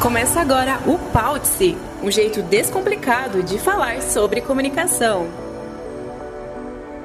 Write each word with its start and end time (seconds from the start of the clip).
Começa 0.00 0.40
agora 0.40 0.78
o 0.86 0.96
Paute-se, 1.12 1.76
um 2.04 2.08
jeito 2.08 2.40
descomplicado 2.40 3.42
de 3.42 3.58
falar 3.58 4.00
sobre 4.00 4.40
comunicação. 4.40 5.26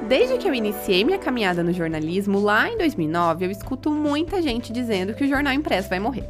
Desde 0.08 0.38
que 0.38 0.48
eu 0.48 0.54
iniciei 0.54 1.02
minha 1.02 1.18
caminhada 1.18 1.64
no 1.64 1.72
jornalismo 1.72 2.38
lá 2.38 2.70
em 2.70 2.78
2009, 2.78 3.46
eu 3.46 3.50
escuto 3.50 3.90
muita 3.90 4.40
gente 4.40 4.72
dizendo 4.72 5.12
que 5.12 5.24
o 5.24 5.28
jornal 5.28 5.52
impresso 5.52 5.88
vai 5.88 5.98
morrer. 5.98 6.28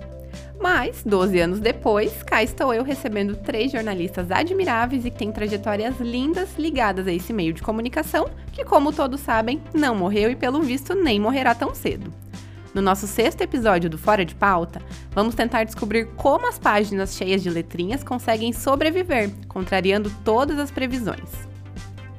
Mas, 0.58 1.02
12 1.04 1.38
anos 1.38 1.60
depois, 1.60 2.22
cá 2.22 2.42
estou 2.42 2.72
eu 2.72 2.82
recebendo 2.82 3.36
três 3.36 3.70
jornalistas 3.70 4.30
admiráveis 4.30 5.04
e 5.04 5.10
que 5.10 5.18
têm 5.18 5.30
trajetórias 5.30 6.00
lindas 6.00 6.48
ligadas 6.56 7.06
a 7.06 7.12
esse 7.12 7.34
meio 7.34 7.52
de 7.52 7.62
comunicação, 7.62 8.30
que, 8.50 8.64
como 8.64 8.90
todos 8.90 9.20
sabem, 9.20 9.60
não 9.74 9.94
morreu 9.94 10.30
e, 10.30 10.36
pelo 10.36 10.62
visto, 10.62 10.94
nem 10.94 11.20
morrerá 11.20 11.54
tão 11.54 11.74
cedo. 11.74 12.23
No 12.74 12.82
nosso 12.82 13.06
sexto 13.06 13.40
episódio 13.40 13.88
do 13.88 13.96
Fora 13.96 14.24
de 14.24 14.34
Pauta, 14.34 14.82
vamos 15.12 15.36
tentar 15.36 15.62
descobrir 15.62 16.06
como 16.16 16.48
as 16.48 16.58
páginas 16.58 17.14
cheias 17.14 17.40
de 17.40 17.48
letrinhas 17.48 18.02
conseguem 18.02 18.52
sobreviver, 18.52 19.30
contrariando 19.46 20.10
todas 20.24 20.58
as 20.58 20.72
previsões. 20.72 21.30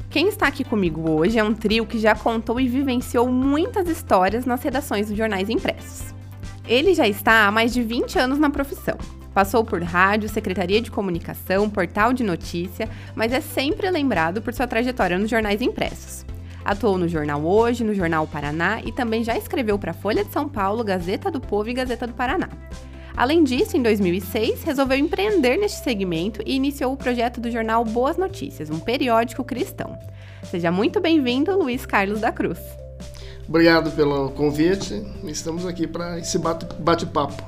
Quem 0.09 0.29
está 0.29 0.47
aqui 0.47 0.63
comigo 0.63 1.11
hoje 1.11 1.37
é 1.37 1.43
um 1.43 1.53
trio 1.53 1.85
que 1.85 1.99
já 1.99 2.15
contou 2.15 2.57
e 2.57 2.69
vivenciou 2.69 3.29
muitas 3.29 3.89
histórias 3.89 4.45
nas 4.45 4.63
redações 4.63 5.09
dos 5.09 5.17
jornais 5.17 5.49
impressos. 5.49 6.15
Ele 6.65 6.93
já 6.93 7.05
está 7.05 7.45
há 7.45 7.51
mais 7.51 7.73
de 7.73 7.83
20 7.83 8.17
anos 8.17 8.39
na 8.39 8.49
profissão. 8.49 8.97
Passou 9.33 9.65
por 9.65 9.83
rádio, 9.83 10.29
secretaria 10.29 10.81
de 10.81 10.89
comunicação, 10.89 11.69
portal 11.69 12.13
de 12.13 12.23
notícia, 12.23 12.89
mas 13.13 13.33
é 13.33 13.41
sempre 13.41 13.91
lembrado 13.91 14.41
por 14.41 14.53
sua 14.53 14.65
trajetória 14.65 15.19
nos 15.19 15.29
jornais 15.29 15.61
impressos. 15.61 16.25
Atuou 16.65 16.97
no 16.97 17.07
Jornal 17.07 17.45
Hoje, 17.45 17.83
no 17.83 17.93
Jornal 17.93 18.25
Paraná 18.25 18.81
e 18.83 18.91
também 18.91 19.23
já 19.23 19.37
escreveu 19.37 19.77
para 19.77 19.93
Folha 19.93 20.25
de 20.25 20.33
São 20.33 20.49
Paulo, 20.49 20.83
Gazeta 20.83 21.29
do 21.29 21.39
Povo 21.39 21.69
e 21.69 21.73
Gazeta 21.73 22.07
do 22.07 22.13
Paraná. 22.13 22.49
Além 23.15 23.43
disso, 23.43 23.77
em 23.77 23.83
2006, 23.83 24.63
resolveu 24.63 24.97
empreender 24.97 25.57
neste 25.57 25.83
segmento 25.83 26.41
e 26.45 26.55
iniciou 26.55 26.91
o 26.91 26.97
projeto 26.97 27.39
do 27.39 27.51
jornal 27.51 27.85
Boas 27.85 28.17
Notícias, 28.17 28.69
um 28.69 28.79
periódico 28.79 29.43
cristão. 29.43 29.97
Seja 30.43 30.71
muito 30.71 30.99
bem-vindo, 30.99 31.55
Luiz 31.57 31.85
Carlos 31.85 32.19
da 32.19 32.31
Cruz. 32.31 32.59
Obrigado 33.47 33.91
pelo 33.91 34.31
convite. 34.31 35.05
Estamos 35.23 35.65
aqui 35.65 35.87
para 35.87 36.19
esse 36.19 36.39
bate-papo. 36.39 37.41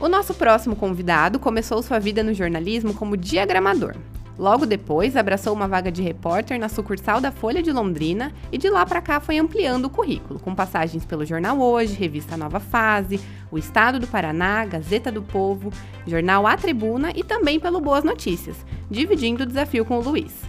O 0.00 0.08
nosso 0.08 0.34
próximo 0.34 0.74
convidado 0.76 1.38
começou 1.38 1.82
sua 1.82 1.98
vida 1.98 2.22
no 2.22 2.34
jornalismo 2.34 2.92
como 2.92 3.16
diagramador. 3.16 3.94
Logo 4.36 4.66
depois, 4.66 5.16
abraçou 5.16 5.52
uma 5.52 5.68
vaga 5.68 5.92
de 5.92 6.02
repórter 6.02 6.58
na 6.58 6.68
sucursal 6.68 7.20
da 7.20 7.30
Folha 7.30 7.62
de 7.62 7.70
Londrina 7.70 8.32
e 8.50 8.58
de 8.58 8.68
lá 8.68 8.84
para 8.84 9.00
cá 9.00 9.20
foi 9.20 9.38
ampliando 9.38 9.84
o 9.84 9.90
currículo, 9.90 10.40
com 10.40 10.54
passagens 10.54 11.04
pelo 11.04 11.24
Jornal 11.24 11.60
Hoje, 11.60 11.94
Revista 11.94 12.36
Nova 12.36 12.58
Fase, 12.58 13.20
O 13.50 13.56
Estado 13.56 14.00
do 14.00 14.08
Paraná, 14.08 14.64
Gazeta 14.66 15.12
do 15.12 15.22
Povo, 15.22 15.72
Jornal 16.04 16.48
A 16.48 16.56
Tribuna 16.56 17.12
e 17.14 17.22
também 17.22 17.60
pelo 17.60 17.80
Boas 17.80 18.02
Notícias, 18.02 18.56
dividindo 18.90 19.44
o 19.44 19.46
desafio 19.46 19.84
com 19.84 19.98
o 19.98 20.02
Luiz. 20.02 20.42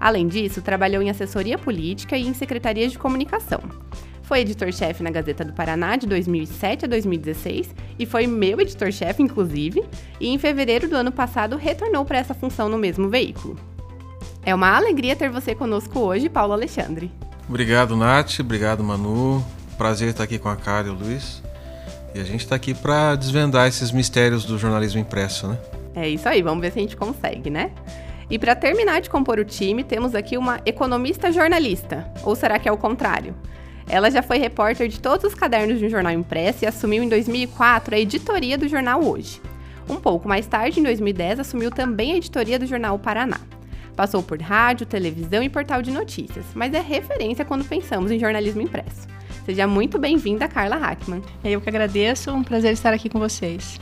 Além 0.00 0.26
disso, 0.26 0.62
trabalhou 0.62 1.02
em 1.02 1.10
assessoria 1.10 1.58
política 1.58 2.16
e 2.16 2.26
em 2.26 2.32
secretarias 2.32 2.92
de 2.92 2.98
comunicação. 2.98 3.60
Foi 4.32 4.40
editor-chefe 4.40 5.02
na 5.02 5.10
Gazeta 5.10 5.44
do 5.44 5.52
Paraná 5.52 5.94
de 5.94 6.06
2007 6.06 6.86
a 6.86 6.88
2016 6.88 7.74
e 7.98 8.06
foi 8.06 8.26
meu 8.26 8.58
editor-chefe, 8.62 9.22
inclusive, 9.22 9.84
e 10.18 10.30
em 10.30 10.38
fevereiro 10.38 10.88
do 10.88 10.96
ano 10.96 11.12
passado 11.12 11.54
retornou 11.58 12.02
para 12.02 12.16
essa 12.16 12.32
função 12.32 12.66
no 12.66 12.78
mesmo 12.78 13.10
veículo. 13.10 13.58
É 14.42 14.54
uma 14.54 14.74
alegria 14.74 15.14
ter 15.14 15.28
você 15.28 15.54
conosco 15.54 15.98
hoje, 15.98 16.30
Paulo 16.30 16.54
Alexandre. 16.54 17.12
Obrigado, 17.46 17.94
Nath. 17.94 18.40
Obrigado, 18.40 18.82
Manu. 18.82 19.44
Prazer 19.76 20.08
estar 20.08 20.24
aqui 20.24 20.38
com 20.38 20.48
a 20.48 20.56
Cara 20.56 20.88
e 20.88 20.90
o 20.90 20.94
Luiz. 20.94 21.42
E 22.14 22.18
a 22.18 22.24
gente 22.24 22.40
está 22.40 22.56
aqui 22.56 22.72
para 22.72 23.14
desvendar 23.16 23.68
esses 23.68 23.92
mistérios 23.92 24.46
do 24.46 24.56
jornalismo 24.56 24.98
impresso, 24.98 25.46
né? 25.46 25.58
É 25.94 26.08
isso 26.08 26.26
aí, 26.26 26.40
vamos 26.40 26.62
ver 26.62 26.72
se 26.72 26.78
a 26.78 26.82
gente 26.82 26.96
consegue, 26.96 27.50
né? 27.50 27.70
E 28.30 28.38
para 28.38 28.56
terminar 28.56 29.02
de 29.02 29.10
compor 29.10 29.38
o 29.38 29.44
time, 29.44 29.84
temos 29.84 30.14
aqui 30.14 30.38
uma 30.38 30.58
economista 30.64 31.30
jornalista. 31.30 32.10
Ou 32.22 32.34
será 32.34 32.58
que 32.58 32.66
é 32.66 32.72
o 32.72 32.78
contrário? 32.78 33.34
Ela 33.92 34.10
já 34.10 34.22
foi 34.22 34.38
repórter 34.38 34.88
de 34.88 34.98
todos 34.98 35.22
os 35.22 35.34
cadernos 35.34 35.78
de 35.78 35.84
um 35.84 35.90
jornal 35.90 36.14
impresso 36.14 36.64
e 36.64 36.66
assumiu 36.66 37.02
em 37.02 37.10
2004 37.10 37.94
a 37.94 37.98
editoria 37.98 38.56
do 38.56 38.66
jornal 38.66 39.04
Hoje. 39.04 39.38
Um 39.86 39.96
pouco 39.96 40.26
mais 40.26 40.46
tarde, 40.46 40.80
em 40.80 40.82
2010, 40.82 41.40
assumiu 41.40 41.70
também 41.70 42.12
a 42.12 42.16
editoria 42.16 42.58
do 42.58 42.64
jornal 42.64 42.98
Paraná. 42.98 43.38
Passou 43.94 44.22
por 44.22 44.40
rádio, 44.40 44.86
televisão 44.86 45.42
e 45.42 45.50
portal 45.50 45.82
de 45.82 45.90
notícias, 45.90 46.46
mas 46.54 46.72
é 46.72 46.80
referência 46.80 47.44
quando 47.44 47.68
pensamos 47.68 48.10
em 48.10 48.18
jornalismo 48.18 48.62
impresso. 48.62 49.06
Seja 49.44 49.66
muito 49.66 49.98
bem-vinda, 49.98 50.48
Carla 50.48 50.76
Hackman. 50.76 51.22
Eu 51.44 51.60
que 51.60 51.68
agradeço, 51.68 52.32
um 52.32 52.42
prazer 52.42 52.72
estar 52.72 52.94
aqui 52.94 53.10
com 53.10 53.18
vocês. 53.18 53.78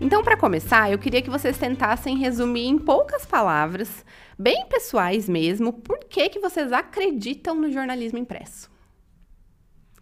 Então, 0.00 0.24
para 0.24 0.38
começar, 0.38 0.90
eu 0.90 0.98
queria 0.98 1.20
que 1.20 1.28
vocês 1.28 1.58
tentassem 1.58 2.16
resumir 2.16 2.66
em 2.66 2.78
poucas 2.78 3.26
palavras, 3.26 4.06
bem 4.38 4.64
pessoais 4.70 5.28
mesmo, 5.28 5.70
por 5.70 5.98
que, 5.98 6.30
que 6.30 6.40
vocês 6.40 6.72
acreditam 6.72 7.54
no 7.54 7.70
jornalismo 7.70 8.18
impresso. 8.18 8.77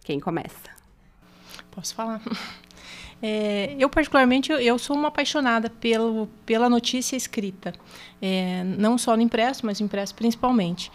Quem 0.07 0.21
começa? 0.21 0.69
Posso 1.69 1.93
falar? 1.93 2.21
É, 3.19 3.75
eu, 3.79 3.89
particularmente, 3.89 4.51
eu, 4.51 4.77
sou 4.77 4.95
uma 4.95 5.07
apaixonada 5.07 5.71
pelo, 5.71 6.29
pela 6.45 6.69
notícia 6.69 7.15
escrita. 7.15 7.73
É, 8.21 8.63
não 8.63 8.95
só 8.95 9.17
no 9.17 9.23
impresso, 9.23 9.65
mas 9.65 9.79
no 9.79 9.87
impresso 9.87 10.13
principalmente. 10.13 10.91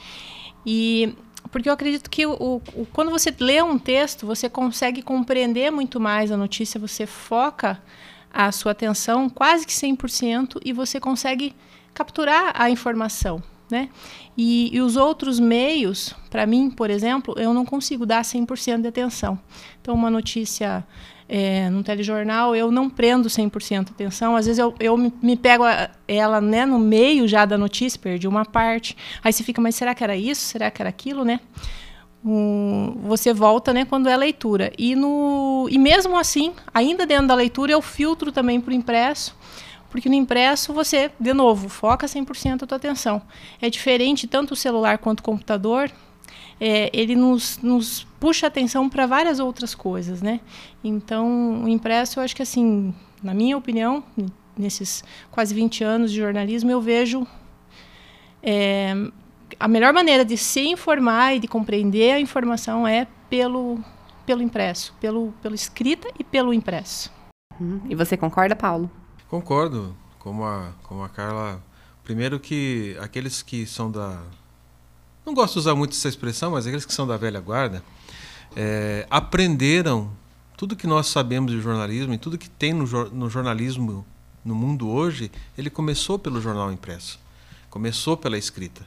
E 0.64 1.16
porque 1.50 1.68
eu 1.68 1.72
acredito 1.72 2.08
que 2.08 2.24
o, 2.24 2.62
o, 2.74 2.86
quando 2.92 3.10
você 3.10 3.34
lê 3.40 3.60
um 3.60 3.76
texto, 3.76 4.24
você 4.24 4.48
consegue 4.48 5.02
compreender 5.02 5.72
muito 5.72 5.98
mais 5.98 6.30
a 6.30 6.36
notícia, 6.36 6.78
você 6.78 7.06
foca 7.06 7.82
a 8.32 8.52
sua 8.52 8.70
atenção 8.70 9.28
quase 9.28 9.66
que 9.66 9.72
100% 9.72 10.60
e 10.64 10.72
você 10.72 11.00
consegue 11.00 11.56
capturar 11.92 12.52
a 12.54 12.70
informação 12.70 13.42
né? 13.72 13.88
E, 14.36 14.70
e 14.76 14.80
os 14.80 14.96
outros 14.96 15.40
meios, 15.40 16.14
para 16.30 16.46
mim, 16.46 16.70
por 16.70 16.90
exemplo, 16.90 17.34
eu 17.38 17.54
não 17.54 17.64
consigo 17.64 18.04
dar 18.04 18.22
100% 18.22 18.82
de 18.82 18.88
atenção. 18.88 19.38
Então, 19.80 19.94
uma 19.94 20.10
notícia 20.10 20.86
é, 21.26 21.70
no 21.70 21.82
telejornal, 21.82 22.54
eu 22.54 22.70
não 22.70 22.90
prendo 22.90 23.28
100% 23.28 23.90
atenção. 23.90 24.36
Às 24.36 24.44
vezes 24.44 24.58
eu, 24.58 24.74
eu 24.78 24.94
me, 24.96 25.10
me 25.22 25.36
pego 25.36 25.64
a, 25.64 25.88
ela 26.06 26.38
né, 26.40 26.66
no 26.66 26.78
meio 26.78 27.26
já 27.26 27.46
da 27.46 27.56
notícia, 27.56 27.98
perdi 27.98 28.28
uma 28.28 28.44
parte. 28.44 28.94
Aí 29.24 29.32
você 29.32 29.42
fica, 29.42 29.60
mas 29.60 29.74
será 29.74 29.94
que 29.94 30.04
era 30.04 30.14
isso? 30.14 30.42
Será 30.42 30.70
que 30.70 30.82
era 30.82 30.90
aquilo, 30.90 31.24
né? 31.24 31.40
Um, 32.22 32.98
você 33.04 33.32
volta 33.32 33.72
né, 33.72 33.86
quando 33.86 34.08
é 34.08 34.16
leitura. 34.16 34.70
E, 34.78 34.94
no, 34.94 35.66
e 35.70 35.78
mesmo 35.78 36.18
assim, 36.18 36.52
ainda 36.72 37.06
dentro 37.06 37.28
da 37.28 37.34
leitura, 37.34 37.72
eu 37.72 37.80
filtro 37.80 38.30
também 38.30 38.60
para 38.60 38.70
o 38.70 38.74
impresso 38.74 39.34
porque 39.92 40.08
no 40.08 40.14
impresso 40.14 40.72
você, 40.72 41.10
de 41.20 41.34
novo, 41.34 41.68
foca 41.68 42.06
100% 42.06 42.62
a 42.62 42.66
tua 42.66 42.76
atenção. 42.76 43.20
É 43.60 43.68
diferente 43.68 44.26
tanto 44.26 44.52
o 44.52 44.56
celular 44.56 44.96
quanto 44.96 45.20
o 45.20 45.22
computador, 45.22 45.90
é, 46.58 46.88
ele 46.94 47.14
nos, 47.14 47.58
nos 47.58 48.06
puxa 48.18 48.46
atenção 48.46 48.88
para 48.88 49.06
várias 49.06 49.38
outras 49.38 49.74
coisas, 49.74 50.22
né? 50.22 50.40
Então, 50.82 51.62
o 51.62 51.68
impresso, 51.68 52.18
eu 52.18 52.24
acho 52.24 52.34
que 52.34 52.40
assim, 52.40 52.94
na 53.22 53.34
minha 53.34 53.54
opinião, 53.54 54.02
nesses 54.56 55.04
quase 55.30 55.54
20 55.54 55.84
anos 55.84 56.10
de 56.10 56.16
jornalismo, 56.16 56.70
eu 56.70 56.80
vejo 56.80 57.26
é, 58.42 58.94
a 59.60 59.68
melhor 59.68 59.92
maneira 59.92 60.24
de 60.24 60.38
se 60.38 60.66
informar 60.66 61.36
e 61.36 61.38
de 61.38 61.46
compreender 61.46 62.12
a 62.12 62.18
informação 62.18 62.88
é 62.88 63.06
pelo, 63.28 63.78
pelo 64.24 64.40
impresso, 64.40 64.94
pelo, 64.98 65.34
pelo 65.42 65.54
escrita 65.54 66.08
e 66.18 66.24
pelo 66.24 66.54
impresso. 66.54 67.12
Uhum. 67.60 67.82
E 67.90 67.94
você 67.94 68.16
concorda, 68.16 68.56
Paulo? 68.56 68.90
Concordo, 69.32 69.96
como 70.18 70.44
a, 70.44 70.74
como 70.82 71.02
a 71.02 71.08
Carla. 71.08 71.64
Primeiro 72.04 72.38
que 72.38 72.94
aqueles 73.00 73.40
que 73.40 73.64
são 73.64 73.90
da. 73.90 74.22
Não 75.24 75.32
gosto 75.32 75.54
de 75.54 75.60
usar 75.60 75.74
muito 75.74 75.92
essa 75.92 76.06
expressão, 76.06 76.50
mas 76.50 76.66
aqueles 76.66 76.84
que 76.84 76.92
são 76.92 77.06
da 77.06 77.16
velha 77.16 77.40
guarda 77.40 77.82
é, 78.54 79.06
aprenderam 79.08 80.12
tudo 80.54 80.76
que 80.76 80.86
nós 80.86 81.06
sabemos 81.06 81.50
de 81.50 81.62
jornalismo 81.62 82.12
e 82.12 82.18
tudo 82.18 82.36
que 82.36 82.50
tem 82.50 82.74
no, 82.74 82.84
no 83.08 83.30
jornalismo 83.30 84.04
no 84.44 84.54
mundo 84.54 84.90
hoje, 84.90 85.32
ele 85.56 85.70
começou 85.70 86.18
pelo 86.18 86.38
jornal 86.38 86.70
impresso, 86.70 87.18
começou 87.70 88.18
pela 88.18 88.36
escrita. 88.36 88.86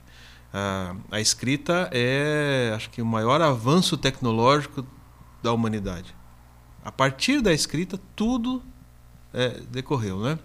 A, 0.53 0.95
a 1.09 1.19
escrita 1.19 1.89
é, 1.91 2.71
acho 2.75 2.91
que, 2.91 3.01
o 3.01 3.05
maior 3.05 3.41
avanço 3.41 3.97
tecnológico 3.97 4.85
da 5.41 5.51
humanidade. 5.51 6.15
A 6.83 6.91
partir 6.91 7.41
da 7.41 7.51
escrita, 7.51 7.99
tudo 8.15 8.61
é, 9.35 9.59
decorreu, 9.69 10.19
né? 10.21 10.39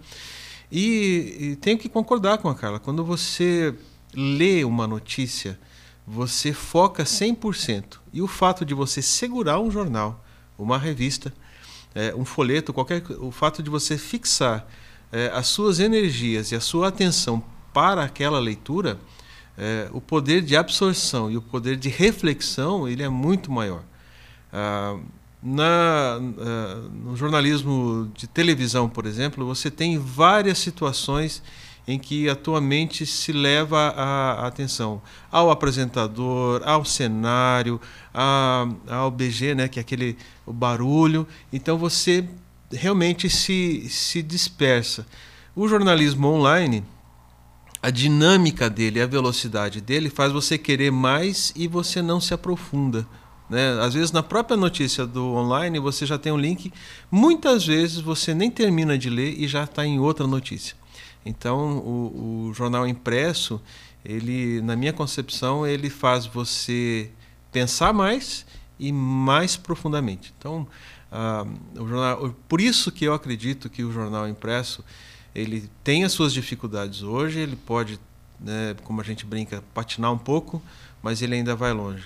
E, 0.69 1.37
e, 1.39 1.55
tenho 1.55 1.77
que 1.77 1.89
concordar 1.89 2.37
com 2.37 2.49
a 2.49 2.55
Carla. 2.55 2.79
Quando 2.79 3.03
você 3.03 3.73
lê 4.13 4.63
uma 4.63 4.85
notícia, 4.85 5.57
você 6.05 6.53
foca 6.53 7.03
100%. 7.03 7.99
E 8.13 8.21
o 8.21 8.27
fato 8.27 8.65
de 8.65 8.73
você 8.73 9.01
segurar 9.01 9.59
um 9.59 9.71
jornal, 9.71 10.23
uma 10.57 10.77
revista, 10.77 11.33
é, 11.95 12.13
um 12.15 12.25
folheto, 12.25 12.73
qualquer, 12.73 13.03
o 13.19 13.31
fato 13.31 13.63
de 13.63 13.69
você 13.69 13.97
fixar 13.97 14.67
é, 15.11 15.31
as 15.33 15.47
suas 15.47 15.79
energias 15.79 16.51
e 16.51 16.55
a 16.55 16.61
sua 16.61 16.89
atenção 16.89 17.43
para 17.73 18.03
aquela 18.03 18.39
leitura, 18.39 18.99
é, 19.57 19.89
o 19.91 19.99
poder 19.99 20.41
de 20.41 20.55
absorção 20.55 21.29
e 21.31 21.37
o 21.37 21.41
poder 21.41 21.75
de 21.75 21.89
reflexão 21.89 22.87
ele 22.87 23.03
é 23.03 23.09
muito 23.09 23.51
maior. 23.51 23.83
Ah, 24.51 24.97
Na, 25.43 26.19
uh, 26.19 26.89
no 27.03 27.15
jornalismo 27.15 28.11
de 28.15 28.27
televisão, 28.27 28.87
por 28.87 29.07
exemplo, 29.07 29.45
você 29.45 29.71
tem 29.71 29.97
várias 29.97 30.59
situações 30.59 31.41
em 31.87 31.97
que 31.97 32.29
a 32.29 32.35
tua 32.35 32.61
mente 32.61 33.05
se 33.05 33.31
leva 33.31 33.89
a, 33.95 34.43
a 34.43 34.47
atenção 34.47 35.01
ao 35.31 35.49
apresentador, 35.49 36.61
ao 36.63 36.85
cenário, 36.85 37.81
a, 38.13 38.67
ao 38.87 39.09
BG, 39.09 39.55
né, 39.55 39.67
que 39.67 39.79
é 39.79 39.81
aquele 39.81 40.17
o 40.45 40.53
barulho. 40.53 41.27
Então 41.51 41.77
você 41.77 42.27
realmente 42.71 43.29
se, 43.29 43.87
se 43.89 44.21
dispersa. 44.21 45.05
O 45.55 45.67
jornalismo 45.67 46.27
online, 46.27 46.83
a 47.81 47.89
dinâmica 47.89 48.69
dele, 48.69 49.01
a 49.01 49.07
velocidade 49.07 49.81
dele 49.81 50.09
faz 50.09 50.31
você 50.31 50.57
querer 50.57 50.91
mais 50.91 51.51
e 51.55 51.67
você 51.67 52.01
não 52.01 52.21
se 52.21 52.33
aprofunda. 52.33 53.07
Né? 53.51 53.77
Às 53.81 53.93
vezes, 53.93 54.13
na 54.13 54.23
própria 54.23 54.55
notícia 54.55 55.05
do 55.05 55.33
online, 55.33 55.77
você 55.77 56.05
já 56.05 56.17
tem 56.17 56.31
um 56.31 56.37
link. 56.37 56.71
Muitas 57.11 57.65
vezes 57.65 57.99
você 57.99 58.33
nem 58.33 58.49
termina 58.49 58.97
de 58.97 59.09
ler 59.09 59.37
e 59.37 59.45
já 59.45 59.65
está 59.65 59.85
em 59.85 59.99
outra 59.99 60.25
notícia. 60.25 60.73
Então, 61.25 61.79
o, 61.79 62.47
o, 62.47 62.53
jornal 62.53 62.87
impresso, 62.87 63.61
ele, 64.05 64.61
na 64.61 64.77
minha 64.77 64.93
concepção, 64.93 65.67
ele 65.67 65.89
faz 65.89 66.25
você 66.25 67.11
pensar 67.51 67.91
mais 67.91 68.45
e 68.79 68.89
mais 68.93 69.57
profundamente. 69.57 70.33
Então, 70.39 70.65
ah, 71.11 71.45
o 71.75 71.85
jornal, 71.85 72.33
por 72.47 72.61
isso 72.61 72.89
que 72.89 73.03
eu 73.03 73.13
acredito 73.13 73.69
que 73.69 73.83
o 73.83 73.91
jornal 73.91 74.29
impresso 74.29 74.81
ele 75.35 75.69
tem 75.83 76.05
as 76.05 76.13
suas 76.13 76.31
dificuldades 76.31 77.03
hoje, 77.03 77.39
ele 77.39 77.57
pode, 77.57 77.99
né, 78.39 78.77
como 78.85 79.01
a 79.01 79.03
gente 79.03 79.25
brinca, 79.25 79.61
patinar 79.73 80.11
um 80.13 80.17
pouco, 80.17 80.61
mas 81.03 81.21
ele 81.21 81.35
ainda 81.35 81.53
vai 81.53 81.73
longe. 81.73 82.05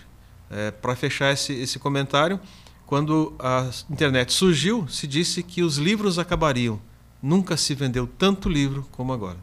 É, 0.50 0.72
Para 0.72 0.96
fechar 0.96 1.32
esse, 1.34 1.54
esse 1.54 1.80
comentário, 1.80 2.40
quando 2.86 3.34
a 3.40 3.70
internet 3.90 4.32
surgiu, 4.32 4.88
se 4.88 5.08
disse 5.08 5.42
que 5.42 5.64
os 5.64 5.78
livros 5.78 6.20
acabariam. 6.20 6.80
Nunca 7.22 7.58
se 7.58 7.74
vendeu 7.74 8.06
tanto 8.06 8.48
livro 8.48 8.88
como 8.92 9.12
agora. 9.12 9.40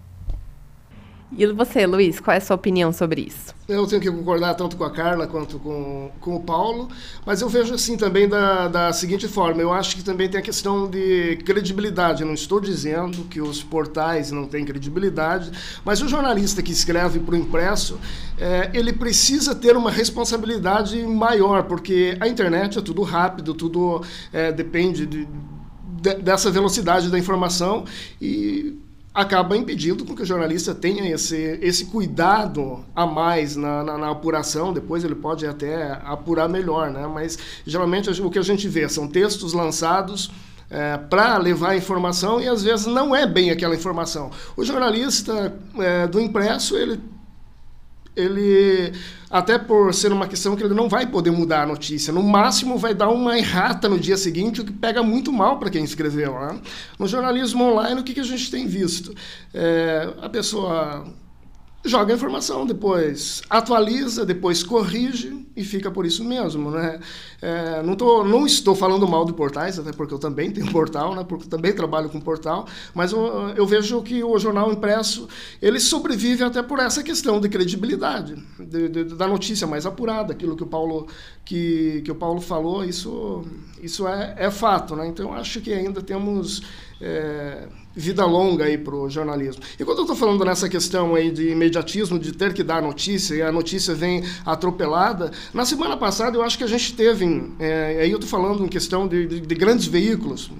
E 1.36 1.46
você, 1.46 1.86
Luiz, 1.86 2.20
qual 2.20 2.34
é 2.34 2.38
a 2.38 2.40
sua 2.40 2.56
opinião 2.56 2.92
sobre 2.92 3.22
isso? 3.22 3.54
Eu 3.66 3.86
tenho 3.86 4.02
que 4.02 4.10
concordar 4.10 4.54
tanto 4.54 4.76
com 4.76 4.84
a 4.84 4.90
Carla 4.90 5.26
quanto 5.26 5.58
com, 5.58 6.10
com 6.20 6.36
o 6.36 6.40
Paulo, 6.40 6.88
mas 7.24 7.40
eu 7.40 7.48
vejo 7.48 7.72
assim 7.72 7.96
também 7.96 8.28
da, 8.28 8.68
da 8.68 8.92
seguinte 8.92 9.26
forma: 9.26 9.62
eu 9.62 9.72
acho 9.72 9.96
que 9.96 10.04
também 10.04 10.28
tem 10.28 10.38
a 10.38 10.42
questão 10.42 10.90
de 10.90 11.36
credibilidade. 11.44 12.20
Eu 12.20 12.26
não 12.26 12.34
estou 12.34 12.60
dizendo 12.60 13.24
que 13.30 13.40
os 13.40 13.62
portais 13.62 14.30
não 14.30 14.46
têm 14.46 14.64
credibilidade, 14.64 15.50
mas 15.82 16.02
o 16.02 16.08
jornalista 16.08 16.60
que 16.62 16.70
escreve 16.70 17.18
para 17.18 17.34
o 17.34 17.38
impresso, 17.38 17.98
é, 18.36 18.70
ele 18.74 18.92
precisa 18.92 19.54
ter 19.54 19.74
uma 19.74 19.90
responsabilidade 19.90 21.02
maior, 21.02 21.62
porque 21.62 22.14
a 22.20 22.28
internet 22.28 22.78
é 22.78 22.82
tudo 22.82 23.02
rápido, 23.02 23.54
tudo 23.54 24.02
é, 24.34 24.52
depende 24.52 25.06
de, 25.06 25.26
de, 25.26 26.14
dessa 26.16 26.50
velocidade 26.50 27.10
da 27.10 27.18
informação 27.18 27.84
e 28.20 28.81
acaba 29.14 29.56
impedindo 29.56 30.04
que 30.04 30.22
o 30.22 30.24
jornalista 30.24 30.74
tenha 30.74 31.12
esse, 31.12 31.58
esse 31.60 31.86
cuidado 31.86 32.84
a 32.96 33.06
mais 33.06 33.56
na, 33.56 33.84
na, 33.84 33.98
na, 33.98 34.10
apuração. 34.10 34.72
Depois 34.72 35.04
ele 35.04 35.14
pode 35.14 35.46
até 35.46 36.00
apurar 36.04 36.48
melhor, 36.48 36.90
né? 36.90 37.06
Mas 37.06 37.38
geralmente 37.66 38.08
o 38.22 38.30
que 38.30 38.38
a 38.38 38.42
gente 38.42 38.66
vê 38.68 38.88
são 38.88 39.06
textos 39.06 39.52
lançados 39.52 40.30
é, 40.70 40.96
para 40.96 41.36
levar 41.36 41.76
informação 41.76 42.40
e 42.40 42.48
às 42.48 42.62
vezes 42.62 42.86
não 42.86 43.14
é 43.14 43.26
bem 43.26 43.50
aquela 43.50 43.74
informação. 43.74 44.30
O 44.56 44.64
jornalista 44.64 45.54
é, 45.78 46.06
do 46.06 46.18
impresso 46.18 46.76
ele 46.76 46.98
ele 48.14 48.92
até 49.30 49.58
por 49.58 49.94
ser 49.94 50.12
uma 50.12 50.28
questão 50.28 50.54
que 50.54 50.62
ele 50.62 50.74
não 50.74 50.88
vai 50.88 51.06
poder 51.06 51.30
mudar 51.30 51.62
a 51.62 51.66
notícia, 51.66 52.12
no 52.12 52.22
máximo 52.22 52.76
vai 52.76 52.94
dar 52.94 53.08
uma 53.08 53.38
errata 53.38 53.88
no 53.88 53.98
dia 53.98 54.16
seguinte, 54.16 54.60
o 54.60 54.64
que 54.64 54.72
pega 54.72 55.02
muito 55.02 55.32
mal 55.32 55.58
para 55.58 55.70
quem 55.70 55.82
escreveu. 55.82 56.38
Né? 56.38 56.60
No 56.98 57.06
jornalismo 57.06 57.64
online, 57.64 58.00
o 58.00 58.04
que, 58.04 58.12
que 58.12 58.20
a 58.20 58.24
gente 58.24 58.50
tem 58.50 58.66
visto? 58.66 59.14
É, 59.54 60.12
a 60.20 60.28
pessoa 60.28 61.06
joga 61.84 62.12
a 62.12 62.16
informação, 62.16 62.64
depois 62.64 63.42
atualiza, 63.50 64.24
depois 64.24 64.62
corrige 64.62 65.46
e 65.56 65.64
fica 65.64 65.90
por 65.90 66.06
isso 66.06 66.24
mesmo, 66.24 66.70
né? 66.70 67.00
É, 67.40 67.82
não, 67.82 67.96
tô, 67.96 68.24
não 68.24 68.46
estou 68.46 68.74
falando 68.74 69.06
mal 69.06 69.24
de 69.24 69.32
portais, 69.32 69.78
até 69.78 69.92
porque 69.92 70.14
eu 70.14 70.18
também 70.18 70.50
tenho 70.50 70.70
portal, 70.70 71.14
né? 71.14 71.24
Porque 71.28 71.44
eu 71.44 71.50
também 71.50 71.72
trabalho 71.72 72.08
com 72.08 72.20
portal, 72.20 72.66
mas 72.94 73.12
eu, 73.12 73.50
eu, 73.56 73.66
vejo 73.66 74.00
que 74.02 74.22
o 74.22 74.38
jornal 74.38 74.72
impresso 74.72 75.28
ele 75.60 75.80
sobrevive 75.80 76.44
até 76.44 76.62
por 76.62 76.78
essa 76.78 77.02
questão 77.02 77.40
de 77.40 77.48
credibilidade, 77.48 78.36
de, 78.58 78.88
de, 78.88 79.04
da 79.04 79.26
notícia 79.26 79.66
mais 79.66 79.84
apurada, 79.84 80.32
aquilo 80.32 80.56
que 80.56 80.62
o 80.62 80.66
Paulo 80.66 81.06
que, 81.44 82.02
que 82.04 82.10
o 82.10 82.14
Paulo 82.14 82.40
falou, 82.40 82.84
isso 82.84 83.44
isso 83.82 84.06
é, 84.06 84.34
é 84.38 84.50
fato, 84.50 84.94
né? 84.94 85.08
Então 85.08 85.26
eu 85.26 85.34
acho 85.34 85.60
que 85.60 85.72
ainda 85.72 86.00
temos 86.00 86.62
é, 87.02 87.66
vida 87.94 88.24
longa 88.24 88.64
aí 88.64 88.78
para 88.78 88.94
o 88.94 89.10
jornalismo. 89.10 89.62
E 89.78 89.84
quando 89.84 89.98
eu 89.98 90.04
estou 90.04 90.16
falando 90.16 90.44
nessa 90.44 90.68
questão 90.68 91.14
aí 91.14 91.30
de 91.30 91.50
imediatismo, 91.50 92.18
de 92.18 92.32
ter 92.32 92.54
que 92.54 92.62
dar 92.62 92.80
notícia, 92.80 93.34
e 93.34 93.42
a 93.42 93.50
notícia 93.50 93.94
vem 93.94 94.22
atropelada, 94.46 95.32
na 95.52 95.64
semana 95.64 95.96
passada 95.96 96.36
eu 96.36 96.42
acho 96.42 96.56
que 96.56 96.64
a 96.64 96.68
gente 96.68 96.94
teve, 96.94 97.52
é, 97.58 97.98
aí 98.02 98.10
eu 98.10 98.18
estou 98.18 98.30
falando 98.30 98.64
em 98.64 98.68
questão 98.68 99.08
de, 99.08 99.26
de, 99.26 99.40
de 99.40 99.54
grandes 99.54 99.86
veículos 99.86 100.50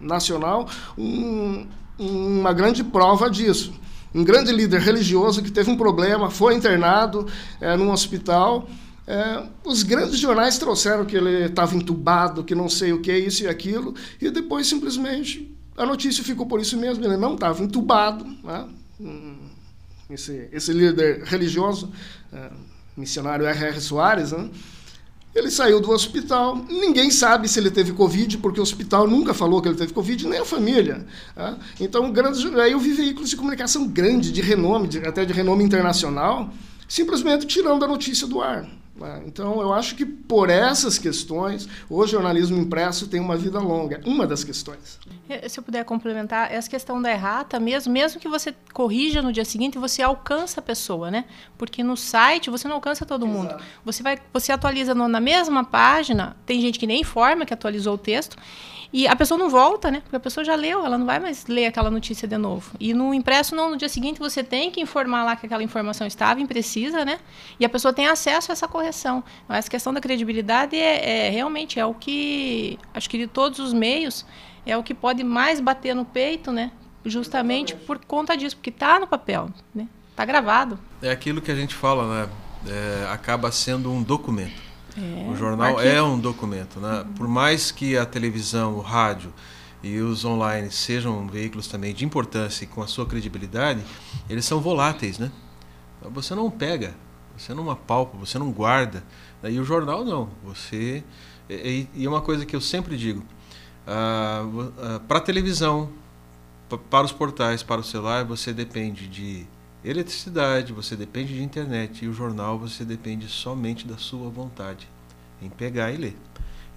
nacional, 0.00 0.68
um, 0.98 1.66
uma 1.98 2.52
grande 2.52 2.82
prova 2.82 3.30
disso. 3.30 3.72
Um 4.14 4.24
grande 4.24 4.50
líder 4.50 4.80
religioso 4.80 5.42
que 5.42 5.50
teve 5.50 5.70
um 5.70 5.76
problema, 5.76 6.30
foi 6.30 6.54
internado 6.54 7.26
é, 7.60 7.76
num 7.76 7.90
hospital. 7.90 8.66
É, 9.06 9.42
os 9.64 9.82
grandes 9.82 10.18
jornais 10.18 10.58
trouxeram 10.58 11.04
que 11.04 11.16
ele 11.16 11.44
estava 11.44 11.76
entubado, 11.76 12.42
que 12.42 12.54
não 12.54 12.68
sei 12.68 12.92
o 12.92 13.00
que, 13.00 13.16
isso 13.16 13.44
e 13.44 13.48
aquilo, 13.48 13.94
e 14.20 14.30
depois 14.30 14.66
simplesmente 14.66 15.55
a 15.76 15.84
notícia 15.84 16.24
ficou 16.24 16.46
por 16.46 16.60
isso 16.60 16.76
mesmo, 16.76 17.04
ele 17.04 17.16
não 17.16 17.34
estava 17.34 17.62
entubado. 17.62 18.24
Né? 18.42 18.68
Esse, 20.08 20.48
esse 20.52 20.72
líder 20.72 21.22
religioso, 21.24 21.90
é, 22.32 22.50
missionário 22.96 23.46
R.R. 23.46 23.80
Soares, 23.80 24.32
né? 24.32 24.48
ele 25.34 25.50
saiu 25.50 25.80
do 25.80 25.90
hospital, 25.90 26.56
ninguém 26.68 27.10
sabe 27.10 27.46
se 27.46 27.58
ele 27.58 27.70
teve 27.70 27.92
Covid, 27.92 28.38
porque 28.38 28.58
o 28.58 28.62
hospital 28.62 29.06
nunca 29.06 29.34
falou 29.34 29.60
que 29.60 29.68
ele 29.68 29.76
teve 29.76 29.92
Covid, 29.92 30.26
nem 30.26 30.40
a 30.40 30.44
família. 30.46 31.06
Né? 31.36 31.58
Então, 31.78 32.10
grandes, 32.10 32.42
aí 32.54 32.72
eu 32.72 32.80
vi 32.80 32.92
veículos 32.92 33.28
de 33.28 33.36
comunicação 33.36 33.86
grande, 33.86 34.32
de 34.32 34.40
renome, 34.40 34.88
de, 34.88 34.98
até 35.00 35.26
de 35.26 35.34
renome 35.34 35.62
internacional, 35.62 36.50
simplesmente 36.88 37.46
tirando 37.46 37.84
a 37.84 37.88
notícia 37.88 38.26
do 38.26 38.40
ar. 38.40 38.66
Né? 38.98 39.22
Então, 39.26 39.60
eu 39.60 39.72
acho 39.72 39.94
que 39.94 40.04
por 40.04 40.48
essas 40.48 40.98
questões, 40.98 41.68
o 41.88 42.06
jornalismo 42.06 42.56
impresso 42.58 43.06
tem 43.08 43.20
uma 43.20 43.36
vida 43.36 43.58
longa. 43.58 44.00
Uma 44.04 44.26
das 44.26 44.42
questões. 44.42 44.98
Se 45.48 45.58
eu 45.58 45.62
puder 45.62 45.84
complementar, 45.84 46.52
essa 46.52 46.68
questão 46.68 47.00
da 47.00 47.10
errata, 47.10 47.60
mesmo, 47.60 47.92
mesmo 47.92 48.20
que 48.20 48.28
você 48.28 48.54
corrija 48.72 49.20
no 49.20 49.32
dia 49.32 49.44
seguinte, 49.44 49.78
você 49.78 50.02
alcança 50.02 50.60
a 50.60 50.62
pessoa, 50.62 51.10
né? 51.10 51.24
Porque 51.58 51.82
no 51.82 51.96
site 51.96 52.48
você 52.48 52.66
não 52.66 52.76
alcança 52.76 53.04
todo 53.04 53.26
mundo. 53.26 53.48
Exato. 53.48 53.64
Você 53.84 54.02
vai, 54.02 54.18
você 54.32 54.52
atualiza 54.52 54.94
no, 54.94 55.08
na 55.08 55.20
mesma 55.20 55.64
página, 55.64 56.36
tem 56.46 56.60
gente 56.60 56.78
que 56.78 56.86
nem 56.86 57.00
informa 57.00 57.44
que 57.44 57.52
atualizou 57.52 57.94
o 57.94 57.98
texto, 57.98 58.36
e 58.92 59.06
a 59.06 59.16
pessoa 59.16 59.36
não 59.36 59.48
volta, 59.50 59.90
né? 59.90 60.00
Porque 60.00 60.16
a 60.16 60.20
pessoa 60.20 60.44
já 60.44 60.54
leu, 60.54 60.84
ela 60.84 60.96
não 60.96 61.06
vai 61.06 61.18
mais 61.18 61.46
ler 61.46 61.66
aquela 61.66 61.90
notícia 61.90 62.26
de 62.26 62.36
novo. 62.36 62.70
E 62.78 62.94
no 62.94 63.12
impresso, 63.12 63.54
não, 63.54 63.70
no 63.70 63.76
dia 63.76 63.88
seguinte 63.88 64.18
você 64.18 64.42
tem 64.42 64.70
que 64.70 64.80
informar 64.80 65.24
lá 65.24 65.36
que 65.36 65.46
aquela 65.46 65.62
informação 65.62 66.06
estava 66.06 66.40
imprecisa, 66.40 67.04
né? 67.04 67.18
E 67.58 67.64
a 67.64 67.68
pessoa 67.68 67.92
tem 67.92 68.06
acesso 68.06 68.50
a 68.50 68.54
essa 68.54 68.68
correção. 68.68 69.22
Mas 69.48 69.58
essa 69.58 69.70
questão 69.70 69.92
da 69.92 70.00
credibilidade 70.00 70.76
é, 70.76 71.26
é 71.26 71.30
realmente 71.30 71.78
é 71.80 71.86
o 71.86 71.94
que, 71.94 72.78
acho 72.94 73.10
que 73.10 73.18
de 73.18 73.26
todos 73.26 73.58
os 73.58 73.72
meios, 73.72 74.24
é 74.64 74.76
o 74.76 74.82
que 74.82 74.94
pode 74.94 75.22
mais 75.22 75.60
bater 75.60 75.94
no 75.94 76.04
peito, 76.04 76.52
né? 76.52 76.70
Justamente 77.04 77.74
por 77.74 78.04
conta 78.04 78.36
disso, 78.36 78.56
porque 78.56 78.70
está 78.70 78.98
no 78.98 79.06
papel, 79.06 79.48
né? 79.74 79.86
Está 80.10 80.24
gravado. 80.24 80.78
É 81.02 81.10
aquilo 81.10 81.40
que 81.40 81.50
a 81.50 81.54
gente 81.54 81.74
fala, 81.74 82.26
né? 82.26 82.30
É, 82.68 83.12
acaba 83.12 83.52
sendo 83.52 83.92
um 83.92 84.02
documento. 84.02 84.65
É, 84.96 85.30
o 85.30 85.36
jornal 85.36 85.80
é 85.80 86.02
um 86.02 86.18
documento, 86.18 86.80
né? 86.80 87.00
Uhum. 87.00 87.12
Por 87.14 87.28
mais 87.28 87.70
que 87.70 87.96
a 87.96 88.06
televisão, 88.06 88.74
o 88.74 88.80
rádio 88.80 89.32
e 89.82 89.98
os 89.98 90.24
online 90.24 90.70
sejam 90.70 91.26
veículos 91.26 91.68
também 91.68 91.94
de 91.94 92.04
importância 92.04 92.64
e 92.64 92.66
com 92.66 92.82
a 92.82 92.86
sua 92.86 93.06
credibilidade, 93.06 93.82
eles 94.28 94.44
são 94.44 94.60
voláteis, 94.60 95.18
né? 95.18 95.30
Você 96.12 96.34
não 96.34 96.50
pega, 96.50 96.94
você 97.36 97.52
não 97.52 97.70
apalpa, 97.70 98.16
você 98.16 98.38
não 98.38 98.50
guarda. 98.50 99.04
E 99.44 99.58
o 99.58 99.64
jornal 99.64 100.04
não. 100.04 100.28
Você 100.44 101.04
e, 101.48 101.86
e 101.94 102.08
uma 102.08 102.20
coisa 102.20 102.44
que 102.44 102.56
eu 102.56 102.60
sempre 102.60 102.96
digo, 102.96 103.22
ah, 103.86 104.44
ah, 104.78 105.00
para 105.06 105.18
a 105.18 105.20
televisão, 105.20 105.90
para 106.90 107.04
os 107.04 107.12
portais, 107.12 107.62
para 107.62 107.80
o 107.80 107.84
celular, 107.84 108.24
você 108.24 108.52
depende 108.52 109.06
de 109.06 109.46
eletricidade, 109.88 110.72
você 110.72 110.96
depende 110.96 111.32
de 111.32 111.42
internet 111.42 112.04
e 112.04 112.08
o 112.08 112.12
jornal 112.12 112.58
você 112.58 112.84
depende 112.84 113.28
somente 113.28 113.86
da 113.86 113.96
sua 113.96 114.28
vontade 114.28 114.88
em 115.40 115.48
pegar 115.48 115.92
e 115.92 115.96
ler. 115.96 116.16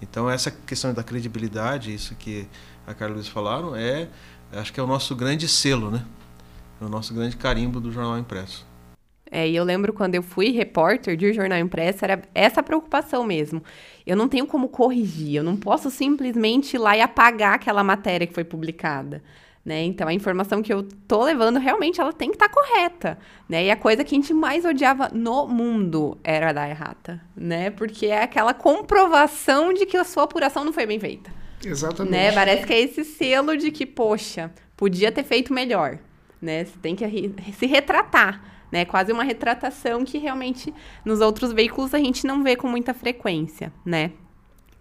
Então 0.00 0.30
essa 0.30 0.50
questão 0.50 0.94
da 0.94 1.02
credibilidade, 1.02 1.92
isso 1.92 2.14
que 2.14 2.46
a 2.86 2.94
Carla 2.94 3.14
Luiz 3.16 3.28
falaram, 3.28 3.74
é 3.74 4.08
acho 4.52 4.72
que 4.72 4.78
é 4.78 4.82
o 4.82 4.86
nosso 4.86 5.14
grande 5.16 5.48
selo, 5.48 5.90
né? 5.90 6.04
É 6.80 6.84
o 6.84 6.88
nosso 6.88 7.12
grande 7.12 7.36
carimbo 7.36 7.80
do 7.80 7.90
jornal 7.90 8.16
impresso. 8.16 8.64
É, 9.30 9.48
e 9.48 9.54
eu 9.54 9.62
lembro 9.62 9.92
quando 9.92 10.16
eu 10.16 10.22
fui 10.22 10.50
repórter 10.50 11.16
de 11.16 11.32
jornal 11.32 11.58
impresso, 11.58 12.04
era 12.04 12.22
essa 12.34 12.62
preocupação 12.62 13.24
mesmo. 13.24 13.62
Eu 14.04 14.16
não 14.16 14.28
tenho 14.28 14.46
como 14.46 14.68
corrigir, 14.68 15.36
eu 15.36 15.44
não 15.44 15.56
posso 15.56 15.90
simplesmente 15.90 16.74
ir 16.74 16.78
lá 16.78 16.96
e 16.96 17.00
apagar 17.00 17.54
aquela 17.54 17.84
matéria 17.84 18.26
que 18.26 18.34
foi 18.34 18.42
publicada. 18.42 19.22
Né? 19.62 19.82
Então 19.82 20.08
a 20.08 20.12
informação 20.14 20.62
que 20.62 20.72
eu 20.72 20.82
tô 21.06 21.22
levando 21.22 21.58
realmente 21.58 22.00
ela 22.00 22.14
tem 22.14 22.30
que 22.30 22.36
estar 22.36 22.48
tá 22.48 22.54
correta, 22.54 23.18
né? 23.46 23.66
E 23.66 23.70
a 23.70 23.76
coisa 23.76 24.02
que 24.02 24.14
a 24.14 24.18
gente 24.18 24.32
mais 24.32 24.64
odiava 24.64 25.10
no 25.12 25.46
mundo 25.46 26.16
era 26.24 26.50
dar 26.50 26.68
errata, 26.68 27.20
né? 27.36 27.68
Porque 27.68 28.06
é 28.06 28.22
aquela 28.22 28.54
comprovação 28.54 29.74
de 29.74 29.84
que 29.84 29.98
a 29.98 30.04
sua 30.04 30.22
apuração 30.22 30.64
não 30.64 30.72
foi 30.72 30.86
bem 30.86 30.98
feita. 30.98 31.30
Exatamente. 31.64 32.10
Né? 32.10 32.32
Parece 32.32 32.66
que 32.66 32.72
é 32.72 32.80
esse 32.80 33.04
selo 33.04 33.54
de 33.56 33.70
que, 33.70 33.84
poxa, 33.84 34.50
podia 34.76 35.12
ter 35.12 35.24
feito 35.24 35.52
melhor, 35.52 35.98
né? 36.40 36.64
Você 36.64 36.78
tem 36.80 36.96
que 36.96 37.04
se 37.52 37.66
retratar, 37.66 38.42
né? 38.72 38.86
Quase 38.86 39.12
uma 39.12 39.24
retratação 39.24 40.06
que 40.06 40.16
realmente 40.16 40.72
nos 41.04 41.20
outros 41.20 41.52
veículos 41.52 41.92
a 41.92 41.98
gente 41.98 42.26
não 42.26 42.42
vê 42.42 42.56
com 42.56 42.66
muita 42.66 42.94
frequência, 42.94 43.70
né? 43.84 44.12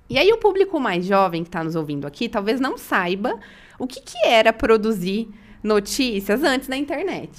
E 0.10 0.18
aí 0.18 0.32
o 0.32 0.38
público 0.38 0.80
mais 0.80 1.06
jovem 1.06 1.44
que 1.44 1.50
está 1.50 1.64
nos 1.64 1.76
ouvindo 1.76 2.08
aqui 2.08 2.28
talvez 2.28 2.60
não 2.60 2.78
saiba 2.78 3.40
o 3.78 3.86
que, 3.86 4.02
que 4.02 4.26
era 4.26 4.52
produzir 4.52 5.30
notícias 5.64 6.44
antes 6.44 6.68
da 6.68 6.76
internet. 6.76 7.32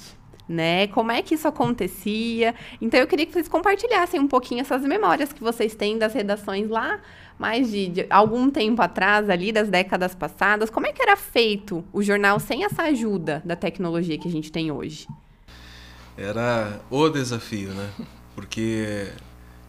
Né? 0.47 0.87
Como 0.87 1.11
é 1.11 1.21
que 1.21 1.35
isso 1.35 1.47
acontecia? 1.47 2.53
Então 2.81 2.99
eu 2.99 3.07
queria 3.07 3.25
que 3.25 3.31
vocês 3.31 3.47
compartilhassem 3.47 4.19
um 4.19 4.27
pouquinho 4.27 4.61
essas 4.61 4.83
memórias 4.83 5.31
que 5.31 5.41
vocês 5.41 5.75
têm 5.75 5.97
das 5.97 6.13
redações 6.13 6.69
lá, 6.69 6.99
mais 7.39 7.71
de, 7.71 7.87
de, 7.87 8.05
algum 8.09 8.49
tempo 8.49 8.81
atrás, 8.81 9.29
ali 9.29 9.51
das 9.51 9.69
décadas 9.69 10.13
passadas. 10.13 10.69
Como 10.69 10.87
é 10.87 10.91
que 10.91 11.01
era 11.01 11.15
feito 11.15 11.83
o 11.93 12.01
jornal 12.01 12.39
sem 12.39 12.65
essa 12.65 12.83
ajuda 12.83 13.41
da 13.45 13.55
tecnologia 13.55 14.17
que 14.17 14.27
a 14.27 14.31
gente 14.31 14.51
tem 14.51 14.71
hoje? 14.71 15.07
Era 16.17 16.81
o 16.89 17.09
desafio, 17.09 17.69
né? 17.69 17.89
Porque 18.35 19.07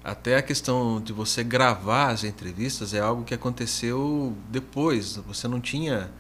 até 0.04 0.36
a 0.36 0.42
questão 0.42 1.00
de 1.00 1.12
você 1.12 1.44
gravar 1.44 2.10
as 2.10 2.24
entrevistas 2.24 2.92
é 2.94 3.00
algo 3.00 3.24
que 3.24 3.34
aconteceu 3.34 4.36
depois. 4.50 5.16
Você 5.26 5.46
não 5.46 5.60
tinha 5.60 6.10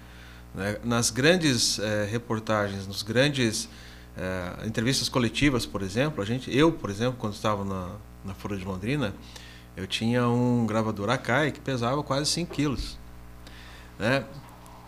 né? 0.54 0.78
Nas 0.84 1.10
grandes 1.10 1.78
eh, 1.78 2.06
reportagens, 2.10 2.86
nos 2.86 3.02
grandes 3.02 3.68
eh, 4.16 4.66
entrevistas 4.66 5.08
coletivas, 5.08 5.64
por 5.64 5.82
exemplo, 5.82 6.22
a 6.22 6.26
gente, 6.26 6.54
eu, 6.54 6.70
por 6.70 6.90
exemplo, 6.90 7.16
quando 7.18 7.34
estava 7.34 7.64
na, 7.64 7.90
na 8.24 8.34
Folha 8.34 8.56
de 8.56 8.64
Londrina, 8.64 9.14
eu 9.76 9.86
tinha 9.86 10.28
um 10.28 10.66
gravador 10.66 11.08
Akai 11.08 11.50
que 11.50 11.60
pesava 11.60 12.02
quase 12.02 12.30
5 12.30 12.52
quilos. 12.52 12.98
Né? 13.98 14.24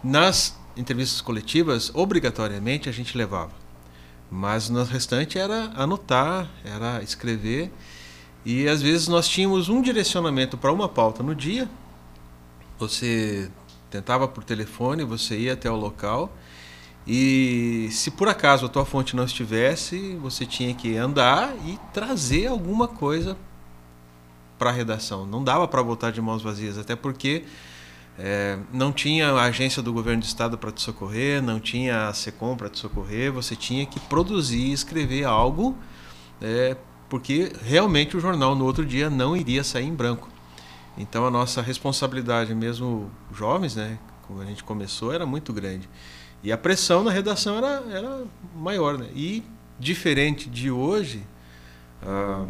Nas 0.03 0.59
entrevistas 0.77 1.23
coletivas, 1.23 1.91
obrigatoriamente 1.95 2.89
a 2.89 2.93
gente 2.93 3.17
levava. 3.17 3.53
Mas 4.31 4.69
no 4.69 4.83
restante 4.85 5.39
era 5.39 5.73
anotar, 5.75 6.51
era 6.65 7.03
escrever. 7.03 7.73
E 8.45 8.69
às 8.69 8.83
vezes 8.83 9.09
nós 9.09 9.29
tínhamos 9.29 9.69
um 9.69 9.81
direcionamento 9.81 10.57
para 10.57 10.73
uma 10.73 10.89
pauta 10.89 11.23
no 11.23 11.35
dia. 11.35 11.69
Você 12.79 13.51
tentava 13.91 14.27
por 14.29 14.45
telefone, 14.45 15.05
você 15.05 15.39
ia 15.39 15.53
até 15.55 15.71
o 15.71 15.77
local 15.77 16.33
e 17.07 17.89
se 17.91 18.11
por 18.11 18.29
acaso 18.29 18.65
a 18.65 18.69
tua 18.69 18.85
fonte 18.85 19.15
não 19.15 19.25
estivesse, 19.25 20.17
você 20.17 20.47
tinha 20.47 20.75
que 20.75 20.97
andar 20.97 21.55
e 21.67 21.79
trazer 21.93 22.47
alguma 22.47 22.89
coisa 22.89 23.37
para 24.59 24.71
a 24.71 24.73
redação. 24.73 25.27
Não 25.27 25.45
dava 25.45 25.69
para 25.69 25.83
voltar 25.83 26.11
de 26.11 26.21
mãos 26.23 26.43
vazias, 26.43 26.79
até 26.79 26.97
porque 26.97 27.45
é, 28.19 28.59
não 28.73 28.91
tinha 28.91 29.31
a 29.33 29.43
agência 29.43 29.83
do 29.83 29.93
governo 29.93 30.23
do 30.23 30.25
estado 30.25 30.57
para 30.57 30.73
te 30.73 30.81
socorrer, 30.81 31.43
não 31.43 31.61
tinha 31.61 32.09
a 32.09 32.15
SECOM 32.15 32.57
para 32.57 32.71
te 32.71 32.79
socorrer, 32.79 33.31
você 33.31 33.55
tinha 33.55 33.85
que 33.85 34.01
produzir, 34.01 34.73
escrever 34.73 35.25
algo, 35.25 35.77
é, 36.41 36.75
porque 37.09 37.53
realmente 37.63 38.17
o 38.17 38.21
jornal 38.21 38.55
no 38.55 38.65
outro 38.65 38.85
dia 38.85 39.09
não 39.11 39.37
iria 39.37 39.63
sair 39.63 39.87
em 39.87 39.95
branco. 39.95 40.29
Então 40.97 41.27
a 41.27 41.31
nossa 41.31 41.61
responsabilidade, 41.61 42.55
mesmo 42.55 43.11
jovens, 43.33 43.75
né, 43.75 43.99
como 44.23 44.41
a 44.41 44.45
gente 44.45 44.63
começou, 44.63 45.13
era 45.13 45.27
muito 45.27 45.53
grande. 45.53 45.89
E 46.43 46.53
a 46.53 46.59
pressão 46.59 47.03
na 47.03 47.11
redação 47.11 47.57
era, 47.57 47.83
era 47.91 48.25
maior. 48.55 48.99
Né? 48.99 49.09
E 49.15 49.43
diferente 49.79 50.49
de 50.49 50.71
hoje, 50.71 51.23
a, 52.03 52.45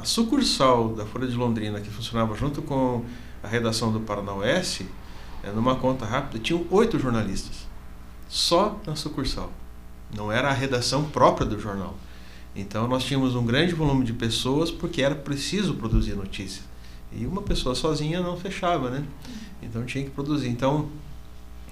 a, 0.00 0.04
sucursal 0.04 0.88
da 0.94 1.04
Folha 1.04 1.26
de 1.26 1.36
Londrina, 1.36 1.80
que 1.80 1.90
funcionava 1.90 2.34
junto 2.34 2.62
com 2.62 3.04
a 3.42 3.46
redação 3.46 3.92
do 3.92 4.00
Paraná 4.00 4.32
Oeste, 4.32 4.86
é, 5.42 5.50
numa 5.50 5.76
conta 5.76 6.04
rápida, 6.04 6.38
tinham 6.38 6.64
oito 6.70 6.98
jornalistas. 6.98 7.68
Só 8.28 8.78
na 8.86 8.96
sucursal. 8.96 9.52
Não 10.14 10.32
era 10.32 10.48
a 10.48 10.52
redação 10.52 11.04
própria 11.04 11.46
do 11.46 11.60
jornal. 11.60 11.94
Então 12.58 12.88
nós 12.88 13.04
tínhamos 13.04 13.36
um 13.36 13.46
grande 13.46 13.72
volume 13.72 14.04
de 14.04 14.12
pessoas 14.12 14.68
porque 14.68 15.00
era 15.00 15.14
preciso 15.14 15.74
produzir 15.74 16.14
notícias. 16.14 16.64
E 17.12 17.24
uma 17.24 17.40
pessoa 17.40 17.74
sozinha 17.74 18.20
não 18.20 18.36
fechava, 18.36 18.90
né? 18.90 19.04
Então 19.62 19.84
tinha 19.84 20.02
que 20.04 20.10
produzir. 20.10 20.48
Então 20.48 20.88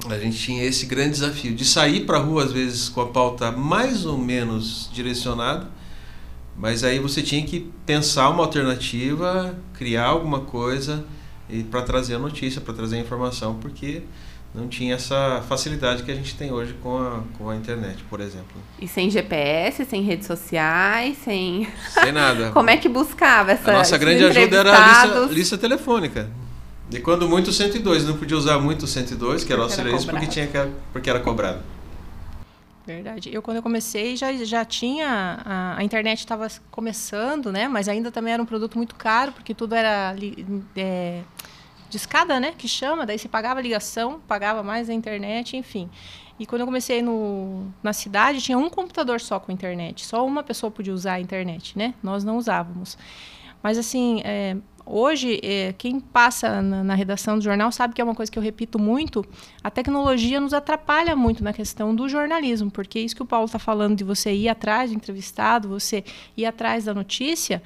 a 0.09 0.16
gente 0.16 0.38
tinha 0.38 0.62
esse 0.62 0.87
grande 0.87 1.11
desafio 1.11 1.55
de 1.55 1.64
sair 1.64 2.07
para 2.07 2.19
a 2.19 2.21
rua 2.21 2.45
às 2.45 2.52
vezes 2.52 2.88
com 2.88 3.00
a 3.00 3.07
pauta 3.07 3.50
mais 3.50 4.07
ou 4.07 4.16
menos 4.16 4.88
direcionada, 4.93 5.69
mas 6.57 6.85
aí 6.85 7.00
você 7.00 7.21
tinha 7.21 7.45
que 7.45 7.69
pensar 7.85 8.28
uma 8.31 8.45
alternativa, 8.45 9.59
criar 9.75 10.07
alguma 10.07 10.40
coisa 10.40 11.05
para 11.71 11.83
trazer 11.83 12.14
a 12.14 12.19
notícia, 12.19 12.61
para 12.61 12.75
trazer 12.75 12.97
a 12.97 13.00
informação, 13.00 13.57
porque 13.57 14.02
não 14.55 14.69
tinha 14.69 14.95
essa 14.95 15.43
facilidade 15.49 16.03
que 16.03 16.11
a 16.11 16.15
gente 16.15 16.35
tem 16.35 16.50
hoje 16.50 16.75
com 16.83 16.99
a, 16.99 17.23
com 17.37 17.50
a 17.50 17.57
internet, 17.57 18.03
por 18.05 18.21
exemplo. 18.21 18.57
E 18.81 18.88
sem 18.88 19.11
GPS, 19.11 19.85
sem 19.85 20.03
redes 20.03 20.26
sociais, 20.26 21.19
sem. 21.19 21.69
Sem 21.91 22.12
nada. 22.12 22.50
Como 22.55 22.71
é 22.71 22.76
que 22.76 22.88
buscava 22.88 23.53
essa. 23.53 23.71
A 23.71 23.75
nossa 23.75 23.99
grande 23.99 24.25
ajuda 24.25 24.57
era 24.57 24.73
a 24.73 25.07
lista, 25.07 25.35
lista 25.35 25.59
telefônica. 25.59 26.29
E 26.91 27.00
quando 27.00 27.29
muito 27.29 27.53
102, 27.53 28.05
não 28.05 28.17
podia 28.17 28.37
usar 28.37 28.59
muito 28.59 28.87
102, 28.87 29.45
que 29.45 29.53
era 29.53 29.61
o 29.61 29.65
auxiliar 29.65 30.00
porque 30.05 30.26
tinha 30.26 30.47
que, 30.47 30.59
porque 30.93 31.11
era 31.11 31.21
cobrado. 31.21 31.61
Verdade. 32.87 33.35
Eu 33.35 33.43
quando 33.43 33.57
eu 33.57 33.62
comecei 33.62 34.17
já, 34.17 34.33
já 34.33 34.65
tinha 34.65 35.43
a, 35.45 35.76
a 35.79 35.83
internet 35.83 36.21
estava 36.21 36.47
começando, 36.71 37.50
né? 37.50 37.67
Mas 37.67 37.88
ainda 37.88 38.12
também 38.12 38.33
era 38.33 38.41
um 38.41 38.47
produto 38.47 38.79
muito 38.79 38.95
caro 38.95 39.33
porque 39.33 39.53
tudo 39.53 39.75
era 39.75 40.15
é, 40.76 41.23
de 41.88 41.97
escada, 41.97 42.38
né? 42.40 42.52
Que 42.57 42.69
chama, 42.69 43.07
daí 43.07 43.19
você 43.19 43.28
pagava 43.28 43.61
ligação, 43.61 44.21
pagava 44.26 44.62
mais 44.62 44.90
a 44.90 44.95
internet, 44.95 45.57
enfim. 45.57 45.88
E 46.38 46.45
quando 46.45 46.61
eu 46.61 46.66
comecei 46.66 47.00
no, 47.00 47.73
na 47.83 47.93
cidade, 47.93 48.43
tinha 48.43 48.59
um 48.59 48.69
computador 48.69 49.21
só 49.21 49.40
com 49.40 49.50
internet. 49.50 50.05
Só 50.05 50.26
uma 50.26 50.43
pessoa 50.43 50.71
podia 50.71 50.93
usar 50.93 51.14
a 51.14 51.21
internet, 51.21 51.76
né? 51.78 51.95
Nós 52.02 52.25
não 52.25 52.37
usávamos. 52.37 52.99
Mas, 53.62 53.78
assim, 53.78 54.21
é, 54.23 54.57
hoje, 54.85 55.40
é, 55.43 55.73
quem 55.78 55.99
passa 55.99 56.61
na, 56.61 56.85
na, 56.85 56.95
redação 56.95 57.38
do 57.38 57.43
jornal 57.43 57.73
sabe 57.73 57.95
que 57.95 58.02
é 58.02 58.05
uma 58.05 58.14
coisa 58.14 58.31
que 58.31 58.38
eu 58.38 58.43
repito 58.43 58.78
muito: 58.78 59.25
a 59.64 59.71
tecnologia 59.71 60.38
nos 60.38 60.52
atrapalha 60.52 61.16
muito 61.16 61.43
na 61.43 61.55
questão 61.55 61.95
do 61.95 62.07
jornalismo, 62.07 62.71
porque 62.71 63.00
isso 63.00 63.16
que 63.16 63.23
o 63.23 63.26
Paulo 63.26 63.47
está 63.47 63.59
falando 63.59 63.97
de 63.97 64.05
você 64.05 64.33
ir 64.33 64.49
atrás 64.50 64.90
do 64.90 64.97
entrevistado, 64.97 65.69
você 65.69 66.05
ir 66.37 66.45
atrás 66.45 66.85
da 66.85 66.93
notícia, 66.93 67.62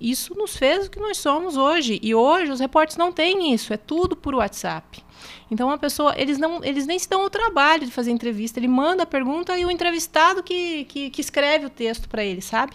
isso 0.00 0.34
nos 0.34 0.56
fez 0.56 0.86
o 0.86 0.90
que 0.90 1.00
nós 1.00 1.18
somos 1.18 1.56
hoje. 1.56 1.98
E 2.02 2.14
hoje 2.14 2.52
os 2.52 2.60
repórteres 2.60 2.96
não 2.96 3.12
têm 3.12 3.52
isso, 3.52 3.72
é 3.72 3.76
tudo 3.76 4.16
por 4.16 4.34
WhatsApp. 4.34 5.02
Então 5.50 5.70
a 5.70 5.78
pessoa, 5.78 6.14
eles 6.16 6.38
não, 6.38 6.62
eles 6.62 6.86
nem 6.86 6.98
se 6.98 7.08
dão 7.08 7.24
o 7.24 7.30
trabalho 7.30 7.86
de 7.86 7.92
fazer 7.92 8.10
entrevista, 8.10 8.58
ele 8.58 8.68
manda 8.68 9.02
a 9.02 9.06
pergunta 9.06 9.58
e 9.58 9.64
o 9.64 9.70
entrevistado 9.70 10.42
que, 10.42 10.84
que, 10.84 11.10
que 11.10 11.20
escreve 11.20 11.66
o 11.66 11.70
texto 11.70 12.08
para 12.08 12.24
ele, 12.24 12.40
sabe? 12.40 12.74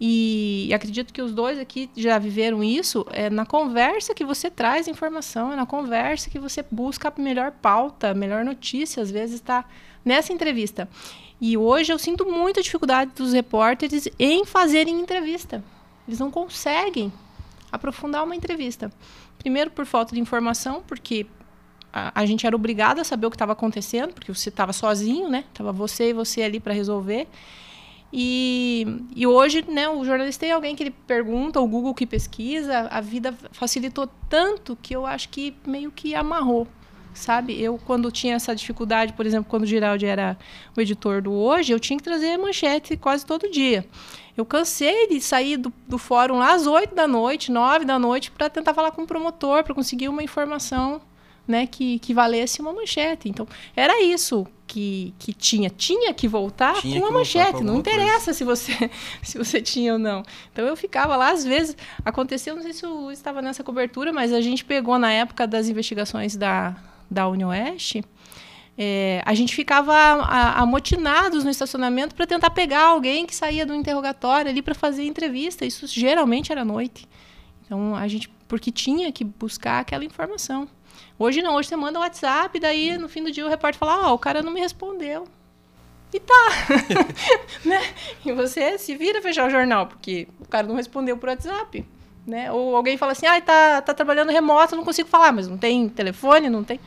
E 0.00 0.70
acredito 0.72 1.12
que 1.12 1.20
os 1.20 1.34
dois 1.34 1.58
aqui 1.58 1.90
já 1.94 2.18
viveram 2.18 2.64
isso. 2.64 3.04
É 3.10 3.28
na 3.28 3.44
conversa 3.44 4.14
que 4.14 4.24
você 4.24 4.50
traz 4.50 4.88
informação, 4.88 5.52
é 5.52 5.56
na 5.56 5.66
conversa 5.66 6.30
que 6.30 6.38
você 6.38 6.64
busca 6.70 7.12
a 7.14 7.20
melhor 7.20 7.52
pauta, 7.52 8.10
a 8.10 8.14
melhor 8.14 8.42
notícia, 8.42 9.02
às 9.02 9.10
vezes 9.10 9.34
está 9.34 9.62
nessa 10.02 10.32
entrevista. 10.32 10.88
E 11.38 11.56
hoje 11.56 11.92
eu 11.92 11.98
sinto 11.98 12.24
muita 12.24 12.62
dificuldade 12.62 13.10
dos 13.14 13.34
repórteres 13.34 14.08
em 14.18 14.46
fazerem 14.46 14.98
entrevista. 15.00 15.62
Eles 16.10 16.18
não 16.18 16.30
conseguem 16.30 17.12
aprofundar 17.70 18.24
uma 18.24 18.34
entrevista. 18.34 18.92
Primeiro, 19.38 19.70
por 19.70 19.86
falta 19.86 20.12
de 20.12 20.20
informação, 20.20 20.82
porque 20.84 21.24
a, 21.92 22.20
a 22.20 22.26
gente 22.26 22.44
era 22.44 22.56
obrigado 22.56 22.98
a 22.98 23.04
saber 23.04 23.26
o 23.26 23.30
que 23.30 23.36
estava 23.36 23.52
acontecendo, 23.52 24.12
porque 24.12 24.34
você 24.34 24.48
estava 24.48 24.72
sozinho, 24.72 25.28
né? 25.28 25.44
Tava 25.54 25.70
você 25.70 26.10
e 26.10 26.12
você 26.12 26.42
ali 26.42 26.58
para 26.58 26.74
resolver. 26.74 27.28
E, 28.12 29.04
e 29.14 29.24
hoje, 29.24 29.64
né, 29.68 29.88
o 29.88 30.04
jornalista 30.04 30.40
tem 30.40 30.50
alguém 30.50 30.74
que 30.74 30.82
ele 30.82 30.90
pergunta, 30.90 31.60
o 31.60 31.68
Google 31.68 31.94
que 31.94 32.04
pesquisa, 32.04 32.88
a 32.90 33.00
vida 33.00 33.32
facilitou 33.52 34.08
tanto 34.28 34.76
que 34.82 34.96
eu 34.96 35.06
acho 35.06 35.28
que 35.28 35.54
meio 35.64 35.92
que 35.92 36.12
amarrou, 36.12 36.66
sabe? 37.20 37.60
Eu, 37.60 37.78
quando 37.86 38.10
tinha 38.10 38.34
essa 38.34 38.54
dificuldade, 38.54 39.12
por 39.12 39.26
exemplo, 39.26 39.48
quando 39.48 39.62
o 39.62 39.66
Giraldi 39.66 40.06
era 40.06 40.36
o 40.76 40.80
editor 40.80 41.22
do 41.22 41.32
Hoje, 41.32 41.72
eu 41.72 41.78
tinha 41.78 41.96
que 41.96 42.02
trazer 42.02 42.36
manchete 42.36 42.96
quase 42.96 43.24
todo 43.24 43.50
dia. 43.50 43.86
Eu 44.36 44.44
cansei 44.46 45.08
de 45.08 45.20
sair 45.20 45.56
do, 45.56 45.72
do 45.86 45.98
fórum 45.98 46.38
lá 46.38 46.54
às 46.54 46.66
8 46.66 46.94
da 46.94 47.06
noite, 47.06 47.52
9 47.52 47.84
da 47.84 47.98
noite, 47.98 48.30
para 48.30 48.48
tentar 48.48 48.72
falar 48.72 48.90
com 48.90 49.02
o 49.02 49.06
promotor, 49.06 49.62
para 49.62 49.74
conseguir 49.74 50.08
uma 50.08 50.22
informação 50.22 51.00
né, 51.46 51.66
que, 51.66 51.98
que 51.98 52.14
valesse 52.14 52.60
uma 52.60 52.72
manchete. 52.72 53.28
Então, 53.28 53.46
era 53.76 54.02
isso. 54.02 54.46
que, 54.66 55.12
que 55.18 55.34
tinha, 55.34 55.68
tinha 55.68 56.14
que 56.14 56.28
voltar 56.28 56.80
Tinha 56.80 57.00
com 57.00 57.08
que 57.08 57.12
a 57.12 57.16
manchete. 57.18 57.62
Não 57.64 57.78
interessa 57.78 58.32
se 58.32 58.44
você, 58.44 58.72
se 59.20 59.36
você 59.36 59.60
tinha 59.60 59.94
ou 59.94 59.98
não. 59.98 60.22
Então 60.52 60.64
eu 60.64 60.76
ficava 60.76 61.16
lá, 61.16 61.32
às 61.32 61.44
vezes, 61.44 61.76
aconteceu, 62.04 62.54
não 62.54 62.62
sei 62.62 62.72
se 62.72 62.86
eu 62.86 63.10
estava 63.10 63.42
nessa 63.42 63.64
cobertura, 63.64 64.12
mas 64.12 64.32
a 64.32 64.40
gente 64.40 64.64
pegou 64.64 64.96
na 64.96 65.10
época 65.10 65.44
das 65.44 65.68
investigações 65.68 66.36
da, 66.36 66.76
da 67.10 67.28
Unioeste. 67.28 68.04
É, 68.78 69.22
a 69.26 69.34
gente 69.34 69.54
ficava 69.54 69.94
amotinados 70.54 71.44
no 71.44 71.50
estacionamento 71.50 72.14
para 72.14 72.26
tentar 72.26 72.50
pegar 72.50 72.84
alguém 72.84 73.26
que 73.26 73.34
saía 73.34 73.66
do 73.66 73.74
interrogatório 73.74 74.50
ali 74.50 74.62
para 74.62 74.74
fazer 74.74 75.04
entrevista. 75.04 75.66
Isso 75.66 75.86
geralmente 75.86 76.50
era 76.50 76.62
à 76.62 76.64
noite. 76.64 77.06
Então 77.64 77.94
a 77.94 78.08
gente, 78.08 78.28
porque 78.48 78.70
tinha 78.72 79.12
que 79.12 79.22
buscar 79.22 79.80
aquela 79.80 80.04
informação. 80.04 80.66
Hoje 81.18 81.42
não, 81.42 81.56
hoje 81.56 81.68
você 81.68 81.76
manda 81.76 81.98
um 81.98 82.02
WhatsApp, 82.02 82.58
daí 82.58 82.96
no 82.96 83.08
fim 83.08 83.22
do 83.22 83.30
dia 83.30 83.44
o 83.44 83.50
repórter 83.50 83.78
fala: 83.78 84.08
Ó, 84.08 84.14
o 84.14 84.18
cara 84.18 84.42
não 84.42 84.50
me 84.50 84.60
respondeu. 84.60 85.26
E 86.12 86.18
tá. 86.18 86.48
né? 87.64 87.80
E 88.24 88.32
você 88.32 88.78
se 88.78 88.96
vira 88.96 89.22
fechar 89.22 89.46
o 89.46 89.50
jornal, 89.50 89.86
porque 89.86 90.26
o 90.40 90.48
cara 90.48 90.66
não 90.66 90.74
respondeu 90.74 91.16
por 91.16 91.28
WhatsApp. 91.28 91.86
Né? 92.26 92.50
Ou 92.50 92.74
alguém 92.76 92.96
fala 92.96 93.12
assim: 93.12 93.26
ah, 93.26 93.40
tá, 93.40 93.82
tá 93.82 93.94
trabalhando 93.94 94.30
remoto, 94.30 94.76
não 94.76 94.84
consigo 94.84 95.08
falar, 95.08 95.32
mas 95.32 95.46
não 95.46 95.56
tem 95.56 95.88
telefone, 95.88 96.50
não 96.50 96.64
tem. 96.64 96.80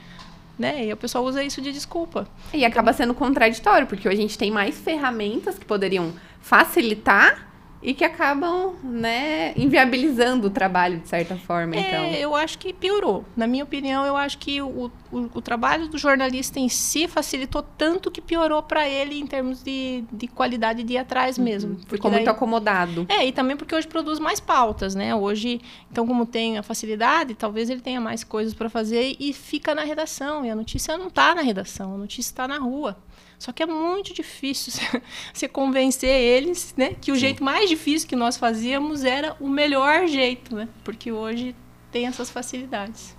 Né? 0.57 0.85
E 0.85 0.93
o 0.93 0.97
pessoal 0.97 1.23
usa 1.23 1.43
isso 1.43 1.61
de 1.61 1.71
desculpa. 1.71 2.27
E 2.53 2.63
acaba 2.63 2.93
sendo 2.93 3.13
contraditório, 3.13 3.87
porque 3.87 4.07
a 4.07 4.15
gente 4.15 4.37
tem 4.37 4.51
mais 4.51 4.77
ferramentas 4.77 5.57
que 5.57 5.65
poderiam 5.65 6.13
facilitar 6.41 7.52
e 7.83 7.93
que 7.93 8.05
acabam, 8.05 8.75
né, 8.81 9.53
inviabilizando 9.57 10.47
o 10.47 10.49
trabalho 10.49 10.99
de 10.99 11.09
certa 11.09 11.35
forma, 11.35 11.75
então. 11.75 12.03
É, 12.05 12.19
eu 12.21 12.33
acho 12.35 12.57
que 12.57 12.71
piorou. 12.71 13.25
Na 13.35 13.45
minha 13.45 13.63
opinião, 13.63 14.05
eu 14.05 14.15
acho 14.15 14.37
que 14.37 14.61
o, 14.61 14.89
o, 15.11 15.17
o 15.33 15.41
trabalho 15.41 15.89
do 15.89 15.97
jornalista 15.97 16.59
em 16.59 16.69
si 16.69 17.07
facilitou 17.09 17.61
tanto 17.61 18.09
que 18.09 18.21
piorou 18.21 18.63
para 18.63 18.87
ele 18.87 19.19
em 19.19 19.27
termos 19.27 19.61
de, 19.61 20.05
de 20.11 20.27
qualidade 20.27 20.81
de 20.83 20.93
ir 20.93 20.97
atrás 20.97 21.37
mesmo. 21.37 21.75
Porque 21.75 21.97
Ficou 21.97 22.09
muito 22.09 22.23
daí- 22.25 22.33
acomodado. 22.33 23.05
É, 23.09 23.25
e 23.25 23.31
também 23.33 23.57
porque 23.57 23.75
hoje 23.75 23.87
produz 23.87 24.17
mais 24.17 24.39
pautas, 24.39 24.95
né? 24.95 25.13
Hoje, 25.13 25.59
então, 25.91 26.07
como 26.07 26.25
tem 26.25 26.57
a 26.57 26.63
facilidade, 26.63 27.35
talvez 27.35 27.69
ele 27.69 27.81
tenha 27.81 27.99
mais 27.99 28.23
coisas 28.23 28.53
para 28.53 28.69
fazer 28.69 29.15
e 29.19 29.33
fica 29.33 29.75
na 29.75 29.83
redação. 29.83 30.45
E 30.45 30.49
a 30.49 30.55
notícia 30.55 30.97
não 30.97 31.07
está 31.07 31.35
na 31.35 31.41
redação, 31.41 31.95
a 31.95 31.97
notícia 31.97 32.31
está 32.31 32.47
na 32.47 32.57
rua. 32.59 32.97
Só 33.43 33.51
que 33.51 33.61
é 33.61 33.65
muito 33.65 34.13
difícil 34.13 34.71
você- 35.33 35.49
convencer 35.49 36.09
eles, 36.09 36.73
né? 36.77 36.95
Que 37.01 37.11
o 37.11 37.15
jeito 37.17 37.43
mais 37.43 37.69
difícil 37.69 38.07
que 38.07 38.15
nós 38.15 38.37
fazíamos 38.37 39.03
era 39.03 39.35
o 39.37 39.49
melhor 39.49 40.07
jeito, 40.07 40.55
né? 40.55 40.69
Porque 40.81 41.11
hoje 41.11 41.53
tem 41.91 42.07
essas 42.07 42.29
facilidades. 42.29 43.13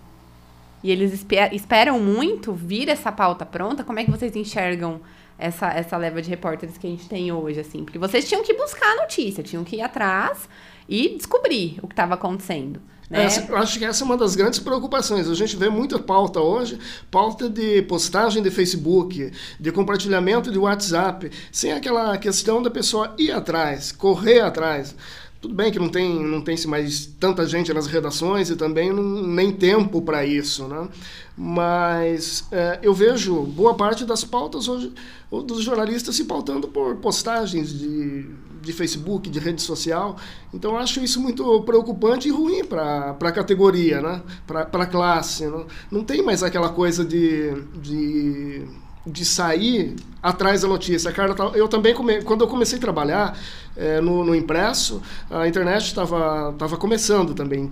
E 0.82 0.90
eles 0.90 1.12
espe- 1.12 1.50
esperam 1.52 2.00
muito 2.00 2.54
vir 2.54 2.88
essa 2.88 3.12
pauta 3.12 3.44
pronta. 3.44 3.84
Como 3.84 3.98
é 3.98 4.04
que 4.04 4.10
vocês 4.10 4.34
enxergam 4.34 4.98
essa, 5.38 5.68
essa 5.68 5.94
leva 5.98 6.22
de 6.22 6.30
repórteres 6.30 6.78
que 6.78 6.86
a 6.86 6.90
gente 6.90 7.06
tem 7.06 7.30
hoje, 7.30 7.60
assim? 7.60 7.84
Porque 7.84 7.98
vocês 7.98 8.26
tinham 8.26 8.42
que 8.42 8.54
buscar 8.54 8.92
a 8.92 8.96
notícia, 9.02 9.42
tinham 9.42 9.62
que 9.62 9.76
ir 9.76 9.82
atrás 9.82 10.48
e 10.88 11.10
descobrir 11.18 11.78
o 11.82 11.86
que 11.86 11.92
estava 11.92 12.14
acontecendo. 12.14 12.80
Né? 13.14 13.24
Essa- 13.24 13.46
eu 13.48 13.56
acho 13.56 13.78
que 13.78 13.84
essa 13.84 14.02
é 14.02 14.04
uma 14.04 14.16
das 14.16 14.34
grandes 14.34 14.58
preocupações. 14.58 15.28
A 15.28 15.34
gente 15.34 15.56
vê 15.56 15.68
muita 15.68 15.98
pauta 15.98 16.40
hoje, 16.40 16.78
pauta 17.10 17.48
de 17.48 17.82
postagem 17.82 18.42
de 18.42 18.50
Facebook, 18.50 19.30
de 19.58 19.72
compartilhamento 19.72 20.50
de 20.50 20.58
WhatsApp, 20.58 21.30
sem 21.52 21.72
aquela 21.72 22.16
questão 22.18 22.60
da 22.60 22.70
pessoa 22.70 23.14
ir 23.18 23.30
atrás, 23.30 23.92
correr 23.92 24.40
atrás. 24.40 24.94
Tudo 25.40 25.54
bem 25.54 25.70
que 25.70 25.78
não 25.78 25.90
tem, 25.90 26.24
não 26.24 26.40
tem 26.40 26.56
mais 26.66 27.04
tanta 27.20 27.46
gente 27.46 27.72
nas 27.72 27.86
redações 27.86 28.48
e 28.48 28.56
também 28.56 28.90
não, 28.90 29.02
nem 29.02 29.52
tempo 29.52 30.00
para 30.00 30.24
isso, 30.24 30.66
né? 30.66 30.88
Mas 31.36 32.44
é, 32.50 32.78
eu 32.82 32.94
vejo 32.94 33.42
boa 33.42 33.74
parte 33.74 34.04
das 34.06 34.24
pautas 34.24 34.66
hoje, 34.68 34.90
dos 35.30 35.62
jornalistas 35.62 36.16
se 36.16 36.24
pautando 36.24 36.66
por 36.66 36.96
postagens 36.96 37.78
de, 37.78 38.26
de 38.64 38.72
Facebook, 38.72 39.28
de 39.28 39.38
rede 39.38 39.62
social. 39.62 40.16
Então 40.52 40.76
acho 40.76 41.00
isso 41.00 41.20
muito 41.20 41.62
preocupante 41.62 42.28
e 42.28 42.30
ruim 42.30 42.64
para 42.64 43.16
a 43.20 43.32
categoria, 43.32 44.00
né? 44.00 44.22
para 44.46 44.62
a 44.62 44.86
classe. 44.86 45.46
Né? 45.46 45.64
Não 45.90 46.04
tem 46.04 46.22
mais 46.22 46.42
aquela 46.42 46.68
coisa 46.68 47.04
de, 47.04 47.52
de, 47.80 48.62
de 49.06 49.24
sair 49.24 49.96
atrás 50.22 50.62
da 50.62 50.68
notícia. 50.68 51.12
Cara, 51.12 51.34
eu 51.54 51.68
também, 51.68 51.94
come, 51.94 52.22
quando 52.22 52.42
eu 52.42 52.48
comecei 52.48 52.78
a 52.78 52.80
trabalhar 52.80 53.38
é, 53.76 54.00
no, 54.00 54.24
no 54.24 54.34
impresso, 54.34 55.02
a 55.30 55.46
internet 55.46 55.86
estava 55.86 56.54
tava 56.58 56.76
começando 56.76 57.34
também. 57.34 57.68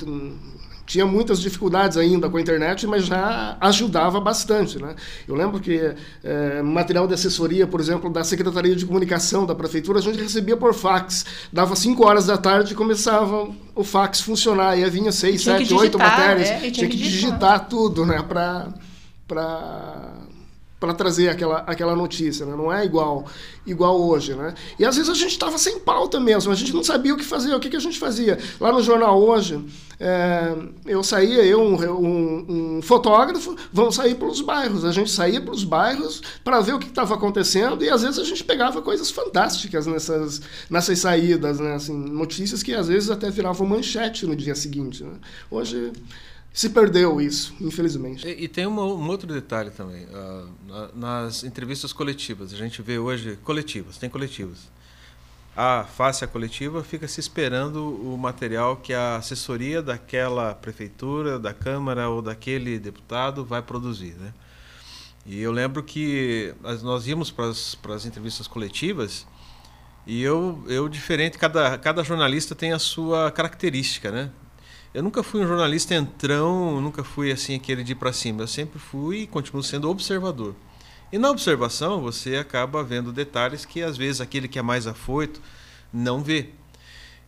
Tinha 0.92 1.06
muitas 1.06 1.40
dificuldades 1.40 1.96
ainda 1.96 2.28
com 2.28 2.36
a 2.36 2.40
internet, 2.40 2.86
mas 2.86 3.06
já 3.06 3.56
ajudava 3.62 4.20
bastante. 4.20 4.78
Né? 4.78 4.94
Eu 5.26 5.34
lembro 5.34 5.58
que 5.58 5.94
eh, 6.22 6.60
material 6.62 7.08
de 7.08 7.14
assessoria, 7.14 7.66
por 7.66 7.80
exemplo, 7.80 8.10
da 8.12 8.22
Secretaria 8.22 8.76
de 8.76 8.84
Comunicação 8.84 9.46
da 9.46 9.54
Prefeitura, 9.54 10.00
a 10.00 10.02
gente 10.02 10.20
recebia 10.20 10.54
por 10.54 10.74
fax. 10.74 11.24
Dava 11.50 11.74
5 11.74 12.06
horas 12.06 12.26
da 12.26 12.36
tarde 12.36 12.74
e 12.74 12.76
começava 12.76 13.48
o 13.74 13.82
fax 13.82 14.20
funcionar. 14.20 14.78
E 14.78 14.84
aí 14.84 14.90
vinha 14.90 15.10
6, 15.10 15.42
Tinha 15.42 15.56
que 15.56 15.64
7, 15.64 15.72
8 15.72 15.96
digitar, 15.96 16.10
matérias. 16.18 16.48
é, 16.50 16.58
tinha 16.58 16.70
tinha 16.72 16.88
que 16.90 16.96
que 16.98 17.02
digitar. 17.02 17.30
digitar 17.30 17.68
tudo 17.70 18.04
né? 18.04 18.22
para 18.22 18.68
para 20.82 20.92
trazer 20.92 21.28
aquela, 21.28 21.58
aquela 21.58 21.94
notícia, 21.94 22.44
né? 22.44 22.56
não 22.56 22.72
é 22.72 22.84
igual 22.84 23.24
igual 23.64 24.00
hoje, 24.00 24.34
né? 24.34 24.52
E 24.76 24.84
às 24.84 24.96
vezes 24.96 25.08
a 25.08 25.14
gente 25.14 25.30
estava 25.30 25.56
sem 25.56 25.78
pauta 25.78 26.18
mesmo, 26.18 26.50
a 26.50 26.56
gente 26.56 26.74
não 26.74 26.82
sabia 26.82 27.14
o 27.14 27.16
que 27.16 27.22
fazer, 27.22 27.54
o 27.54 27.60
que, 27.60 27.70
que 27.70 27.76
a 27.76 27.80
gente 27.80 27.96
fazia. 28.00 28.36
Lá 28.58 28.72
no 28.72 28.82
jornal 28.82 29.22
hoje, 29.22 29.64
é, 30.00 30.56
eu 30.84 31.04
saía, 31.04 31.44
eu, 31.44 31.60
um, 31.60 31.76
um, 31.76 32.78
um 32.78 32.82
fotógrafo, 32.82 33.54
vamos 33.72 33.94
sair 33.94 34.16
pelos 34.16 34.40
bairros. 34.40 34.84
A 34.84 34.90
gente 34.90 35.12
saía 35.12 35.40
pelos 35.40 35.62
bairros 35.62 36.20
para 36.42 36.58
ver 36.58 36.74
o 36.74 36.80
que 36.80 36.88
estava 36.88 37.14
acontecendo 37.14 37.84
e 37.84 37.88
às 37.88 38.02
vezes 38.02 38.18
a 38.18 38.24
gente 38.24 38.42
pegava 38.42 38.82
coisas 38.82 39.12
fantásticas 39.12 39.86
nessas, 39.86 40.42
nessas 40.68 40.98
saídas, 40.98 41.60
né? 41.60 41.76
Assim, 41.76 41.96
notícias 41.96 42.64
que 42.64 42.74
às 42.74 42.88
vezes 42.88 43.08
até 43.08 43.30
viravam 43.30 43.64
manchete 43.64 44.26
no 44.26 44.34
dia 44.34 44.56
seguinte. 44.56 45.04
Né? 45.04 45.14
Hoje 45.48 45.92
se 46.52 46.68
perdeu 46.70 47.20
isso, 47.20 47.54
infelizmente. 47.60 48.26
E, 48.26 48.44
e 48.44 48.48
tem 48.48 48.66
uma- 48.66 48.84
um 48.84 49.08
outro 49.08 49.26
detalhe 49.32 49.70
também. 49.70 50.06
ah, 50.12 50.46
na- 50.66 50.90
nas 50.94 51.44
entrevistas 51.44 51.92
coletivas, 51.92 52.52
a 52.52 52.56
gente 52.56 52.82
vê 52.82 52.98
hoje 52.98 53.38
coletivas, 53.42 53.96
tem 53.98 54.10
coletivas. 54.10 54.70
A 55.54 55.84
face 55.84 56.24
a 56.24 56.26
coletiva 56.26 56.82
fica 56.82 57.06
se 57.06 57.20
esperando 57.20 57.76
o 57.94 58.16
material 58.16 58.76
que 58.76 58.94
a 58.94 59.16
assessoria 59.16 59.82
daquela 59.82 60.54
prefeitura, 60.54 61.38
da 61.38 61.52
Câmara 61.52 62.08
ou 62.08 62.22
daquele 62.22 62.78
deputado 62.78 63.44
vai 63.44 63.60
produzir. 63.60 64.14
Né? 64.14 64.32
E 65.26 65.40
eu 65.40 65.52
lembro 65.52 65.82
que 65.82 66.54
nós 66.82 67.06
íamos 67.06 67.30
para 67.30 67.48
as 67.48 68.06
entrevistas 68.06 68.46
coletivas 68.46 69.26
e 70.06 70.22
eu, 70.22 70.64
eu 70.68 70.88
diferente, 70.88 71.36
cada, 71.38 71.76
cada 71.78 72.02
jornalista 72.02 72.54
tem 72.54 72.72
a 72.72 72.78
sua 72.78 73.30
característica, 73.30 74.10
né? 74.10 74.30
Eu 74.94 75.02
nunca 75.02 75.22
fui 75.22 75.42
um 75.42 75.46
jornalista 75.46 75.94
entrão, 75.94 76.78
nunca 76.78 77.02
fui 77.02 77.32
assim 77.32 77.54
aquele 77.54 77.82
de 77.82 77.92
ir 77.92 77.94
para 77.94 78.12
cima. 78.12 78.42
Eu 78.42 78.46
sempre 78.46 78.78
fui 78.78 79.20
e 79.20 79.26
continuo 79.26 79.62
sendo 79.62 79.88
observador. 79.88 80.54
E 81.10 81.16
na 81.16 81.30
observação 81.30 82.02
você 82.02 82.36
acaba 82.36 82.84
vendo 82.84 83.10
detalhes 83.10 83.64
que 83.64 83.82
às 83.82 83.96
vezes 83.96 84.20
aquele 84.20 84.48
que 84.48 84.58
é 84.58 84.62
mais 84.62 84.86
afoito 84.86 85.40
não 85.90 86.22
vê 86.22 86.50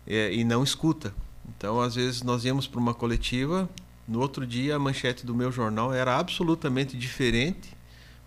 é, 0.07 0.31
e 0.35 0.44
não 0.44 0.62
escuta. 0.62 1.14
Então 1.48 1.81
às 1.81 1.94
vezes 1.94 2.22
nós 2.22 2.44
íamos 2.44 2.66
para 2.66 2.81
uma 2.81 2.92
coletiva, 2.92 3.68
no 4.07 4.20
outro 4.20 4.46
dia 4.46 4.77
a 4.77 4.79
manchete 4.79 5.24
do 5.24 5.35
meu 5.35 5.50
jornal 5.50 5.92
era 5.92 6.18
absolutamente 6.18 6.98
diferente 6.98 7.74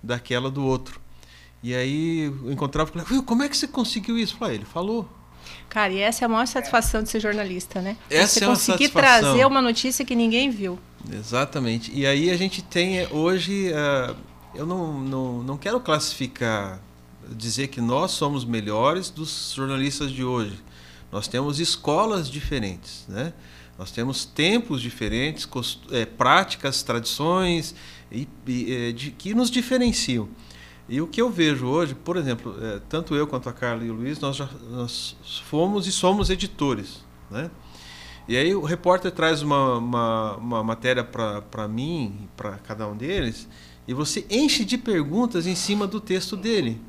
daquela 0.02 0.50
do 0.50 0.66
outro. 0.66 1.00
E 1.62 1.76
aí 1.76 2.22
eu 2.44 2.52
encontrava 2.52 2.92
e 3.12 3.22
como 3.22 3.44
é 3.44 3.50
que 3.50 3.58
você 3.58 3.68
conseguiu 3.68 4.18
isso? 4.18 4.36
Falei, 4.36 4.54
"Ah, 4.54 4.58
ele 4.58 4.66
falou. 4.66 5.08
Cara, 5.70 5.92
e 5.94 6.00
essa 6.00 6.24
é 6.24 6.26
a 6.26 6.30
maior 6.30 6.48
satisfação 6.48 7.04
de 7.04 7.10
ser 7.10 7.20
jornalista, 7.20 7.82
né? 7.82 7.98
Essa 8.10 8.40
Você 8.40 8.44
é 8.44 8.48
uma 8.48 8.54
conseguir 8.56 8.86
satisfação. 8.88 9.22
trazer 9.34 9.46
uma 9.46 9.62
notícia 9.62 10.04
que 10.06 10.16
ninguém 10.16 10.50
viu. 10.50 10.80
Exatamente. 11.12 11.92
E 11.94 12.06
aí 12.06 12.30
a 12.32 12.38
gente 12.38 12.62
tem 12.62 13.00
eh, 13.00 13.08
hoje, 13.12 13.72
eh, 13.72 14.16
eu 14.56 14.66
não, 14.66 15.00
não, 15.00 15.44
não 15.44 15.58
quero 15.58 15.80
classificar, 15.80 16.80
dizer 17.30 17.68
que 17.68 17.82
nós 17.82 18.12
somos 18.12 18.46
melhores 18.46 19.10
dos 19.10 19.54
jornalistas 19.56 20.12
de 20.12 20.24
hoje. 20.24 20.58
Nós 21.12 21.28
temos 21.28 21.60
escolas 21.60 22.30
diferentes, 22.30 23.06
né? 23.08 23.34
Nós 23.78 23.92
temos 23.92 24.26
tempos 24.26 24.82
diferentes, 24.82 25.46
cost- 25.46 25.82
eh, 25.92 26.06
práticas, 26.06 26.82
tradições 26.82 27.76
e, 28.12 28.28
e, 28.48 28.94
de- 28.94 29.12
que 29.12 29.34
nos 29.36 29.52
diferenciam. 29.52 30.28
E 30.90 31.02
o 31.02 31.08
que 31.08 31.22
eu 31.22 31.30
vejo 31.30 31.66
hoje, 31.68 31.94
por 31.94 32.16
exemplo, 32.16 32.56
eh, 32.62 32.80
tanto 32.88 33.14
eu 33.14 33.28
quanto 33.28 33.50
a 33.50 33.54
Carla 33.54 33.84
e 33.84 33.90
o 33.90 33.94
Luiz, 33.94 34.20
nós 34.20 34.38
já 34.38 34.50
nós 34.72 35.18
fomos 35.46 35.86
e 35.86 35.92
somos 35.92 36.30
editores, 36.30 37.04
né? 37.30 37.52
E 38.28 38.36
aí 38.36 38.54
o 38.56 38.64
repórter 38.64 39.12
traz 39.12 39.42
uma, 39.42 39.78
uma, 39.78 40.36
uma 40.36 40.64
matéria 40.64 41.04
para 41.04 41.68
mim, 41.68 42.28
para 42.36 42.58
cada 42.58 42.88
um 42.88 42.96
deles, 42.96 43.48
e 43.88 43.94
você 43.94 44.26
enche 44.30 44.66
de 44.66 44.78
perguntas 44.78 45.48
em 45.48 45.56
cima 45.56 45.88
do 45.88 46.00
texto 46.02 46.36
dele. 46.36 46.80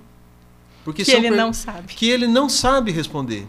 Porque 0.85 1.05
Que 1.05 1.13
ele 1.13 1.31
não 1.31 1.53
sabe. 1.53 1.95
que 1.95 2.09
ele 2.09 2.27
não 2.27 2.49
sabe 2.49 2.91
responder. 2.91 3.47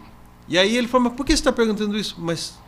E 0.48 0.58
aí 0.58 0.76
ele 0.76 0.86
fala, 0.86 1.04
mas 1.04 1.14
por 1.14 1.24
que 1.24 1.32
você 1.32 1.40
está 1.40 1.52
perguntando 1.52 1.96
isso? 1.98 2.16
Mas 2.18 2.58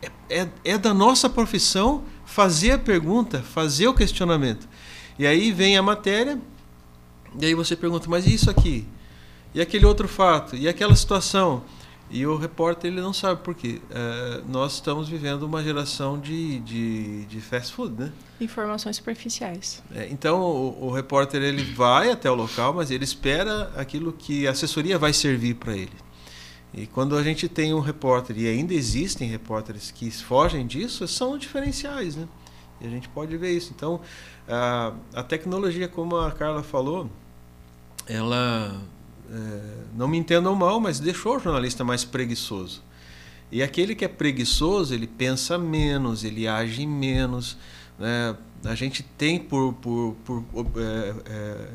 é, 0.00 0.10
é, 0.42 0.48
é 0.64 0.78
da 0.78 0.92
nossa 0.94 1.28
profissão 1.28 2.04
fazer 2.24 2.72
a 2.72 2.78
pergunta, 2.78 3.42
fazer 3.42 3.88
o 3.88 3.94
questionamento. 3.94 4.68
E 5.18 5.26
aí 5.26 5.50
vem 5.52 5.76
a 5.76 5.82
matéria, 5.82 6.40
E 7.40 7.46
aí 7.46 7.54
você 7.54 7.76
pergunta, 7.76 8.08
mas 8.08 8.26
e 8.26 8.34
isso 8.34 8.50
aqui? 8.50 8.86
E 9.54 9.60
aquele 9.60 9.84
outro 9.84 10.08
fato? 10.08 10.56
E 10.56 10.68
aquela 10.68 10.94
situação? 10.96 11.62
E 12.10 12.26
o 12.26 12.36
repórter 12.36 12.92
ele 12.92 13.00
não 13.00 13.12
sabe 13.12 13.42
por 13.42 13.54
quê. 13.54 13.80
É, 13.90 14.42
nós 14.46 14.74
estamos 14.74 15.08
vivendo 15.08 15.44
uma 15.44 15.62
geração 15.62 16.20
de, 16.20 16.58
de, 16.60 17.24
de 17.24 17.40
fast 17.40 17.72
food, 17.72 17.98
né? 17.98 18.12
Informações 18.38 18.96
superficiais. 18.96 19.82
É, 19.94 20.08
então 20.10 20.42
o, 20.42 20.88
o, 20.88 20.90
repórter 20.90 21.40
ele 21.40 21.64
vai 21.64 22.10
até 22.10 22.30
o 22.30 22.34
local, 22.34 22.74
mas 22.74 22.90
ele 22.90 23.04
espera 23.04 23.72
aquilo 23.76 24.12
que 24.12 24.46
a 24.46 24.50
assessoria 24.50 24.98
vai 24.98 25.14
servir 25.14 25.54
para 25.54 25.74
ele. 25.74 25.92
E 26.74 26.86
quando 26.86 27.16
a 27.16 27.22
gente 27.22 27.48
tem 27.48 27.72
um 27.72 27.80
repórter, 27.80 28.38
e 28.38 28.46
ainda 28.46 28.74
existem 28.74 29.28
repórteres 29.28 29.90
que 29.90 30.10
fogem 30.10 30.66
disso, 30.66 31.08
são 31.08 31.38
diferenciais, 31.38 32.16
né? 32.16 32.28
E 32.78 32.86
a 32.86 32.90
gente 32.90 33.08
pode 33.08 33.34
ver 33.36 33.56
isso. 33.56 33.72
Então, 33.74 34.00
a, 34.48 34.92
a 35.14 35.22
tecnologia, 35.22 35.88
como 35.88 36.16
a 36.16 36.30
Carla 36.30 36.62
falou, 36.62 37.10
ela 38.06 38.80
é, 39.30 39.60
não 39.94 40.08
me 40.08 40.18
entendam 40.18 40.54
mal, 40.54 40.80
mas 40.80 41.00
deixou 41.00 41.36
o 41.36 41.38
jornalista 41.38 41.84
mais 41.84 42.04
preguiçoso. 42.04 42.82
E 43.50 43.62
aquele 43.62 43.94
que 43.94 44.04
é 44.04 44.08
preguiçoso, 44.08 44.94
ele 44.94 45.06
pensa 45.06 45.58
menos, 45.58 46.24
ele 46.24 46.48
age 46.48 46.86
menos. 46.86 47.56
Né? 47.98 48.34
A 48.64 48.74
gente 48.74 49.02
tem, 49.02 49.38
por, 49.38 49.74
por, 49.74 50.16
por 50.24 50.44
é, 50.76 51.14
é, 51.26 51.68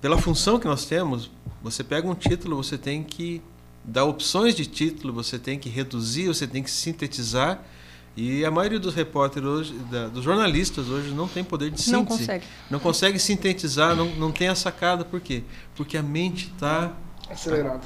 pela 0.00 0.18
função 0.18 0.58
que 0.58 0.66
nós 0.66 0.84
temos, 0.86 1.30
você 1.62 1.82
pega 1.84 2.08
um 2.08 2.14
título, 2.14 2.56
você 2.56 2.76
tem 2.76 3.02
que 3.02 3.42
dar 3.84 4.04
opções 4.04 4.54
de 4.54 4.66
título, 4.66 5.12
você 5.12 5.38
tem 5.38 5.58
que 5.58 5.68
reduzir, 5.68 6.26
você 6.26 6.46
tem 6.46 6.62
que 6.62 6.70
sintetizar 6.70 7.64
e 8.20 8.44
a 8.44 8.50
maioria 8.50 8.80
dos 8.80 8.96
repórteres 8.96 9.48
hoje, 9.48 9.72
da, 9.90 10.08
dos 10.08 10.24
jornalistas 10.24 10.88
hoje, 10.88 11.10
não 11.10 11.28
tem 11.28 11.44
poder 11.44 11.70
de 11.70 11.80
síntese. 11.80 11.92
Não 11.92 12.04
consegue. 12.04 12.44
Não 12.68 12.80
consegue 12.80 13.16
sintetizar, 13.16 13.94
não, 13.94 14.06
não 14.16 14.32
tem 14.32 14.48
a 14.48 14.56
sacada. 14.56 15.04
Por 15.04 15.20
quê? 15.20 15.44
Porque 15.76 15.96
a 15.96 16.02
mente 16.02 16.50
está... 16.52 16.92
Acelerada. 17.30 17.82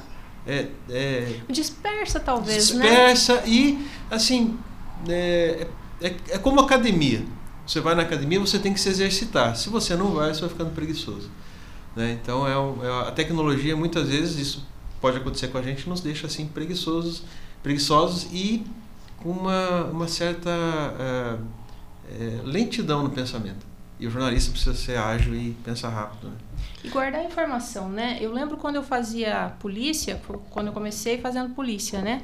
É, 0.47 0.69
é, 0.89 1.41
dispersa, 1.51 2.19
talvez, 2.19 2.69
dispersa 2.69 3.35
né? 3.35 3.43
e, 3.47 3.87
assim, 4.11 4.59
é, 5.07 5.67
é, 6.01 6.17
é 6.31 6.39
como 6.39 6.61
academia. 6.61 7.23
Você 7.67 7.81
vai 7.81 7.95
na 7.95 8.01
academia, 8.01 8.41
você 8.41 8.59
tem 8.59 8.73
que 8.73 8.81
se 8.81 8.89
exercitar. 8.89 9.55
Se 9.55 9.69
você 9.69 9.95
não 9.95 10.13
vai, 10.13 10.33
você 10.33 10.41
vai 10.41 10.49
ficando 10.49 10.71
preguiçoso. 10.71 11.31
Né? 11.95 12.19
Então, 12.21 12.49
é, 12.49 12.87
é, 12.87 13.09
a 13.09 13.13
tecnologia, 13.13 13.77
muitas 13.77 14.09
vezes, 14.09 14.39
isso 14.39 14.67
pode 14.99 15.19
acontecer 15.19 15.49
com 15.49 15.59
a 15.59 15.63
gente, 15.63 15.87
nos 15.87 16.01
deixa 16.01 16.27
assim 16.27 16.47
preguiçosos, 16.47 17.23
preguiçosos 17.63 18.29
e 18.33 18.65
uma, 19.25 19.85
uma 19.85 20.09
certa 20.09 20.51
é, 22.19 22.41
lentidão 22.45 23.03
no 23.03 23.11
pensamento. 23.11 23.67
E 23.99 24.07
o 24.07 24.11
jornalista 24.11 24.51
precisa 24.51 24.75
ser 24.75 24.99
ágil 24.99 25.35
e 25.35 25.53
pensar 25.65 25.89
rápido. 25.91 26.29
Né? 26.29 26.37
E 26.83 26.89
guardar 26.89 27.25
informação, 27.25 27.89
né? 27.89 28.19
Eu 28.21 28.33
lembro 28.33 28.57
quando 28.57 28.77
eu 28.77 28.83
fazia 28.83 29.53
polícia, 29.61 30.21
quando 30.51 30.67
eu 30.69 30.73
comecei 30.73 31.19
fazendo 31.19 31.55
polícia, 31.55 32.03
né? 32.03 32.23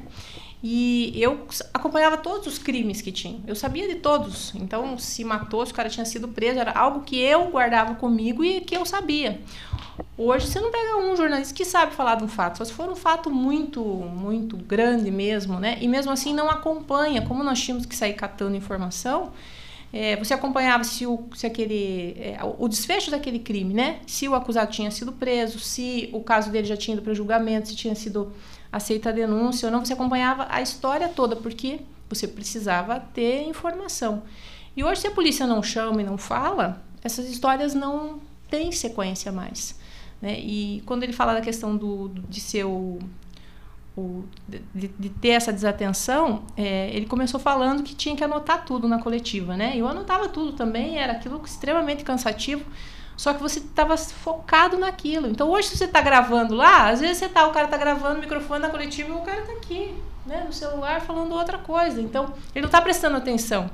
E 0.63 1.13
eu 1.15 1.47
acompanhava 1.73 2.17
todos 2.17 2.47
os 2.49 2.59
crimes 2.59 3.01
que 3.01 3.13
tinha. 3.13 3.41
Eu 3.47 3.55
sabia 3.55 3.87
de 3.87 3.97
todos. 3.97 4.53
Então, 4.57 4.99
se 4.99 5.23
matou, 5.23 5.65
se 5.65 5.71
o 5.71 5.75
cara 5.75 5.89
tinha 5.89 6.05
sido 6.05 6.27
preso, 6.27 6.59
era 6.59 6.73
algo 6.73 7.03
que 7.03 7.17
eu 7.17 7.49
guardava 7.49 7.95
comigo 7.95 8.45
e 8.45 8.61
que 8.61 8.77
eu 8.77 8.85
sabia. 8.85 9.41
Hoje 10.17 10.49
você 10.49 10.61
não 10.61 10.73
pega 10.73 10.97
um 10.97 11.17
jornalista 11.17 11.55
que 11.55 11.65
sabe 11.65 11.95
falar 11.95 12.17
de 12.17 12.25
um 12.25 12.29
fato, 12.29 12.59
só 12.59 12.65
se 12.65 12.73
for 12.73 12.89
um 12.89 12.97
fato 12.97 13.31
muito, 13.31 13.81
muito 13.83 14.57
grande 14.57 15.11
mesmo, 15.13 15.61
né? 15.61 15.79
E 15.81 15.87
mesmo 15.87 16.11
assim 16.11 16.35
não 16.35 16.51
acompanha, 16.51 17.23
como 17.23 17.45
nós 17.45 17.61
tínhamos 17.61 17.87
que 17.87 17.95
sair 17.95 18.15
catando 18.15 18.57
informação, 18.57 19.33
é, 19.93 20.17
você 20.17 20.35
acompanhava 20.35 20.83
se, 20.85 21.07
o, 21.07 21.25
se 21.35 21.47
aquele, 21.47 22.17
é, 22.19 22.39
o 22.59 22.69
desfecho 22.69 23.11
daquele 23.11 23.39
crime, 23.39 23.73
né? 23.73 24.01
Se 24.07 24.29
o 24.29 24.35
acusado 24.35 24.71
tinha 24.71 24.91
sido 24.91 25.13
preso, 25.13 25.59
se 25.61 26.11
o 26.13 26.21
caso 26.21 26.51
dele 26.51 26.67
já 26.67 26.77
tinha 26.77 26.95
ido 26.95 27.03
para 27.03 27.15
julgamento, 27.15 27.69
se 27.69 27.77
tinha 27.77 27.95
sido 27.95 28.33
aceita 28.71 29.11
a 29.11 29.13
denúncia 29.13 29.67
ou 29.67 29.73
não, 29.73 29.85
você 29.85 29.93
acompanhava 29.93 30.47
a 30.51 30.61
história 30.61 31.09
toda, 31.09 31.37
porque 31.37 31.81
você 32.09 32.27
precisava 32.27 33.01
ter 33.01 33.43
informação. 33.45 34.23
E 34.77 34.85
hoje, 34.85 35.03
se 35.03 35.07
a 35.07 35.11
polícia 35.11 35.47
não 35.47 35.63
chama 35.63 36.03
e 36.03 36.05
não 36.05 36.17
fala, 36.17 36.83
essas 37.03 37.29
histórias 37.29 37.75
não 37.75 38.21
têm 38.49 38.73
sequência 38.73 39.33
mais. 39.33 39.79
Né? 40.21 40.39
E 40.39 40.83
quando 40.87 41.03
ele 41.03 41.13
fala 41.13 41.35
da 41.35 41.41
questão 41.41 41.77
do, 41.77 42.09
de 42.29 42.41
ser 42.41 42.65
o, 42.65 42.99
de, 44.49 44.89
de, 44.89 45.09
ter 45.09 45.31
essa 45.31 45.53
desatenção, 45.53 46.43
é, 46.57 46.91
ele 46.95 47.07
começou 47.07 47.41
falando 47.41 47.83
que 47.83 47.95
tinha 47.95 48.15
que 48.15 48.23
anotar 48.23 48.65
tudo 48.65 48.87
na 48.87 49.01
coletiva, 49.01 49.57
né? 49.57 49.73
Eu 49.77 49.89
anotava 49.89 50.29
tudo 50.29 50.53
também, 50.53 50.99
era 50.99 51.15
aquilo 51.15 51.41
extremamente 51.45 52.05
cansativo, 52.05 52.65
só 53.19 53.35
que 53.35 53.43
você 53.43 53.59
estava 53.59 53.99
focado 53.99 54.79
naquilo. 54.79 55.27
Então 55.27 55.51
hoje 55.51 55.69
se 55.69 55.77
você 55.77 55.85
está 55.85 56.01
gravando 56.01 56.55
lá, 56.55 56.89
às 56.89 57.01
vezes 57.01 57.19
você 57.19 57.29
tá, 57.29 57.47
o 57.47 57.53
cara 57.53 57.67
está 57.67 57.77
gravando 57.77 58.17
o 58.17 58.21
microfone 58.21 58.61
na 58.61 58.71
coletiva 58.71 59.11
e 59.11 59.13
o 59.13 59.21
cara 59.21 59.41
está 59.41 59.53
aqui, 59.53 59.95
né, 60.25 60.45
no 60.47 60.53
celular 60.53 61.03
falando 61.03 61.33
outra 61.33 61.59
coisa. 61.59 62.01
Então 62.01 62.33
ele 62.55 62.63
não 62.63 62.69
está 62.69 62.81
prestando 62.81 63.17
atenção. 63.19 63.71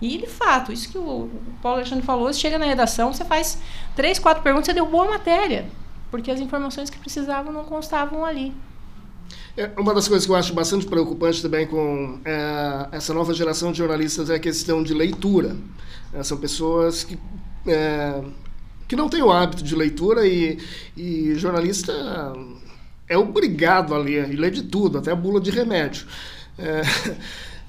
E, 0.00 0.18
de 0.18 0.26
fato, 0.26 0.72
isso 0.72 0.90
que 0.90 0.98
o 0.98 1.30
Paulo 1.62 1.78
Alexandre 1.78 2.04
falou, 2.04 2.32
você 2.32 2.38
chega 2.38 2.58
na 2.58 2.66
redação, 2.66 3.12
você 3.12 3.24
faz 3.24 3.58
três, 3.96 4.18
quatro 4.18 4.42
perguntas, 4.42 4.66
você 4.66 4.74
deu 4.74 4.86
boa 4.86 5.06
matéria 5.06 5.66
porque 6.10 6.30
as 6.30 6.40
informações 6.40 6.90
que 6.90 6.98
precisavam 6.98 7.52
não 7.52 7.64
constavam 7.64 8.24
ali. 8.24 8.52
É, 9.56 9.70
uma 9.76 9.92
das 9.92 10.08
coisas 10.08 10.24
que 10.24 10.32
eu 10.32 10.36
acho 10.36 10.54
bastante 10.54 10.86
preocupante 10.86 11.42
também 11.42 11.66
com 11.66 12.20
é, 12.24 12.88
essa 12.92 13.12
nova 13.12 13.34
geração 13.34 13.72
de 13.72 13.78
jornalistas 13.78 14.30
é 14.30 14.36
a 14.36 14.38
questão 14.38 14.82
de 14.82 14.94
leitura. 14.94 15.56
É, 16.12 16.22
são 16.22 16.38
pessoas 16.38 17.04
que, 17.04 17.18
é, 17.66 18.22
que 18.88 18.96
não 18.96 19.08
têm 19.08 19.22
o 19.22 19.30
hábito 19.30 19.62
de 19.62 19.76
leitura 19.76 20.26
e, 20.26 20.58
e 20.96 21.34
jornalista 21.34 21.92
é 23.08 23.16
obrigado 23.16 23.94
a 23.94 23.98
ler, 23.98 24.32
e 24.32 24.36
ler 24.36 24.50
de 24.50 24.62
tudo, 24.62 24.98
até 24.98 25.12
a 25.12 25.16
bula 25.16 25.40
de 25.40 25.50
remédio. 25.50 26.06
É, 26.58 26.82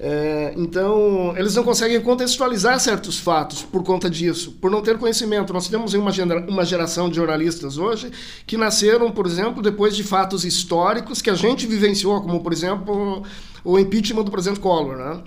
é, 0.00 0.54
então, 0.56 1.34
eles 1.36 1.54
não 1.54 1.62
conseguem 1.62 2.00
contextualizar 2.00 2.78
certos 2.80 3.18
fatos 3.18 3.62
por 3.62 3.82
conta 3.82 4.10
disso, 4.10 4.52
por 4.60 4.70
não 4.70 4.82
ter 4.82 4.98
conhecimento. 4.98 5.52
Nós 5.52 5.68
temos 5.68 5.94
uma, 5.94 6.10
gera, 6.10 6.40
uma 6.48 6.64
geração 6.64 7.08
de 7.08 7.16
jornalistas 7.16 7.78
hoje 7.78 8.10
que 8.46 8.56
nasceram, 8.56 9.10
por 9.10 9.26
exemplo, 9.26 9.62
depois 9.62 9.96
de 9.96 10.02
fatos 10.02 10.44
históricos 10.44 11.22
que 11.22 11.30
a 11.30 11.34
gente 11.34 11.66
vivenciou, 11.66 12.20
como, 12.20 12.42
por 12.42 12.52
exemplo, 12.52 13.22
o 13.64 13.78
impeachment 13.78 14.24
do 14.24 14.30
presidente 14.30 14.60
Collor. 14.60 14.96
Né? 14.96 15.22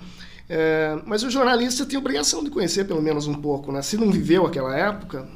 É, 0.50 1.00
mas 1.06 1.24
o 1.24 1.30
jornalista 1.30 1.86
tem 1.86 1.98
obrigação 1.98 2.44
de 2.44 2.52
conhecer 2.52 2.86
pelo 2.86 3.02
menos 3.02 3.26
um 3.26 3.34
pouco. 3.34 3.72
Né? 3.72 3.82
Se 3.82 3.98
não 3.98 4.12
viveu 4.12 4.46
aquela 4.46 4.78
época, 4.78 5.28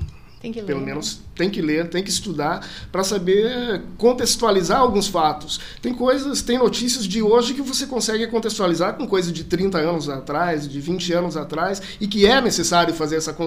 tem 0.48 0.54
que 0.54 0.62
ler. 0.62 0.68
Pelo 0.68 0.82
menos 0.82 1.20
tem 1.36 1.50
que 1.50 1.62
ler, 1.62 1.88
tem 1.90 2.04
que 2.04 2.10
estudar 2.10 2.68
para 2.92 3.04
saber 3.04 3.82
contextualizar 3.98 4.80
alguns 4.80 5.08
fatos. 5.08 5.60
Tem 5.82 5.94
coisas, 5.94 6.42
tem 6.42 6.58
notícias 6.58 7.06
de 7.06 7.22
hoje 7.22 7.54
que 7.54 7.62
você 7.62 7.86
consegue 7.86 8.26
contextualizar 8.28 8.96
com 8.96 9.08
coisa 9.08 9.32
de 9.32 9.44
30 9.44 9.78
anos 9.78 10.10
atrás, 10.10 10.68
de 10.68 10.80
20 10.80 11.14
anos 11.14 11.38
atrás, 11.38 11.82
e 12.02 12.08
que 12.08 12.26
é 12.26 12.42
necessário 12.42 12.94
fazer 12.94 13.18
essa 13.18 13.38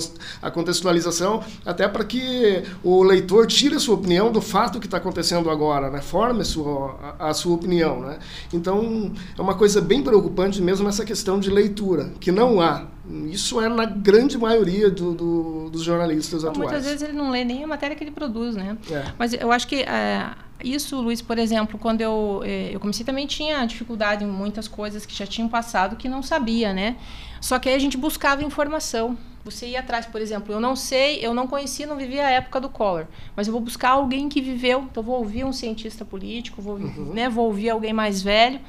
a 0.40 0.50
contextualização 0.50 1.42
até 1.66 1.88
para 1.88 2.04
que 2.04 2.62
o 2.84 3.02
leitor 3.02 3.46
tire 3.46 3.74
a 3.74 3.80
sua 3.80 3.96
opinião 3.96 4.30
do 4.30 4.40
fato 4.40 4.78
que 4.78 4.86
está 4.86 4.98
acontecendo 4.98 5.50
agora, 5.50 5.90
né? 5.90 6.00
forme 6.00 6.42
a 6.42 6.44
sua, 6.44 7.16
a, 7.18 7.30
a 7.30 7.34
sua 7.34 7.54
opinião. 7.54 8.00
Né? 8.00 8.18
Então, 8.52 9.12
é 9.36 9.42
uma 9.42 9.54
coisa 9.54 9.80
bem 9.80 10.02
preocupante 10.02 10.62
mesmo 10.62 10.88
essa 10.88 11.04
questão 11.04 11.40
de 11.40 11.50
leitura, 11.50 12.12
que 12.20 12.30
não 12.30 12.60
há. 12.60 12.86
Isso 13.30 13.60
é 13.60 13.68
na 13.68 13.84
grande 13.84 14.38
maioria 14.38 14.90
do, 14.90 15.14
do, 15.14 15.70
dos 15.70 15.82
jornalistas 15.82 16.40
então, 16.40 16.50
atuais. 16.50 16.70
Muitas 16.70 16.86
vezes 16.86 17.02
ele 17.02 17.16
não 17.16 17.30
lê 17.30 17.44
nem 17.44 17.64
a 17.64 17.66
matéria 17.66 17.96
que 17.96 18.04
ele 18.04 18.10
produz, 18.10 18.54
né? 18.56 18.76
É. 18.90 19.04
Mas 19.18 19.32
eu 19.32 19.50
acho 19.50 19.66
que 19.66 19.82
é, 19.82 20.30
isso, 20.62 21.00
Luiz, 21.00 21.22
por 21.22 21.38
exemplo, 21.38 21.78
quando 21.78 22.00
eu, 22.00 22.42
é, 22.44 22.74
eu 22.74 22.80
comecei 22.80 23.04
também 23.04 23.26
tinha 23.26 23.64
dificuldade 23.64 24.24
em 24.24 24.26
muitas 24.26 24.68
coisas 24.68 25.06
que 25.06 25.14
já 25.14 25.26
tinham 25.26 25.48
passado 25.48 25.96
que 25.96 26.08
não 26.08 26.22
sabia, 26.22 26.72
né? 26.72 26.96
Só 27.40 27.58
que 27.58 27.68
aí 27.68 27.74
a 27.74 27.78
gente 27.78 27.96
buscava 27.96 28.42
informação. 28.44 29.16
Você 29.42 29.68
ia 29.68 29.80
atrás, 29.80 30.04
por 30.04 30.20
exemplo, 30.20 30.54
eu 30.54 30.60
não 30.60 30.76
sei, 30.76 31.24
eu 31.24 31.32
não 31.32 31.46
conhecia, 31.46 31.86
não 31.86 31.96
vivia 31.96 32.26
a 32.26 32.30
época 32.30 32.60
do 32.60 32.68
Collor, 32.68 33.06
mas 33.34 33.46
eu 33.46 33.52
vou 33.52 33.62
buscar 33.62 33.90
alguém 33.90 34.28
que 34.28 34.40
viveu. 34.42 34.86
Então, 34.90 35.02
vou 35.02 35.16
ouvir 35.18 35.44
um 35.44 35.52
cientista 35.52 36.04
político, 36.04 36.60
vou, 36.60 36.74
uhum. 36.74 37.12
né, 37.14 37.28
vou 37.28 37.46
ouvir 37.46 37.70
alguém 37.70 37.92
mais 37.92 38.20
velho. 38.20 38.60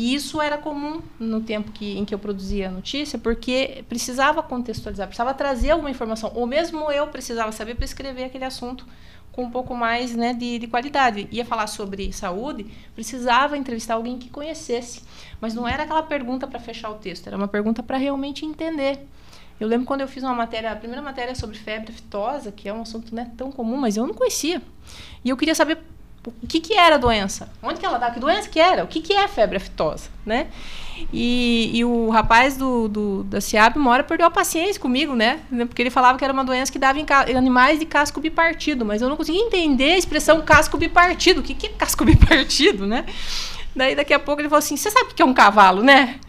E 0.00 0.14
isso 0.14 0.40
era 0.40 0.56
comum 0.56 1.02
no 1.18 1.42
tempo 1.42 1.72
que, 1.72 1.98
em 1.98 2.06
que 2.06 2.14
eu 2.14 2.18
produzia 2.18 2.68
a 2.68 2.70
notícia, 2.70 3.18
porque 3.18 3.84
precisava 3.86 4.42
contextualizar, 4.42 5.06
precisava 5.06 5.34
trazer 5.34 5.72
alguma 5.72 5.90
informação. 5.90 6.32
Ou 6.34 6.46
mesmo 6.46 6.90
eu 6.90 7.06
precisava 7.08 7.52
saber 7.52 7.74
para 7.74 7.84
escrever 7.84 8.24
aquele 8.24 8.46
assunto 8.46 8.86
com 9.30 9.42
um 9.42 9.50
pouco 9.50 9.74
mais 9.74 10.16
né, 10.16 10.32
de, 10.32 10.58
de, 10.58 10.66
qualidade. 10.66 11.28
Ia 11.30 11.44
falar 11.44 11.66
sobre 11.66 12.14
saúde, 12.14 12.64
precisava 12.94 13.58
entrevistar 13.58 13.92
alguém 13.92 14.18
que 14.18 14.30
conhecesse. 14.30 15.02
Mas 15.38 15.52
não 15.52 15.68
era 15.68 15.82
aquela 15.82 16.02
pergunta 16.02 16.46
para 16.46 16.58
fechar 16.58 16.88
o 16.88 16.94
texto, 16.94 17.26
era 17.26 17.36
uma 17.36 17.46
pergunta 17.46 17.82
para 17.82 17.98
realmente 17.98 18.46
entender. 18.46 19.06
Eu 19.60 19.68
lembro 19.68 19.86
quando 19.86 20.00
eu 20.00 20.08
fiz 20.08 20.22
uma 20.22 20.32
matéria, 20.32 20.72
a 20.72 20.76
primeira 20.76 21.02
matéria 21.02 21.34
sobre 21.34 21.58
febre 21.58 21.92
aftosa, 21.92 22.50
que 22.50 22.66
é 22.66 22.72
um 22.72 22.80
assunto 22.80 23.14
né, 23.14 23.30
tão 23.36 23.52
comum, 23.52 23.76
mas 23.76 23.98
eu 23.98 24.06
não 24.06 24.14
conhecia. 24.14 24.62
E 25.22 25.28
eu 25.28 25.36
queria 25.36 25.54
saber 25.54 25.76
o 26.26 26.46
que, 26.46 26.60
que 26.60 26.74
era 26.74 26.96
a 26.96 26.98
doença? 26.98 27.50
Onde 27.62 27.80
que 27.80 27.86
ela 27.86 27.96
dá? 27.96 28.10
Que 28.10 28.20
doença 28.20 28.48
que 28.48 28.60
era? 28.60 28.84
O 28.84 28.86
que, 28.86 29.00
que 29.00 29.14
é 29.14 29.26
febre 29.26 29.56
aftosa, 29.56 30.10
né? 30.24 30.48
E, 31.12 31.70
e 31.72 31.82
o 31.82 32.10
rapaz 32.10 32.58
do, 32.58 32.88
do, 32.88 33.24
da 33.24 33.40
CIAB 33.40 33.76
uma 33.78 33.90
hora 33.90 34.04
perdeu 34.04 34.26
a 34.26 34.30
paciência 34.30 34.78
comigo, 34.78 35.14
né? 35.14 35.40
Porque 35.66 35.80
ele 35.80 35.88
falava 35.88 36.18
que 36.18 36.24
era 36.24 36.32
uma 36.32 36.44
doença 36.44 36.70
que 36.70 36.78
dava 36.78 36.98
em, 36.98 37.06
em 37.28 37.36
animais 37.36 37.78
de 37.78 37.86
casco 37.86 38.20
bipartido, 38.20 38.84
mas 38.84 39.00
eu 39.00 39.08
não 39.08 39.16
conseguia 39.16 39.40
entender 39.40 39.92
a 39.92 39.96
expressão 39.96 40.42
casco 40.42 40.76
bipartido. 40.76 41.40
O 41.40 41.42
que, 41.42 41.54
que 41.54 41.68
é 41.68 41.70
casco 41.70 42.04
bipartido, 42.06 42.86
né? 42.86 43.06
Daí 43.74 43.94
daqui 43.94 44.12
a 44.12 44.18
pouco 44.18 44.42
ele 44.42 44.48
falou 44.48 44.58
assim: 44.58 44.76
Você 44.76 44.90
sabe 44.90 45.12
o 45.12 45.14
que 45.14 45.22
é 45.22 45.24
um 45.24 45.32
cavalo, 45.32 45.82
né? 45.82 46.20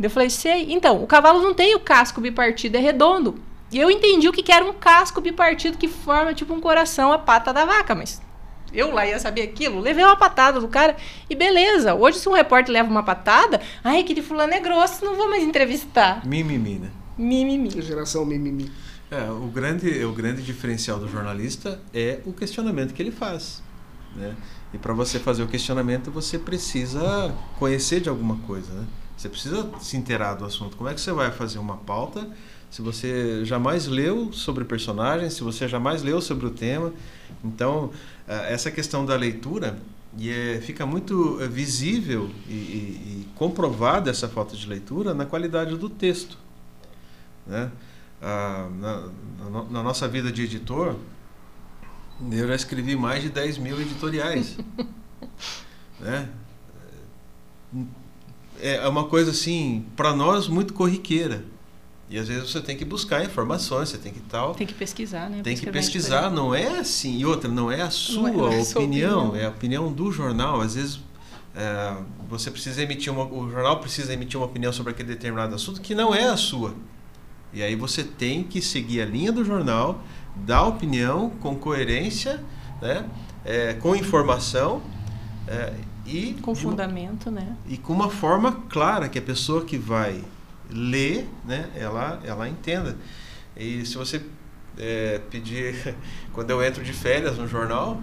Eu 0.00 0.10
falei: 0.10 0.28
Sei. 0.28 0.72
Então, 0.72 1.00
o 1.02 1.06
cavalo 1.06 1.40
não 1.40 1.54
tem 1.54 1.76
o 1.76 1.80
casco 1.80 2.20
bipartido, 2.20 2.76
é 2.76 2.80
redondo. 2.80 3.38
E 3.70 3.78
eu 3.78 3.90
entendi 3.90 4.28
o 4.28 4.32
que, 4.32 4.42
que 4.42 4.52
era 4.52 4.64
um 4.64 4.72
casco 4.72 5.20
bipartido 5.20 5.78
que 5.78 5.88
forma 5.88 6.34
tipo 6.34 6.52
um 6.52 6.60
coração, 6.60 7.12
a 7.12 7.18
pata 7.18 7.52
da 7.52 7.64
vaca, 7.64 7.94
mas 7.94 8.20
eu 8.72 8.92
lá 8.92 9.06
ia 9.06 9.18
saber 9.18 9.42
aquilo, 9.42 9.80
levei 9.80 10.04
uma 10.04 10.16
patada 10.16 10.60
do 10.60 10.68
cara 10.68 10.96
e 11.28 11.34
beleza. 11.34 11.94
Hoje, 11.94 12.18
se 12.18 12.28
um 12.28 12.32
repórter 12.32 12.72
leva 12.72 12.90
uma 12.90 13.02
patada, 13.02 13.60
ai, 13.82 14.00
aquele 14.00 14.22
fulano 14.22 14.52
é 14.52 14.60
grosso, 14.60 15.04
não 15.04 15.14
vou 15.14 15.28
mais 15.28 15.42
entrevistar. 15.42 16.26
Mimimi, 16.26 16.78
né? 16.78 16.90
Mimimi. 17.16 17.70
Geração 17.80 18.24
mimimi. 18.24 18.70
É, 19.10 19.30
o 19.30 19.46
grande, 19.46 20.04
o 20.04 20.12
grande 20.12 20.42
diferencial 20.42 20.98
do 20.98 21.08
jornalista 21.08 21.80
é 21.94 22.20
o 22.26 22.32
questionamento 22.32 22.92
que 22.92 23.02
ele 23.02 23.12
faz. 23.12 23.62
Né? 24.16 24.34
E 24.74 24.78
para 24.78 24.92
você 24.92 25.18
fazer 25.18 25.42
o 25.42 25.46
questionamento, 25.46 26.10
você 26.10 26.38
precisa 26.38 27.34
conhecer 27.58 28.00
de 28.00 28.08
alguma 28.08 28.36
coisa. 28.38 28.72
Né? 28.72 28.84
Você 29.16 29.28
precisa 29.28 29.70
se 29.80 29.96
inteirar 29.96 30.34
do 30.34 30.44
assunto. 30.44 30.76
Como 30.76 30.90
é 30.90 30.94
que 30.94 31.00
você 31.00 31.12
vai 31.12 31.30
fazer 31.30 31.58
uma 31.58 31.76
pauta 31.76 32.28
se 32.70 32.82
você 32.82 33.44
jamais 33.44 33.86
leu 33.86 34.32
sobre 34.32 34.64
personagens, 34.64 35.34
se 35.34 35.42
você 35.42 35.68
jamais 35.68 36.02
leu 36.02 36.20
sobre 36.20 36.46
o 36.46 36.50
tema? 36.50 36.92
Então, 37.44 37.90
eh, 38.28 38.52
essa 38.52 38.70
questão 38.70 39.04
da 39.04 39.16
leitura 39.16 39.78
e 40.18 40.30
é, 40.30 40.60
fica 40.60 40.86
muito 40.86 41.38
eh, 41.42 41.46
visível 41.46 42.30
e, 42.48 42.52
e, 42.52 42.54
e, 42.54 43.28
comprovada 43.34 44.10
essa 44.10 44.26
falta 44.28 44.56
de 44.56 44.66
leitura 44.66 45.12
na 45.12 45.26
qualidade 45.26 45.76
do 45.76 45.90
texto. 45.90 46.38
Né? 47.46 47.70
Ah, 48.20 48.68
na, 48.78 49.62
na, 49.70 49.82
nossa 49.82 50.08
vida 50.08 50.32
de 50.32 50.42
editor, 50.42 50.96
eu 52.30 52.48
já 52.48 52.54
escrevi 52.54 52.96
mais 52.96 53.22
de 53.22 53.28
10 53.28 53.58
mil 53.58 53.78
editoriais. 53.78 54.56
né? 56.00 56.30
É, 58.58 58.76
é 58.76 58.88
uma 58.88 59.04
coisa 59.04 59.32
assim, 59.32 59.84
para 59.94 60.16
nós, 60.16 60.48
muito 60.48 60.72
corriqueira. 60.72 61.44
E 62.08 62.18
às 62.18 62.28
vezes 62.28 62.50
você 62.50 62.60
tem 62.60 62.76
que 62.76 62.84
buscar 62.84 63.24
informações, 63.24 63.88
você 63.88 63.98
tem 63.98 64.12
que 64.12 64.20
tal. 64.20 64.54
Tem 64.54 64.66
que 64.66 64.74
pesquisar, 64.74 65.28
né? 65.28 65.40
Tem 65.42 65.56
que 65.56 65.68
pesquisar, 65.70 66.30
não 66.30 66.54
é 66.54 66.78
assim. 66.78 67.18
E 67.18 67.26
outra, 67.26 67.50
não 67.50 67.70
é 67.70 67.82
a 67.82 67.90
sua, 67.90 68.30
não 68.30 68.48
é 68.48 68.62
sua 68.62 68.82
opinião, 68.82 69.28
opinião, 69.28 69.42
é 69.42 69.46
a 69.46 69.48
opinião 69.48 69.92
do 69.92 70.12
jornal. 70.12 70.60
Às 70.60 70.76
vezes 70.76 71.00
é, 71.54 71.96
você 72.28 72.50
precisa 72.50 72.82
emitir 72.82 73.12
uma, 73.12 73.24
o 73.24 73.50
jornal 73.50 73.80
precisa 73.80 74.12
emitir 74.12 74.38
uma 74.38 74.46
opinião 74.46 74.72
sobre 74.72 74.92
aquele 74.92 75.08
determinado 75.08 75.54
assunto 75.54 75.80
que 75.80 75.94
não 75.94 76.14
é 76.14 76.28
a 76.28 76.36
sua. 76.36 76.74
E 77.52 77.62
aí 77.62 77.74
você 77.74 78.04
tem 78.04 78.44
que 78.44 78.62
seguir 78.62 79.00
a 79.00 79.06
linha 79.06 79.32
do 79.32 79.44
jornal, 79.44 80.00
dar 80.36 80.64
opinião 80.64 81.30
com 81.40 81.56
coerência, 81.56 82.44
né? 82.80 83.04
É, 83.44 83.74
com 83.74 83.96
informação 83.96 84.82
é, 85.48 85.72
e 86.04 86.34
com 86.42 86.54
fundamento, 86.54 87.30
uma, 87.30 87.40
né? 87.40 87.56
E 87.66 87.76
com 87.76 87.92
uma 87.92 88.10
forma 88.10 88.52
clara 88.68 89.08
que 89.08 89.18
a 89.18 89.22
pessoa 89.22 89.64
que 89.64 89.78
vai 89.78 90.22
lê, 90.70 91.24
né, 91.44 91.70
ela, 91.74 92.20
ela 92.24 92.48
entenda. 92.48 92.96
E 93.56 93.84
se 93.86 93.96
você 93.96 94.22
é, 94.78 95.20
pedir, 95.30 95.94
quando 96.32 96.50
eu 96.50 96.62
entro 96.62 96.82
de 96.82 96.92
férias 96.92 97.36
no 97.38 97.48
jornal, 97.48 98.00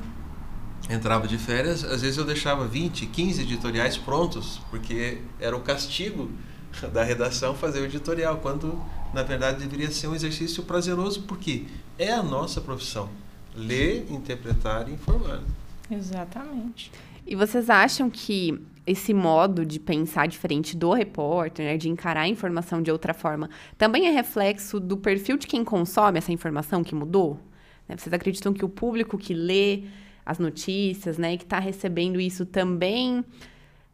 entrava 0.90 1.28
de 1.28 1.38
férias, 1.38 1.84
às 1.84 2.02
vezes 2.02 2.18
eu 2.18 2.26
deixava 2.26 2.68
20, 2.68 3.06
15 3.08 3.42
editoriais 3.42 3.98
prontos, 3.98 4.62
porque 4.70 5.20
era 5.40 5.56
o 5.56 5.62
castigo 5.62 6.32
da 6.92 7.04
redação 7.04 7.56
fazer 7.56 7.82
o 7.82 7.86
editorial, 7.86 8.38
quando 8.38 8.84
na 9.14 9.24
verdade 9.24 9.60
deveria 9.60 9.92
ser 9.92 10.08
um 10.08 10.16
exercício 10.16 10.64
prazeroso, 10.64 11.24
porque 11.24 11.66
é 11.98 12.12
a 12.12 12.24
nossa 12.24 12.60
profissão. 12.60 13.10
Ler, 13.56 14.08
interpretar 14.10 14.90
e 14.90 14.94
informar. 14.94 15.42
Exatamente. 15.90 16.92
E 17.26 17.36
vocês 17.36 17.70
acham 17.70 18.10
que 18.10 18.60
esse 18.86 19.14
modo 19.14 19.66
de 19.66 19.80
pensar 19.80 20.28
diferente 20.28 20.76
do 20.76 20.92
repórter, 20.92 21.66
né, 21.66 21.78
de 21.78 21.90
encarar 21.90 22.22
a 22.22 22.28
informação 22.28 22.82
de 22.82 22.92
outra 22.92 23.14
forma, 23.14 23.50
também 23.78 24.08
é 24.08 24.12
reflexo 24.12 24.80
do 24.80 24.98
perfil 24.98 25.38
de 25.38 25.48
quem 25.48 25.64
consome 25.64 26.18
essa 26.18 26.32
informação 26.32 26.84
que 26.84 26.94
mudou? 26.94 27.40
Né? 27.88 27.96
Vocês 27.98 28.14
acreditam 28.14 28.54
que 28.54 28.66
o 28.66 28.70
público 28.70 29.18
que 29.18 29.34
lê 29.34 29.84
as 30.26 30.38
notícias, 30.40 31.18
né, 31.18 31.38
que 31.38 31.44
está 31.44 31.60
recebendo 31.60 32.20
isso 32.20 32.46
também 32.46 33.24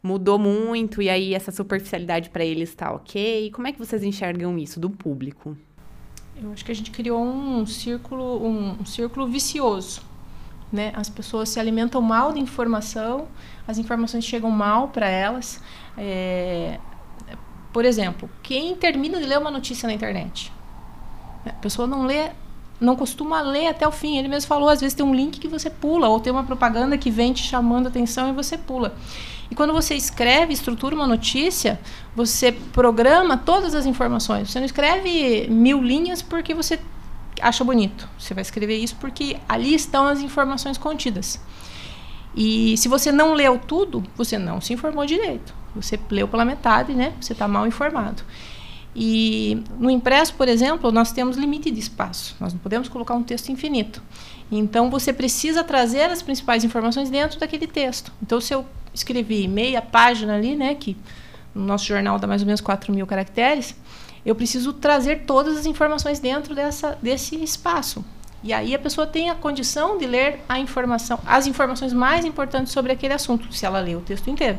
mudou 0.02 0.40
muito 0.40 1.02
e 1.02 1.10
aí 1.10 1.34
essa 1.34 1.52
superficialidade 1.52 2.30
para 2.30 2.46
eles 2.46 2.70
está 2.70 2.92
ok? 2.92 3.52
Como 3.52 3.68
é 3.68 3.72
que 3.72 3.80
vocês 3.80 4.04
enxergam 4.04 4.58
isso 4.58 4.80
do 4.80 4.90
público? 4.90 5.58
Eu 6.42 6.52
acho 6.54 6.64
que 6.64 6.72
a 6.72 6.76
gente 6.76 6.90
criou 6.90 7.22
um 7.22 7.66
círculo, 7.66 8.46
um, 8.46 8.82
um 8.82 8.86
círculo 8.86 9.28
vicioso 9.28 10.09
né? 10.72 10.92
As 10.96 11.10
pessoas 11.10 11.50
se 11.50 11.60
alimentam 11.60 12.02
mal 12.02 12.32
de 12.32 12.40
informação, 12.40 13.28
as 13.68 13.78
informações 13.78 14.24
chegam 14.24 14.52
mal 14.52 14.90
para 14.90 15.08
elas. 15.08 15.62
É... 15.98 16.80
Por 17.74 17.86
exemplo, 17.86 18.30
quem 18.42 18.76
termina 18.76 19.20
de 19.20 19.26
ler 19.26 19.38
uma 19.38 19.52
notícia 19.52 19.88
na 19.88 19.94
internet? 19.94 20.52
A 21.46 21.54
pessoa 21.54 21.88
não 21.88 22.06
lê, 22.06 22.32
não 22.80 22.96
costuma 22.96 23.42
ler 23.42 23.68
até 23.68 23.88
o 23.88 23.92
fim. 23.92 24.18
Ele 24.18 24.28
mesmo 24.28 24.48
falou, 24.48 24.70
às 24.70 24.82
vezes 24.82 24.96
tem 24.96 25.06
um 25.06 25.14
link 25.14 25.40
que 25.40 25.48
você 25.48 25.70
pula, 25.70 26.08
ou 26.08 26.20
tem 26.20 26.34
uma 26.34 26.44
propaganda 26.44 26.98
que 26.98 27.12
vem 27.12 27.32
te 27.32 27.44
chamando 27.44 27.88
atenção 27.88 28.30
e 28.30 28.34
você 28.34 28.58
pula. 28.58 28.96
E 29.52 29.56
quando 29.56 29.74
você 29.74 29.96
escreve, 29.96 30.54
estrutura 30.54 30.96
uma 30.96 31.08
notícia, 31.08 31.80
você 32.16 32.52
programa 32.52 33.38
todas 33.38 33.74
as 33.74 33.86
informações. 33.86 34.52
Você 34.52 34.60
não 34.60 34.66
escreve 34.66 35.48
mil 35.50 35.82
linhas 35.82 36.22
porque 36.22 36.54
você 36.54 36.80
acha 37.42 37.64
bonito. 37.64 38.08
Você 38.18 38.34
vai 38.34 38.42
escrever 38.42 38.78
isso 38.78 38.96
porque 38.98 39.38
ali 39.48 39.74
estão 39.74 40.08
as 40.08 40.22
informações 40.22 40.78
contidas. 40.78 41.40
E 42.36 42.78
se 42.78 42.88
você 42.88 43.12
não 43.12 43.34
leu 43.34 43.58
tudo, 43.58 44.04
você 44.16 44.38
não 44.38 44.62
se 44.62 44.74
informou 44.74 45.06
direito. 45.06 45.54
Você 45.76 46.00
leu 46.10 46.28
pela 46.28 46.46
metade, 46.46 46.94
né? 46.94 47.14
Você 47.20 47.34
está 47.34 47.48
mal 47.48 47.68
informado. 47.68 48.24
E 48.96 49.64
no 49.80 49.90
impresso, 49.90 50.34
por 50.34 50.48
exemplo, 50.48 50.92
nós 50.92 51.12
temos 51.12 51.38
limite 51.38 51.70
de 51.70 51.80
espaço. 51.80 52.36
Nós 52.40 52.54
não 52.54 52.60
podemos 52.60 52.90
colocar 52.90 53.14
um 53.14 53.24
texto 53.24 53.50
infinito. 53.50 54.02
Então 54.52 54.90
você 54.90 55.14
precisa 55.14 55.64
trazer 55.64 56.10
as 56.10 56.22
principais 56.22 56.64
informações 56.64 57.10
dentro 57.10 57.40
daquele 57.40 57.68
texto. 57.68 58.12
Então 58.22 58.42
se 58.42 58.54
eu 58.54 58.66
escrevi 58.94 59.48
meia 59.48 59.82
página 59.82 60.36
ali, 60.36 60.56
né, 60.56 60.74
que 60.76 60.98
no 61.54 61.64
nosso 61.66 61.86
jornal 61.86 62.18
dá 62.18 62.28
mais 62.28 62.42
ou 62.42 62.46
menos 62.46 62.62
4 62.62 62.94
mil 62.94 63.06
caracteres, 63.06 63.76
eu 64.26 64.36
preciso 64.36 64.74
trazer 64.74 65.24
todas 65.26 65.58
as 65.58 65.66
informações 65.66 66.20
dentro 66.20 66.54
dessa, 66.54 66.98
desse 67.02 67.36
espaço. 67.42 68.04
E 68.42 68.54
aí 68.54 68.74
a 68.74 68.80
pessoa 68.80 69.06
tem 69.06 69.30
a 69.30 69.36
condição 69.36 69.98
de 69.98 70.06
ler 70.06 70.40
a 70.48 70.60
informação, 70.60 71.20
as 71.26 71.46
informações 71.46 71.92
mais 71.92 72.24
importantes 72.24 72.72
sobre 72.72 72.92
aquele 72.92 73.14
assunto, 73.14 73.52
se 73.54 73.66
ela 73.66 73.80
lê 73.80 73.96
o 73.96 74.02
texto 74.02 74.30
inteiro. 74.30 74.58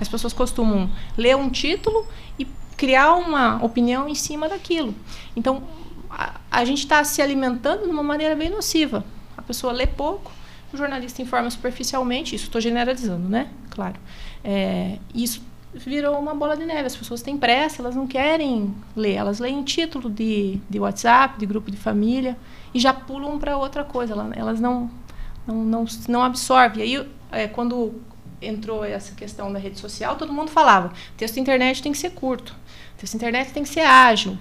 As 0.00 0.08
pessoas 0.08 0.32
costumam 0.32 0.90
ler 1.16 1.36
um 1.36 1.50
título 1.50 2.06
e 2.38 2.46
criar 2.76 3.14
uma 3.14 3.62
opinião 3.62 4.08
em 4.08 4.14
cima 4.14 4.48
daquilo. 4.48 4.94
Então, 5.36 5.62
a, 6.08 6.40
a 6.50 6.64
gente 6.64 6.78
está 6.78 7.02
se 7.04 7.20
alimentando 7.20 7.84
de 7.84 7.90
uma 7.90 8.02
maneira 8.02 8.34
bem 8.34 8.48
nociva. 8.48 9.04
A 9.36 9.42
pessoa 9.42 9.72
lê 9.72 9.86
pouco, 9.86 10.32
o 10.72 10.76
jornalista 10.76 11.20
informa 11.20 11.50
superficialmente, 11.50 12.34
isso 12.34 12.44
estou 12.44 12.60
generalizando, 12.60 13.28
né? 13.28 13.48
Claro. 13.70 13.96
É, 14.42 14.98
isso 15.14 15.42
virou 15.74 16.18
uma 16.18 16.34
bola 16.34 16.56
de 16.56 16.64
neve. 16.64 16.86
As 16.86 16.96
pessoas 16.96 17.22
têm 17.22 17.36
pressa, 17.36 17.82
elas 17.82 17.94
não 17.94 18.06
querem 18.06 18.74
ler. 18.96 19.14
Elas 19.14 19.38
leem 19.38 19.62
título 19.62 20.10
de, 20.10 20.58
de 20.68 20.80
WhatsApp, 20.80 21.38
de 21.38 21.46
grupo 21.46 21.70
de 21.70 21.76
família, 21.76 22.36
e 22.72 22.78
já 22.78 22.92
pulam 22.92 23.38
para 23.38 23.56
outra 23.56 23.84
coisa. 23.84 24.14
Elas 24.34 24.60
não, 24.60 24.90
não, 25.46 25.56
não, 25.64 25.84
não 26.08 26.22
absorvem. 26.22 26.84
E 26.84 26.96
aí, 26.96 27.08
é, 27.30 27.48
quando 27.48 27.94
entrou 28.40 28.84
essa 28.84 29.14
questão 29.14 29.52
da 29.52 29.58
rede 29.58 29.78
social, 29.78 30.16
todo 30.16 30.32
mundo 30.32 30.50
falava: 30.50 30.92
texto 31.16 31.38
internet 31.38 31.82
tem 31.82 31.92
que 31.92 31.98
ser 31.98 32.10
curto, 32.10 32.54
texto 32.96 33.14
internet 33.14 33.52
tem 33.52 33.62
que 33.62 33.68
ser 33.68 33.80
ágil. 33.80 34.38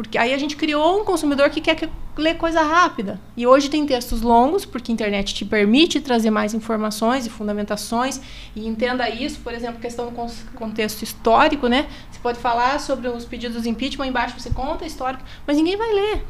Porque 0.00 0.16
aí 0.16 0.32
a 0.32 0.38
gente 0.38 0.56
criou 0.56 0.98
um 0.98 1.04
consumidor 1.04 1.50
que 1.50 1.60
quer 1.60 1.90
ler 2.16 2.38
coisa 2.38 2.62
rápida. 2.62 3.20
E 3.36 3.46
hoje 3.46 3.68
tem 3.68 3.84
textos 3.84 4.22
longos, 4.22 4.64
porque 4.64 4.90
a 4.90 4.94
internet 4.94 5.34
te 5.34 5.44
permite 5.44 6.00
trazer 6.00 6.30
mais 6.30 6.54
informações 6.54 7.26
e 7.26 7.28
fundamentações. 7.28 8.18
E 8.56 8.66
entenda 8.66 9.10
isso, 9.10 9.40
por 9.40 9.52
exemplo, 9.52 9.78
questão 9.78 10.10
do 10.10 10.16
contexto 10.54 11.02
histórico, 11.02 11.66
né? 11.66 11.86
Você 12.10 12.18
pode 12.18 12.38
falar 12.38 12.80
sobre 12.80 13.08
os 13.08 13.26
pedidos 13.26 13.64
de 13.64 13.68
impeachment, 13.68 14.06
embaixo 14.06 14.40
você 14.40 14.48
conta 14.48 14.84
a 14.84 14.86
história, 14.86 15.20
mas 15.46 15.58
ninguém 15.58 15.76
vai 15.76 15.92
ler. 15.92 16.24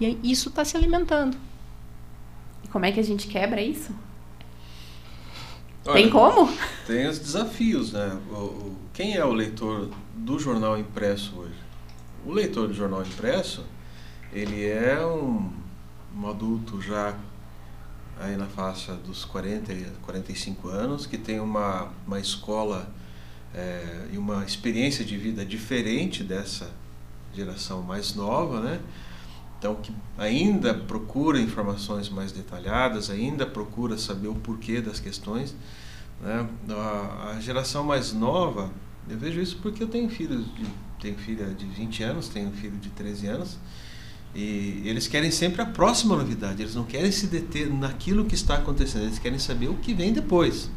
E 0.00 0.06
aí 0.06 0.18
isso 0.24 0.48
está 0.48 0.64
se 0.64 0.76
alimentando. 0.76 1.36
E 2.64 2.68
como 2.68 2.84
é 2.86 2.90
que 2.90 2.98
a 2.98 3.04
gente 3.04 3.28
quebra 3.28 3.62
isso? 3.62 3.94
Olha, 5.86 5.94
tem 5.94 6.10
como? 6.10 6.52
Tem 6.88 7.06
os 7.06 7.20
desafios, 7.20 7.92
né? 7.92 8.18
Quem 8.92 9.14
é 9.14 9.24
o 9.24 9.32
leitor 9.32 9.90
do 10.12 10.40
jornal 10.40 10.76
impresso 10.76 11.38
hoje? 11.38 11.63
O 12.24 12.32
leitor 12.32 12.68
do 12.68 12.74
jornal 12.74 13.02
impresso, 13.02 13.64
ele 14.32 14.66
é 14.66 15.04
um, 15.04 15.52
um 16.16 16.28
adulto 16.28 16.80
já 16.80 17.14
aí 18.18 18.36
na 18.36 18.46
faixa 18.46 18.94
dos 18.94 19.24
40 19.24 19.72
e 19.72 19.86
45 20.02 20.68
anos, 20.68 21.06
que 21.06 21.18
tem 21.18 21.40
uma, 21.40 21.90
uma 22.06 22.18
escola 22.18 22.88
é, 23.54 24.08
e 24.12 24.18
uma 24.18 24.44
experiência 24.44 25.04
de 25.04 25.16
vida 25.16 25.44
diferente 25.44 26.22
dessa 26.22 26.70
geração 27.34 27.82
mais 27.82 28.14
nova, 28.14 28.60
né? 28.60 28.80
Então, 29.58 29.76
que 29.76 29.94
ainda 30.18 30.74
procura 30.74 31.40
informações 31.40 32.08
mais 32.08 32.32
detalhadas, 32.32 33.08
ainda 33.08 33.46
procura 33.46 33.96
saber 33.96 34.28
o 34.28 34.34
porquê 34.34 34.80
das 34.80 35.00
questões. 35.00 35.56
Né? 36.20 36.46
A, 36.68 37.30
a 37.30 37.40
geração 37.40 37.82
mais 37.82 38.12
nova, 38.12 38.70
eu 39.08 39.16
vejo 39.16 39.40
isso 39.40 39.58
porque 39.62 39.82
eu 39.82 39.88
tenho 39.88 40.10
filhos, 40.10 40.44
de, 40.54 40.66
tenho 41.00 41.16
filha 41.16 41.46
de 41.46 41.66
20 41.66 42.02
anos, 42.02 42.28
tenho 42.28 42.50
filho 42.52 42.76
de 42.76 42.90
13 42.90 43.26
anos, 43.26 43.58
e 44.34 44.82
eles 44.84 45.06
querem 45.06 45.30
sempre 45.30 45.62
a 45.62 45.66
próxima 45.66 46.16
novidade, 46.16 46.60
eles 46.60 46.74
não 46.74 46.84
querem 46.84 47.12
se 47.12 47.26
deter 47.28 47.72
naquilo 47.72 48.24
que 48.24 48.34
está 48.34 48.56
acontecendo, 48.56 49.04
eles 49.04 49.18
querem 49.18 49.38
saber 49.38 49.68
o 49.68 49.74
que 49.74 49.94
vem 49.94 50.12
depois. 50.12 50.70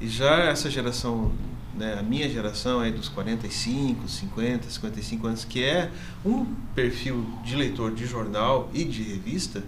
E 0.00 0.08
já 0.08 0.46
essa 0.46 0.68
geração, 0.68 1.30
né, 1.76 1.96
a 1.98 2.02
minha 2.02 2.28
geração 2.28 2.80
aí 2.80 2.90
dos 2.90 3.08
45, 3.08 4.08
50, 4.08 4.68
55 4.68 5.26
anos, 5.28 5.44
que 5.44 5.62
é 5.62 5.92
um 6.24 6.44
perfil 6.74 7.24
de 7.44 7.54
leitor 7.54 7.94
de 7.94 8.04
jornal 8.04 8.68
e 8.74 8.84
de 8.84 9.02
revista, 9.02 9.62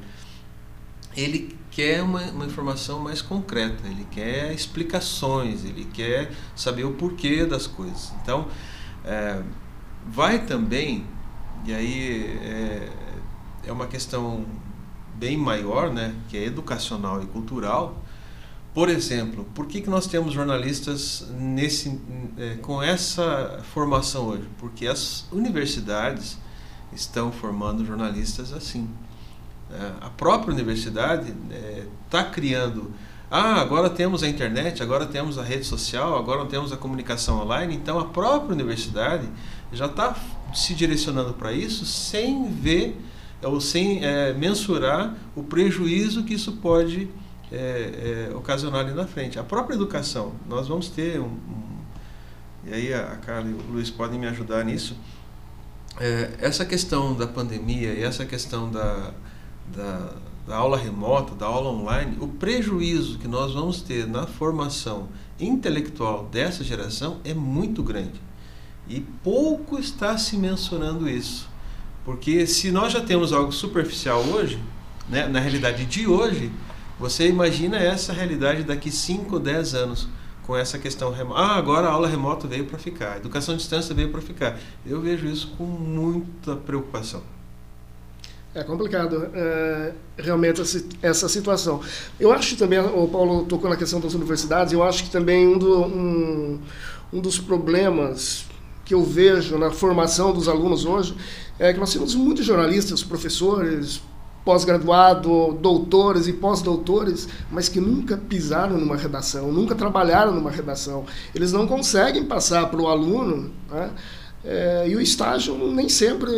ele 1.17 1.57
quer 1.71 2.03
uma, 2.03 2.23
uma 2.33 2.47
informação 2.47 2.99
mais 2.99 3.23
concreta, 3.23 3.87
ele 3.87 4.07
quer 4.11 4.53
explicações, 4.53 5.65
ele 5.65 5.85
quer 5.85 6.33
saber 6.57 6.85
o 6.85 6.93
porquê 6.93 7.47
das 7.47 7.69
coisas. 7.69 8.13
Então, 8.21 8.49
é, 9.05 9.41
vai 10.07 10.45
também, 10.45 11.07
e 11.65 11.73
aí 11.73 12.39
é, 12.43 12.89
é 13.67 13.73
uma 13.73 13.87
questão 13.87 14.45
bem 15.17 15.37
maior, 15.37 15.93
né, 15.93 16.15
que 16.29 16.37
é 16.37 16.45
educacional 16.45 17.23
e 17.23 17.27
cultural, 17.27 18.05
por 18.75 18.89
exemplo, 18.89 19.47
por 19.55 19.67
que, 19.67 19.81
que 19.81 19.89
nós 19.89 20.09
temos 20.09 20.35
jornalistas 20.35 21.25
nesse, 21.39 22.01
é, 22.37 22.57
com 22.57 22.83
essa 22.83 23.61
formação 23.73 24.27
hoje? 24.27 24.49
Porque 24.59 24.89
as 24.89 25.27
universidades 25.31 26.37
estão 26.93 27.31
formando 27.31 27.85
jornalistas 27.85 28.53
assim. 28.53 28.91
É, 29.71 29.93
a 30.01 30.11
própria 30.11 30.53
universidade 30.53 31.33
está 32.05 32.19
é, 32.23 32.31
criando. 32.31 32.93
Ah, 33.31 33.61
agora 33.61 33.89
temos 33.89 34.25
a 34.25 34.29
internet, 34.29 34.83
agora 34.83 35.07
temos 35.07 35.39
a 35.39 35.45
rede 35.45 35.65
social, 35.65 36.19
agora 36.19 36.45
temos 36.47 36.73
a 36.73 36.77
comunicação 36.77 37.43
online. 37.43 37.77
Então 37.77 38.01
a 38.01 38.07
própria 38.07 38.53
universidade 38.53 39.29
já 39.75 39.87
está 39.87 40.17
se 40.55 40.75
direcionando 40.75 41.35
para 41.35 41.53
isso 41.53 41.85
sem 41.85 42.51
ver 42.51 42.97
ou 43.43 43.61
sem 43.61 44.05
é, 44.05 44.33
mensurar 44.33 45.15
o 45.35 45.43
prejuízo 45.43 46.25
que 46.25 46.35
isso 46.35 46.53
pode 46.53 47.09
é, 47.53 48.29
é, 48.31 48.37
ocasionar 48.37 48.81
ali 48.81 48.95
na 48.95 49.07
frente. 49.07 49.39
A 49.39 49.45
própria 49.45 49.75
educação, 49.75 50.33
nós 50.49 50.69
vamos 50.69 50.89
ter 50.89 51.21
um, 51.21 51.25
um 51.25 51.75
e 52.67 52.73
aí 52.73 52.95
a, 52.95 53.13
a 53.13 53.17
Carla 53.17 53.51
e 53.51 53.53
o 53.53 53.73
Luiz 53.73 53.91
podem 53.91 54.19
me 54.19 54.27
ajudar 54.27 54.65
nisso. 54.65 54.97
É, 56.01 56.33
essa 56.39 56.65
questão 56.65 57.15
da 57.15 57.27
pandemia 57.27 57.93
e 57.93 58.03
essa 58.03 58.25
questão 58.25 58.71
da, 58.71 59.13
da, 59.75 60.13
da, 60.47 60.57
aula 60.57 60.77
remota, 60.77 61.35
da 61.35 61.47
aula 61.47 61.71
online, 61.71 62.17
o 62.21 62.27
prejuízo 62.27 63.19
que 63.19 63.29
nós 63.29 63.53
vamos 63.53 63.83
ter 63.83 64.07
na 64.07 64.27
formação 64.27 65.09
intelectual 65.39 66.25
dessa 66.25 66.65
geração 66.65 67.21
é 67.23 67.35
muito 67.35 67.83
grande. 67.83 68.21
E 68.89 69.01
pouco 69.01 69.79
está 69.79 70.17
se 70.19 70.37
mencionando 70.37 71.09
isso. 71.09 71.49
Porque 72.05 72.47
se 72.47 72.71
nós 72.71 72.93
já 72.93 73.01
temos 73.01 73.33
algo 73.33 73.51
superficial 73.51 74.21
hoje, 74.21 74.63
né, 75.09 75.27
na 75.27 75.41
realidade 75.41 75.87
de 75.87 76.07
hoje, 76.07 76.53
você 76.99 77.29
imagina 77.29 77.79
essa 77.79 78.13
realidade 78.13 78.63
daqui 78.63 78.91
5, 78.91 79.39
10 79.39 79.75
anos 79.75 80.09
com 80.43 80.57
essa 80.57 80.79
questão 80.79 81.11
remota. 81.11 81.41
Ah, 81.41 81.57
agora 81.57 81.89
a 81.89 81.91
aula 81.91 82.07
remota 82.07 82.47
veio 82.47 82.67
para 82.67 82.79
ficar, 82.79 83.15
a 83.15 83.17
educação 83.17 83.55
à 83.55 83.57
distância 83.57 83.95
veio 83.95 84.11
para 84.11 84.21
ficar. 84.21 84.59
Eu 84.87 85.01
vejo 85.01 85.27
isso 85.27 85.55
com 85.57 85.65
muita 85.65 86.55
preocupação. 86.55 87.23
É 88.55 88.63
complicado, 88.63 89.31
é, 89.35 89.93
realmente, 90.17 90.63
essa 91.03 91.29
situação. 91.29 91.81
Eu 92.21 92.33
acho 92.33 92.57
também, 92.57 92.79
o 92.79 93.09
Paulo 93.09 93.47
tocou 93.47 93.69
na 93.69 93.77
questão 93.77 93.99
das 93.99 94.15
universidades, 94.15 94.73
eu 94.73 94.83
acho 94.83 95.03
que 95.03 95.11
também 95.11 95.49
um, 95.49 95.59
do, 95.59 95.85
um, 95.87 96.61
um 97.13 97.21
dos 97.21 97.37
problemas 97.37 98.47
que 98.85 98.95
eu 98.95 99.03
vejo 99.03 99.59
na 99.59 99.71
formação 99.71 100.33
dos 100.33 100.49
alunos 100.49 100.85
hoje 100.85 101.15
é 101.59 101.73
que 101.73 101.81
nós 101.81 101.93
temos 101.93 102.15
muitos 102.15 102.45
jornalistas, 102.45 103.03
professores, 103.03 104.03
pós-graduado, 104.45 105.57
doutores 105.61 106.27
e 106.27 106.33
pós-doutores, 106.33 107.27
mas 107.51 107.69
que 107.69 107.81
nunca 107.81 108.17
pisaram 108.17 108.77
numa 108.77 108.97
redação, 108.97 109.51
nunca 109.51 109.75
trabalharam 109.75 110.35
numa 110.35 110.51
redação. 110.51 111.05
Eles 111.35 111.53
não 111.53 111.67
conseguem 111.67 112.25
passar 112.25 112.69
para 112.69 112.81
o 112.81 112.87
aluno, 112.87 113.51
né? 113.71 113.91
é, 114.45 114.85
e 114.89 114.95
o 114.95 115.01
estágio 115.01 115.57
nem 115.73 115.89
sempre. 115.89 116.31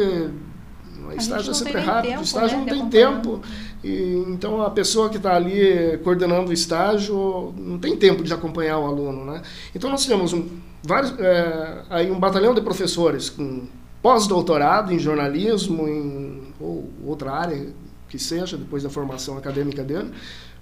O 1.09 1.12
estágio 1.12 1.50
é 1.52 1.54
sempre 1.54 1.80
rápido, 1.80 2.11
tempo, 2.11 2.20
o 2.20 2.24
estágio 2.24 2.59
né, 2.59 2.64
não 2.64 2.78
tem 2.78 2.88
tempo. 2.88 3.40
E, 3.82 4.24
então 4.28 4.62
a 4.62 4.70
pessoa 4.70 5.09
que 5.09 5.18
está 5.18 5.37
ali 5.37 5.98
coordenando 6.02 6.50
o 6.50 6.52
estágio 6.52 7.54
não 7.56 7.78
tem 7.78 7.96
tempo 7.96 8.24
de 8.24 8.32
acompanhar 8.32 8.78
o 8.78 8.87
aluno. 8.87 9.24
Né? 9.24 9.42
Então 9.74 9.90
nós 9.90 10.04
temos 10.04 10.32
um, 10.32 10.48
vários, 10.87 11.18
é, 11.18 11.83
aí 11.90 12.11
um 12.11 12.18
batalhão 12.18 12.55
de 12.55 12.61
professores 12.61 13.29
com 13.29 13.66
pós-doutorado 14.01 14.92
em 14.92 14.99
jornalismo 14.99 15.88
em, 15.88 16.55
ou 16.61 16.88
outra 17.05 17.33
área 17.33 17.68
que 18.09 18.18
seja, 18.18 18.57
depois 18.57 18.83
da 18.83 18.90
formação 18.90 19.37
acadêmica 19.37 19.83
dele, 19.83 20.12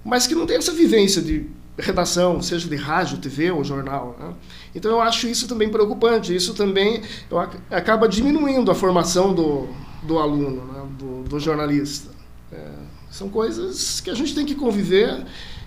mas 0.02 0.26
que 0.26 0.34
não 0.34 0.46
tem 0.46 0.56
essa 0.56 0.72
vivência 0.72 1.20
de 1.20 1.46
redação, 1.78 2.40
seja 2.40 2.68
de 2.68 2.76
rádio, 2.76 3.18
TV 3.18 3.50
ou 3.50 3.64
jornal. 3.64 4.16
Né? 4.18 4.34
Então 4.74 4.90
eu 4.90 5.00
acho 5.00 5.26
isso 5.26 5.48
também 5.48 5.68
preocupante. 5.68 6.34
Isso 6.34 6.54
também 6.54 7.02
eu, 7.30 7.38
acaba 7.38 8.08
diminuindo 8.08 8.70
a 8.70 8.74
formação 8.74 9.34
do, 9.34 9.68
do 10.02 10.18
aluno, 10.18 10.64
né? 10.72 10.86
do, 10.98 11.22
do, 11.24 11.40
jornalista. 11.40 12.10
É, 12.52 12.70
são 13.10 13.28
coisas 13.28 14.00
que 14.00 14.10
a 14.10 14.14
gente 14.14 14.34
tem 14.34 14.46
que 14.46 14.54
conviver 14.54 15.24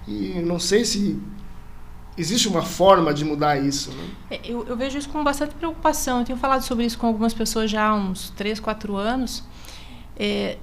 e 0.08 0.42
não 0.46 0.60
sei 0.60 0.86
se 0.86 1.20
existe 2.18 2.48
uma 2.48 2.64
forma 2.64 3.14
de 3.14 3.24
mudar 3.24 3.58
isso. 3.58 3.92
Né? 3.92 4.10
É, 4.32 4.40
eu, 4.44 4.66
eu, 4.68 4.76
vejo 4.76 4.98
isso 4.98 5.10
com 5.10 5.24
bastante 5.24 5.54
preocupação. 5.56 6.20
Eu 6.20 6.26
tenho 6.26 6.40
falado 6.40 6.64
sobre 6.64 6.86
isso 6.86 6.98
com 6.98 7.08
algumas 7.08 7.34
pessoas 7.34 7.70
já 7.70 7.88
há 7.88 7.94
uns 7.94 8.32
3, 8.32 8.60
4 8.60 8.96
anos. 8.96 9.44
É, 10.18 10.58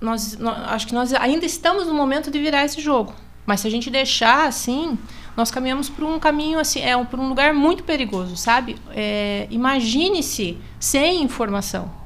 nós, 0.00 0.36
nós, 0.38 0.58
acho 0.70 0.86
que 0.86 0.94
nós 0.94 1.12
ainda 1.12 1.44
estamos 1.44 1.86
no 1.86 1.94
momento 1.94 2.30
de 2.30 2.38
virar 2.38 2.64
esse 2.64 2.80
jogo. 2.80 3.14
Mas 3.44 3.60
se 3.60 3.68
a 3.68 3.70
gente 3.70 3.90
deixar 3.90 4.48
assim, 4.48 4.98
nós 5.36 5.50
caminhamos 5.50 5.88
por 5.88 6.04
um 6.04 6.18
caminho 6.18 6.58
assim, 6.58 6.80
é 6.80 6.96
um, 6.96 7.04
por 7.04 7.20
um 7.20 7.28
lugar 7.28 7.52
muito 7.52 7.84
perigoso, 7.84 8.36
sabe? 8.36 8.76
É, 8.90 9.46
Imagine-se 9.50 10.58
sem 10.80 11.22
informação. 11.22 12.05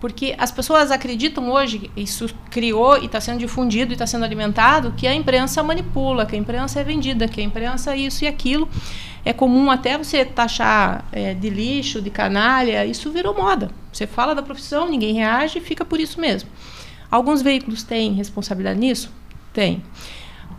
Porque 0.00 0.34
as 0.36 0.50
pessoas 0.52 0.90
acreditam 0.90 1.50
hoje, 1.50 1.90
isso 1.96 2.28
criou 2.50 2.98
e 2.98 3.06
está 3.06 3.20
sendo 3.20 3.38
difundido 3.38 3.92
e 3.92 3.94
está 3.94 4.06
sendo 4.06 4.24
alimentado, 4.24 4.92
que 4.96 5.06
a 5.06 5.14
imprensa 5.14 5.62
manipula, 5.62 6.26
que 6.26 6.36
a 6.36 6.38
imprensa 6.38 6.80
é 6.80 6.84
vendida, 6.84 7.26
que 7.26 7.40
a 7.40 7.44
imprensa 7.44 7.94
é 7.94 7.96
isso 7.96 8.24
e 8.24 8.28
aquilo. 8.28 8.68
É 9.24 9.32
comum 9.32 9.70
até 9.70 9.96
você 9.96 10.24
taxar 10.24 11.04
é, 11.10 11.32
de 11.32 11.48
lixo, 11.48 12.02
de 12.02 12.10
canalha, 12.10 12.84
isso 12.84 13.10
virou 13.10 13.34
moda. 13.34 13.70
Você 13.90 14.06
fala 14.06 14.34
da 14.34 14.42
profissão, 14.42 14.88
ninguém 14.88 15.14
reage 15.14 15.58
e 15.58 15.62
fica 15.62 15.84
por 15.84 15.98
isso 15.98 16.20
mesmo. 16.20 16.48
Alguns 17.10 17.40
veículos 17.40 17.82
têm 17.82 18.12
responsabilidade 18.12 18.78
nisso? 18.78 19.10
Tem. 19.52 19.82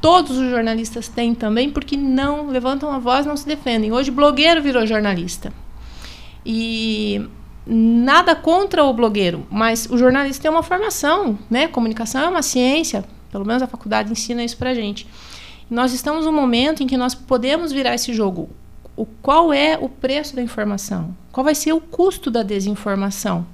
Todos 0.01 0.37
os 0.37 0.49
jornalistas 0.49 1.07
têm 1.07 1.35
também, 1.35 1.69
porque 1.69 1.95
não 1.95 2.47
levantam 2.47 2.91
a 2.91 2.99
voz, 2.99 3.25
não 3.25 3.37
se 3.37 3.47
defendem. 3.47 3.91
Hoje, 3.91 4.11
blogueiro 4.11 4.61
virou 4.61 4.85
jornalista. 4.85 5.53
E 6.45 7.27
nada 7.67 8.35
contra 8.35 8.83
o 8.83 8.93
blogueiro, 8.93 9.45
mas 9.49 9.87
o 9.89 9.97
jornalista 9.97 10.43
tem 10.43 10.51
uma 10.51 10.63
formação, 10.63 11.37
né? 11.49 11.67
Comunicação 11.67 12.21
é 12.21 12.29
uma 12.29 12.41
ciência, 12.41 13.03
pelo 13.31 13.45
menos 13.45 13.61
a 13.61 13.67
faculdade 13.67 14.11
ensina 14.11 14.43
isso 14.43 14.57
para 14.57 14.73
gente. 14.73 15.07
Nós 15.69 15.93
estamos 15.93 16.25
num 16.25 16.31
momento 16.31 16.81
em 16.81 16.87
que 16.87 16.95
nós 16.95 17.13
podemos 17.13 17.71
virar 17.71 17.93
esse 17.93 18.13
jogo. 18.13 18.49
O, 18.95 19.05
qual 19.05 19.51
é 19.51 19.77
o 19.79 19.89
preço 19.89 20.35
da 20.35 20.41
informação? 20.41 21.15
Qual 21.31 21.43
vai 21.43 21.53
ser 21.53 21.73
o 21.73 21.81
custo 21.81 22.31
da 22.31 22.41
desinformação? 22.41 23.45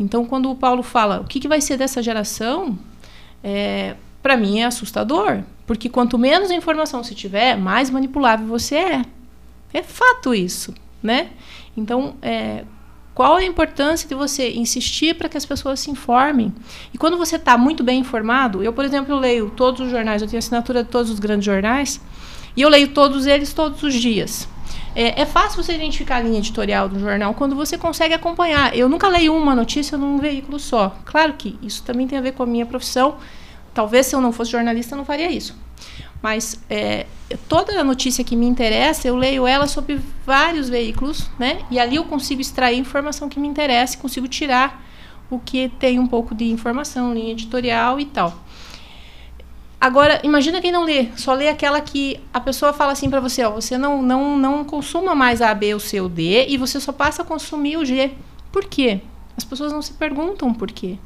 Então, 0.00 0.24
quando 0.24 0.50
o 0.50 0.56
Paulo 0.56 0.82
fala 0.82 1.20
o 1.20 1.24
que, 1.24 1.38
que 1.38 1.46
vai 1.46 1.60
ser 1.60 1.76
dessa 1.76 2.02
geração, 2.02 2.78
é, 3.44 3.96
para 4.22 4.36
mim 4.36 4.60
é 4.60 4.64
assustador, 4.64 5.42
porque 5.66 5.88
quanto 5.88 6.18
menos 6.18 6.50
informação 6.50 7.04
se 7.04 7.14
tiver, 7.14 7.56
mais 7.56 7.90
manipulável 7.90 8.46
você 8.46 8.76
é. 8.76 9.04
É 9.74 9.82
fato 9.82 10.34
isso, 10.34 10.74
né? 11.02 11.30
Então, 11.76 12.14
é, 12.20 12.64
qual 13.14 13.36
a 13.36 13.44
importância 13.44 14.08
de 14.08 14.14
você 14.14 14.52
insistir 14.52 15.14
para 15.14 15.28
que 15.28 15.36
as 15.36 15.44
pessoas 15.44 15.80
se 15.80 15.90
informem? 15.90 16.52
E 16.94 16.98
quando 16.98 17.18
você 17.18 17.36
está 17.36 17.58
muito 17.58 17.84
bem 17.84 18.00
informado, 18.00 18.62
eu, 18.62 18.72
por 18.72 18.84
exemplo, 18.84 19.18
leio 19.18 19.50
todos 19.50 19.82
os 19.82 19.90
jornais, 19.90 20.22
eu 20.22 20.28
tenho 20.28 20.38
assinatura 20.38 20.82
de 20.82 20.88
todos 20.88 21.10
os 21.10 21.18
grandes 21.18 21.44
jornais, 21.44 22.00
e 22.56 22.62
eu 22.62 22.68
leio 22.68 22.88
todos 22.88 23.26
eles 23.26 23.52
todos 23.52 23.82
os 23.82 23.94
dias. 23.94 24.48
É, 24.94 25.22
é, 25.22 25.26
fácil 25.26 25.62
você 25.62 25.74
identificar 25.74 26.16
a 26.16 26.20
linha 26.20 26.38
editorial 26.38 26.88
do 26.88 26.98
jornal 26.98 27.32
quando 27.34 27.56
você 27.56 27.78
consegue 27.78 28.14
acompanhar. 28.14 28.76
Eu 28.76 28.88
nunca 28.88 29.08
leio 29.08 29.34
uma 29.34 29.54
notícia 29.54 29.96
num 29.96 30.18
veículo 30.18 30.58
só. 30.58 30.96
Claro 31.04 31.34
que 31.34 31.58
isso 31.62 31.82
também 31.82 32.06
tem 32.06 32.18
a 32.18 32.22
ver 32.22 32.32
com 32.32 32.42
a 32.42 32.46
minha 32.46 32.66
profissão. 32.66 33.16
Talvez 33.72 34.06
se 34.06 34.14
eu 34.14 34.20
não 34.20 34.32
fosse 34.32 34.50
jornalista 34.50 34.94
eu 34.94 34.98
não 34.98 35.04
faria 35.04 35.30
isso. 35.30 35.56
Mas 36.22 36.58
é, 36.70 37.06
toda 37.48 37.80
a 37.80 37.84
notícia 37.84 38.22
que 38.22 38.36
me 38.36 38.46
interessa, 38.46 39.08
eu 39.08 39.16
leio 39.16 39.46
ela 39.46 39.66
sobre 39.66 40.00
vários 40.24 40.68
veículos, 40.68 41.28
né? 41.38 41.62
E 41.70 41.80
ali 41.80 41.96
eu 41.96 42.04
consigo 42.04 42.40
extrair 42.40 42.78
informação 42.78 43.28
que 43.28 43.40
me 43.40 43.48
interessa 43.48 43.98
consigo 43.98 44.28
tirar 44.28 44.86
o 45.28 45.38
que 45.38 45.68
tem 45.80 45.98
um 45.98 46.06
pouco 46.06 46.34
de 46.34 46.50
informação, 46.50 47.12
linha 47.12 47.32
editorial 47.32 47.98
e 47.98 48.04
tal. 48.04 48.38
Agora, 49.80 50.20
imagina 50.22 50.60
quem 50.60 50.70
não 50.70 50.84
lê, 50.84 51.08
só 51.16 51.32
lê 51.32 51.48
aquela 51.48 51.80
que 51.80 52.20
a 52.32 52.38
pessoa 52.38 52.72
fala 52.72 52.92
assim 52.92 53.10
para 53.10 53.18
você, 53.18 53.42
ó, 53.42 53.50
você 53.50 53.76
não, 53.76 54.00
não, 54.00 54.38
não 54.38 54.64
consuma 54.64 55.12
mais 55.12 55.42
a, 55.42 55.52
B, 55.52 55.74
o 55.74 55.80
C, 55.80 56.00
o 56.00 56.08
D 56.08 56.46
e 56.46 56.56
você 56.56 56.78
só 56.78 56.92
passa 56.92 57.22
a 57.22 57.24
consumir 57.24 57.76
o 57.76 57.84
G. 57.84 58.12
Por 58.52 58.66
quê? 58.66 59.00
As 59.36 59.42
pessoas 59.42 59.72
não 59.72 59.82
se 59.82 59.94
perguntam 59.94 60.54
por 60.54 60.70
quê. 60.70 60.98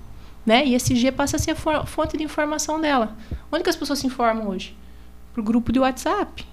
Né? 0.45 0.67
E 0.67 0.75
esse 0.75 0.95
G 0.95 1.11
passa 1.11 1.37
a 1.37 1.39
ser 1.39 1.53
a 1.53 1.87
fonte 1.87 2.19
de 2.19 2.23
informação 2.23 2.79
dela. 2.79 3.17
Onde 3.51 3.65
que 3.65 3.71
as 3.71 3.77
pessoas 3.77 3.99
se 3.99 4.07
informam 4.07 4.49
hoje? 4.49 4.77
Pro 5.37 5.43
grupo 5.43 5.71
de 5.71 5.79
WhatsApp. 5.79 6.47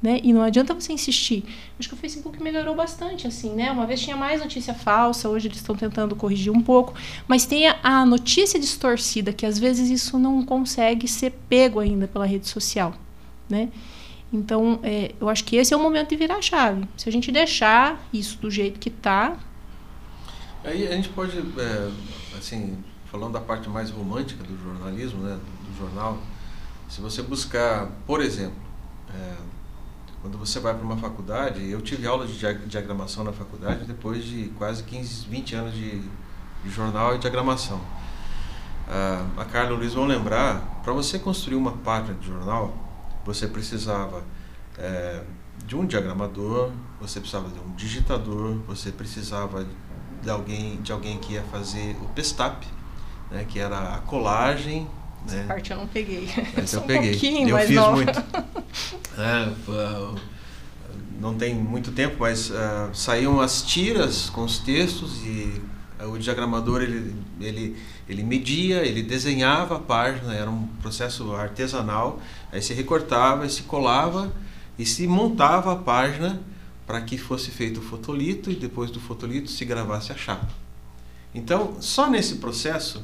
Né? 0.00 0.20
E 0.24 0.32
não 0.32 0.40
adianta 0.40 0.72
você 0.72 0.90
insistir. 0.90 1.44
Acho 1.78 1.90
que 1.90 1.94
o 1.94 1.98
Facebook 1.98 2.42
melhorou 2.42 2.74
bastante, 2.74 3.26
assim, 3.26 3.50
né? 3.50 3.70
Uma 3.70 3.86
vez 3.86 4.00
tinha 4.00 4.16
mais 4.16 4.40
notícia 4.40 4.72
falsa, 4.72 5.28
hoje 5.28 5.48
eles 5.48 5.58
estão 5.58 5.76
tentando 5.76 6.16
corrigir 6.16 6.50
um 6.50 6.62
pouco, 6.62 6.94
mas 7.28 7.44
tem 7.44 7.68
a, 7.68 7.78
a 7.82 8.06
notícia 8.06 8.58
distorcida, 8.58 9.34
que 9.34 9.44
às 9.44 9.58
vezes 9.58 9.90
isso 9.90 10.18
não 10.18 10.42
consegue 10.46 11.06
ser 11.06 11.32
pego 11.46 11.78
ainda 11.78 12.08
pela 12.08 12.24
rede 12.24 12.48
social, 12.48 12.94
né? 13.50 13.68
Então, 14.32 14.80
é, 14.82 15.14
eu 15.20 15.28
acho 15.28 15.44
que 15.44 15.56
esse 15.56 15.74
é 15.74 15.76
o 15.76 15.80
momento 15.80 16.08
de 16.08 16.16
virar 16.16 16.36
a 16.36 16.42
chave. 16.42 16.88
Se 16.96 17.06
a 17.06 17.12
gente 17.12 17.30
deixar 17.30 18.02
isso 18.14 18.38
do 18.38 18.50
jeito 18.50 18.80
que 18.80 18.88
está. 18.88 19.36
Aí 20.64 20.88
a 20.88 20.96
gente 20.96 21.10
pode, 21.10 21.38
é, 21.38 21.90
assim, 22.38 22.78
falando 23.10 23.34
da 23.34 23.40
parte 23.40 23.68
mais 23.68 23.90
romântica 23.90 24.42
do 24.42 24.56
jornalismo, 24.56 25.22
né, 25.22 25.38
do 25.68 25.78
jornal, 25.78 26.18
se 26.92 27.00
você 27.00 27.22
buscar, 27.22 27.88
por 28.06 28.20
exemplo, 28.20 28.60
é, 29.14 29.34
quando 30.20 30.36
você 30.36 30.60
vai 30.60 30.74
para 30.74 30.84
uma 30.84 30.98
faculdade, 30.98 31.66
eu 31.70 31.80
tive 31.80 32.06
aula 32.06 32.26
de 32.26 32.36
diagramação 32.66 33.24
na 33.24 33.32
faculdade 33.32 33.86
depois 33.86 34.22
de 34.22 34.52
quase 34.58 34.82
15, 34.82 35.26
20 35.26 35.54
anos 35.54 35.72
de, 35.72 36.00
de 36.62 36.68
jornal 36.70 37.14
e 37.14 37.18
diagramação. 37.18 37.80
Ah, 38.86 39.24
a 39.38 39.44
Carla 39.46 39.70
e 39.70 39.72
o 39.72 39.76
Luiz 39.78 39.94
vão 39.94 40.04
lembrar, 40.04 40.82
para 40.84 40.92
você 40.92 41.18
construir 41.18 41.56
uma 41.56 41.72
página 41.72 42.12
de 42.12 42.26
jornal, 42.26 42.74
você 43.24 43.46
precisava 43.46 44.22
é, 44.76 45.22
de 45.64 45.74
um 45.74 45.86
diagramador, 45.86 46.72
você 47.00 47.20
precisava 47.20 47.48
de 47.48 47.58
um 47.58 47.74
digitador, 47.74 48.58
você 48.66 48.92
precisava 48.92 49.66
de 50.20 50.28
alguém, 50.28 50.76
de 50.82 50.92
alguém 50.92 51.16
que 51.16 51.32
ia 51.32 51.42
fazer 51.44 51.96
o 52.02 52.08
pestap, 52.10 52.66
né, 53.30 53.46
que 53.48 53.58
era 53.58 53.94
a 53.94 53.98
colagem 54.00 54.86
essa 55.26 55.36
né? 55.36 55.44
parte 55.44 55.70
eu 55.70 55.76
não 55.76 55.86
peguei. 55.86 56.28
Essa 56.56 56.76
eu 56.76 56.82
um 56.82 56.86
peguei. 56.86 57.10
pouquinho 57.10 57.48
eu 57.48 57.66
fiz 57.66 57.76
nova. 57.76 57.96
muito. 57.96 58.24
É, 59.14 59.52
não 61.20 61.34
tem 61.34 61.54
muito 61.54 61.92
tempo, 61.92 62.16
mas 62.20 62.48
uh, 62.48 62.54
saíam 62.94 63.40
as 63.42 63.62
tiras 63.62 64.30
com 64.30 64.42
os 64.42 64.58
textos 64.58 65.22
e 65.22 65.60
o 66.06 66.18
diagramador 66.18 66.82
ele, 66.82 67.14
ele, 67.40 67.76
ele 68.08 68.22
media, 68.22 68.84
ele 68.84 69.02
desenhava 69.02 69.76
a 69.76 69.78
página, 69.78 70.34
era 70.34 70.50
um 70.50 70.66
processo 70.80 71.32
artesanal, 71.34 72.20
aí 72.50 72.60
se 72.60 72.74
recortava, 72.74 73.48
se 73.48 73.62
colava 73.62 74.32
e 74.78 74.84
se 74.84 75.06
montava 75.06 75.72
a 75.72 75.76
página 75.76 76.40
para 76.86 77.00
que 77.02 77.16
fosse 77.16 77.50
feito 77.50 77.78
o 77.78 77.82
fotolito 77.82 78.50
e 78.50 78.56
depois 78.56 78.90
do 78.90 78.98
fotolito 78.98 79.50
se 79.50 79.64
gravasse 79.64 80.10
a 80.10 80.16
chapa. 80.16 80.48
Então, 81.34 81.76
só 81.80 82.10
nesse 82.10 82.36
processo 82.36 83.02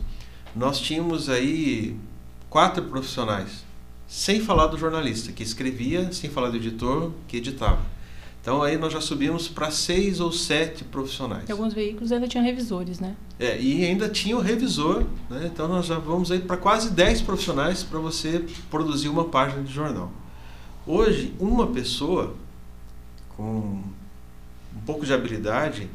nós 0.55 0.81
tínhamos 0.81 1.29
aí 1.29 1.97
quatro 2.49 2.85
profissionais, 2.85 3.65
sem 4.07 4.41
falar 4.41 4.67
do 4.67 4.79
jornalista 4.79 5.33
que 5.33 5.43
escrevia, 5.43 6.13
sem 6.13 6.31
falar 6.31 6.51
do 6.51 6.57
editor 6.57 7.13
que 7.27 7.37
editava. 7.37 7.81
Então 8.41 8.63
aí 8.63 8.79
nós 8.79 8.93
já 8.93 9.01
subimos 9.01 9.47
para 9.47 9.71
seis 9.71 10.21
ou 10.21 10.33
sete 10.33 10.83
profissionais. 10.85 11.49
E 11.49 11.53
alguns 11.53 11.75
veículos 11.75 12.11
ainda 12.13 12.27
tinham 12.27 12.45
revisores, 12.45 12.99
né? 12.99 13.15
É, 13.39 13.61
e 13.61 13.85
ainda 13.85 14.09
tinha 14.09 14.37
o 14.37 14.41
revisor, 14.41 15.05
né? 15.29 15.51
então 15.53 15.69
nós 15.69 15.87
já 15.87 15.99
vamos 15.99 16.31
aí 16.33 16.39
para 16.39 16.57
quase 16.57 16.91
dez 16.91 17.21
profissionais 17.21 17.83
para 17.83 17.99
você 17.99 18.45
produzir 18.71 19.09
uma 19.09 19.25
página 19.25 19.63
de 19.63 19.73
jornal. 19.73 20.11
Hoje, 20.87 21.35
uma 21.39 21.67
pessoa 21.67 22.35
com 23.37 23.83
um 24.75 24.81
pouco 24.87 25.05
de 25.05 25.13
habilidade, 25.13 25.91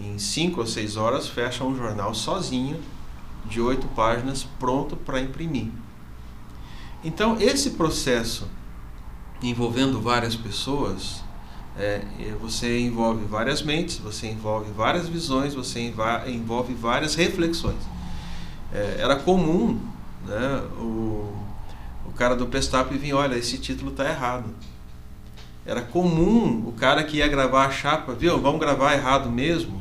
em 0.00 0.18
cinco 0.18 0.60
ou 0.60 0.66
seis 0.66 0.96
horas, 0.96 1.28
fecha 1.28 1.62
um 1.62 1.76
jornal 1.76 2.14
sozinho, 2.14 2.80
de 3.46 3.60
oito 3.60 3.86
páginas, 3.88 4.44
pronto 4.58 4.96
para 4.96 5.20
imprimir. 5.20 5.68
Então, 7.04 7.36
esse 7.40 7.70
processo 7.70 8.48
envolvendo 9.42 10.00
várias 10.00 10.34
pessoas, 10.34 11.22
é, 11.76 12.02
você 12.40 12.80
envolve 12.80 13.24
várias 13.24 13.62
mentes, 13.62 13.98
você 13.98 14.26
envolve 14.28 14.70
várias 14.72 15.08
visões, 15.08 15.54
você 15.54 15.94
envolve 16.26 16.74
várias 16.74 17.14
reflexões. 17.14 17.78
É, 18.72 18.96
era 18.98 19.16
comum 19.16 19.80
né, 20.26 20.62
o, 20.78 21.32
o 22.06 22.12
cara 22.16 22.34
do 22.34 22.46
Pestap 22.46 22.92
vir, 22.96 23.14
olha, 23.14 23.36
esse 23.36 23.58
título 23.58 23.92
está 23.92 24.08
errado. 24.08 24.52
Era 25.64 25.82
comum 25.82 26.64
o 26.66 26.72
cara 26.72 27.04
que 27.04 27.18
ia 27.18 27.28
gravar 27.28 27.66
a 27.66 27.70
chapa, 27.70 28.12
viu, 28.12 28.40
vamos 28.40 28.58
gravar 28.58 28.94
errado 28.94 29.30
mesmo. 29.30 29.77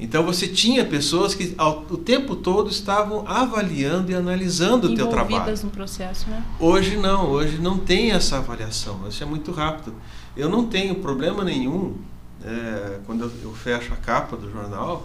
Então 0.00 0.22
você 0.22 0.46
tinha 0.46 0.84
pessoas 0.84 1.34
que 1.34 1.54
ao, 1.58 1.84
o 1.90 1.96
tempo 1.96 2.36
todo 2.36 2.70
estavam 2.70 3.26
avaliando 3.26 4.12
e 4.12 4.14
analisando 4.14 4.92
o 4.92 4.94
teu 4.94 5.08
trabalho. 5.08 5.52
No 5.64 5.70
processo, 5.70 6.30
né? 6.30 6.44
Hoje 6.60 6.96
não, 6.96 7.30
hoje 7.30 7.58
não 7.58 7.78
tem 7.78 8.12
essa 8.12 8.38
avaliação, 8.38 9.08
isso 9.08 9.22
é 9.22 9.26
muito 9.26 9.50
rápido. 9.50 9.92
Eu 10.36 10.48
não 10.48 10.66
tenho 10.66 10.94
problema 10.96 11.42
nenhum 11.42 11.96
é, 12.44 13.00
quando 13.06 13.24
eu, 13.24 13.32
eu, 13.42 13.52
fecho 13.52 13.92
a 13.92 13.96
capa 13.96 14.36
do 14.36 14.50
jornal 14.50 15.04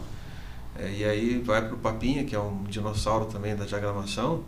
é, 0.78 0.92
e 0.92 1.04
aí 1.04 1.40
vai 1.40 1.64
para 1.64 1.74
o 1.74 1.78
Papinha, 1.78 2.24
que 2.24 2.36
é 2.36 2.40
um 2.40 2.64
dinossauro 2.64 3.26
também 3.26 3.56
da 3.56 3.66
diagramação, 3.66 4.44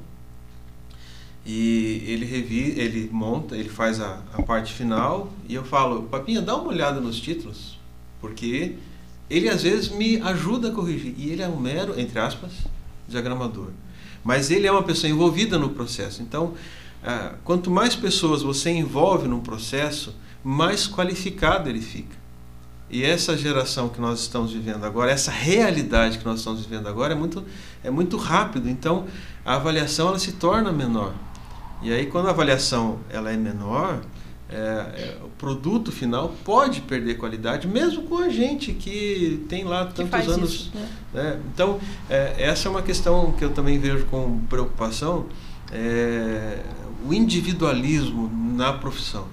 e 1.46 2.04
ele 2.08 2.26
revi, 2.26 2.80
ele 2.80 3.10
monta, 3.12 3.56
ele 3.56 3.70
faz 3.70 4.00
a, 4.00 4.22
a 4.34 4.42
parte 4.42 4.74
final 4.74 5.32
e 5.48 5.54
eu 5.54 5.64
falo, 5.64 6.04
Papinha, 6.04 6.42
dá 6.42 6.56
uma 6.56 6.70
olhada 6.70 7.00
nos 7.00 7.20
títulos, 7.20 7.80
porque 8.20 8.76
ele 9.30 9.50
às 9.50 9.64
vezes 9.64 9.90
me 9.90 10.22
ajuda 10.22 10.70
a 10.70 10.72
corrigir. 10.72 11.14
E 11.18 11.30
ele 11.30 11.42
é 11.42 11.48
um 11.48 11.60
mero, 11.60 12.00
entre 12.00 12.20
aspas, 12.20 12.52
diagramador. 13.08 13.70
Mas 14.24 14.52
ele 14.52 14.68
é 14.68 14.72
uma 14.72 14.84
pessoa 14.84 15.10
envolvida 15.10 15.58
no 15.58 15.70
processo. 15.70 16.22
Então, 16.22 16.54
ah, 17.04 17.36
quanto 17.44 17.70
mais 17.70 17.96
pessoas 17.96 18.42
você 18.42 18.72
envolve 18.72 19.28
num 19.28 19.40
processo, 19.40 20.16
mais 20.44 20.88
qualificado 20.88 21.70
ele 21.70 21.82
fica. 21.82 22.16
E 22.90 23.04
essa 23.04 23.36
geração 23.36 23.90
que 23.90 24.00
nós 24.00 24.22
estamos 24.22 24.54
vivendo 24.54 24.84
agora, 24.84 25.12
essa 25.12 25.32
realidade 25.32 26.20
que 26.20 26.26
nós 26.26 26.40
estamos 26.40 26.62
vivendo 26.62 26.88
agora 26.88 27.14
é 27.14 27.16
muito, 27.16 27.44
é 27.84 27.90
muito 27.90 28.16
rápido. 28.18 28.70
Então, 28.70 29.06
a 29.44 29.56
avaliação 29.56 30.10
ela 30.10 30.20
se 30.20 30.34
torna 30.34 30.72
menor. 30.72 31.14
E 31.82 31.92
aí, 31.92 32.06
quando 32.06 32.28
a 32.28 32.30
avaliação 32.30 33.00
ela 33.10 33.32
é 33.32 33.38
menor, 33.38 34.02
é, 34.48 34.56
é, 34.56 35.18
o 35.24 35.30
produto 35.30 35.92
final 35.92 36.30
pode 36.44 36.82
perder 36.82 37.16
qualidade, 37.16 37.68
mesmo 37.68 38.04
com 38.04 38.20
a 38.20 38.30
gente 38.30 38.74
que 38.74 39.44
tem 39.50 39.64
lá 39.64 39.86
tantos 39.86 40.28
anos. 40.30 40.52
Isso, 40.52 40.72
né? 40.76 40.88
né? 41.14 41.40
Então, 41.52 41.80
é, 42.10 42.36
essa 42.38 42.68
é 42.68 42.72
uma 42.72 42.84
questão 42.84 43.32
que 43.32 43.44
eu 43.44 43.52
também 43.52 43.80
vejo 43.80 44.06
com 44.06 44.40
preocupação: 44.48 45.26
é, 45.72 46.60
o 47.08 47.14
individualismo 47.14 48.32
na 48.56 48.74
profissão. 48.74 49.28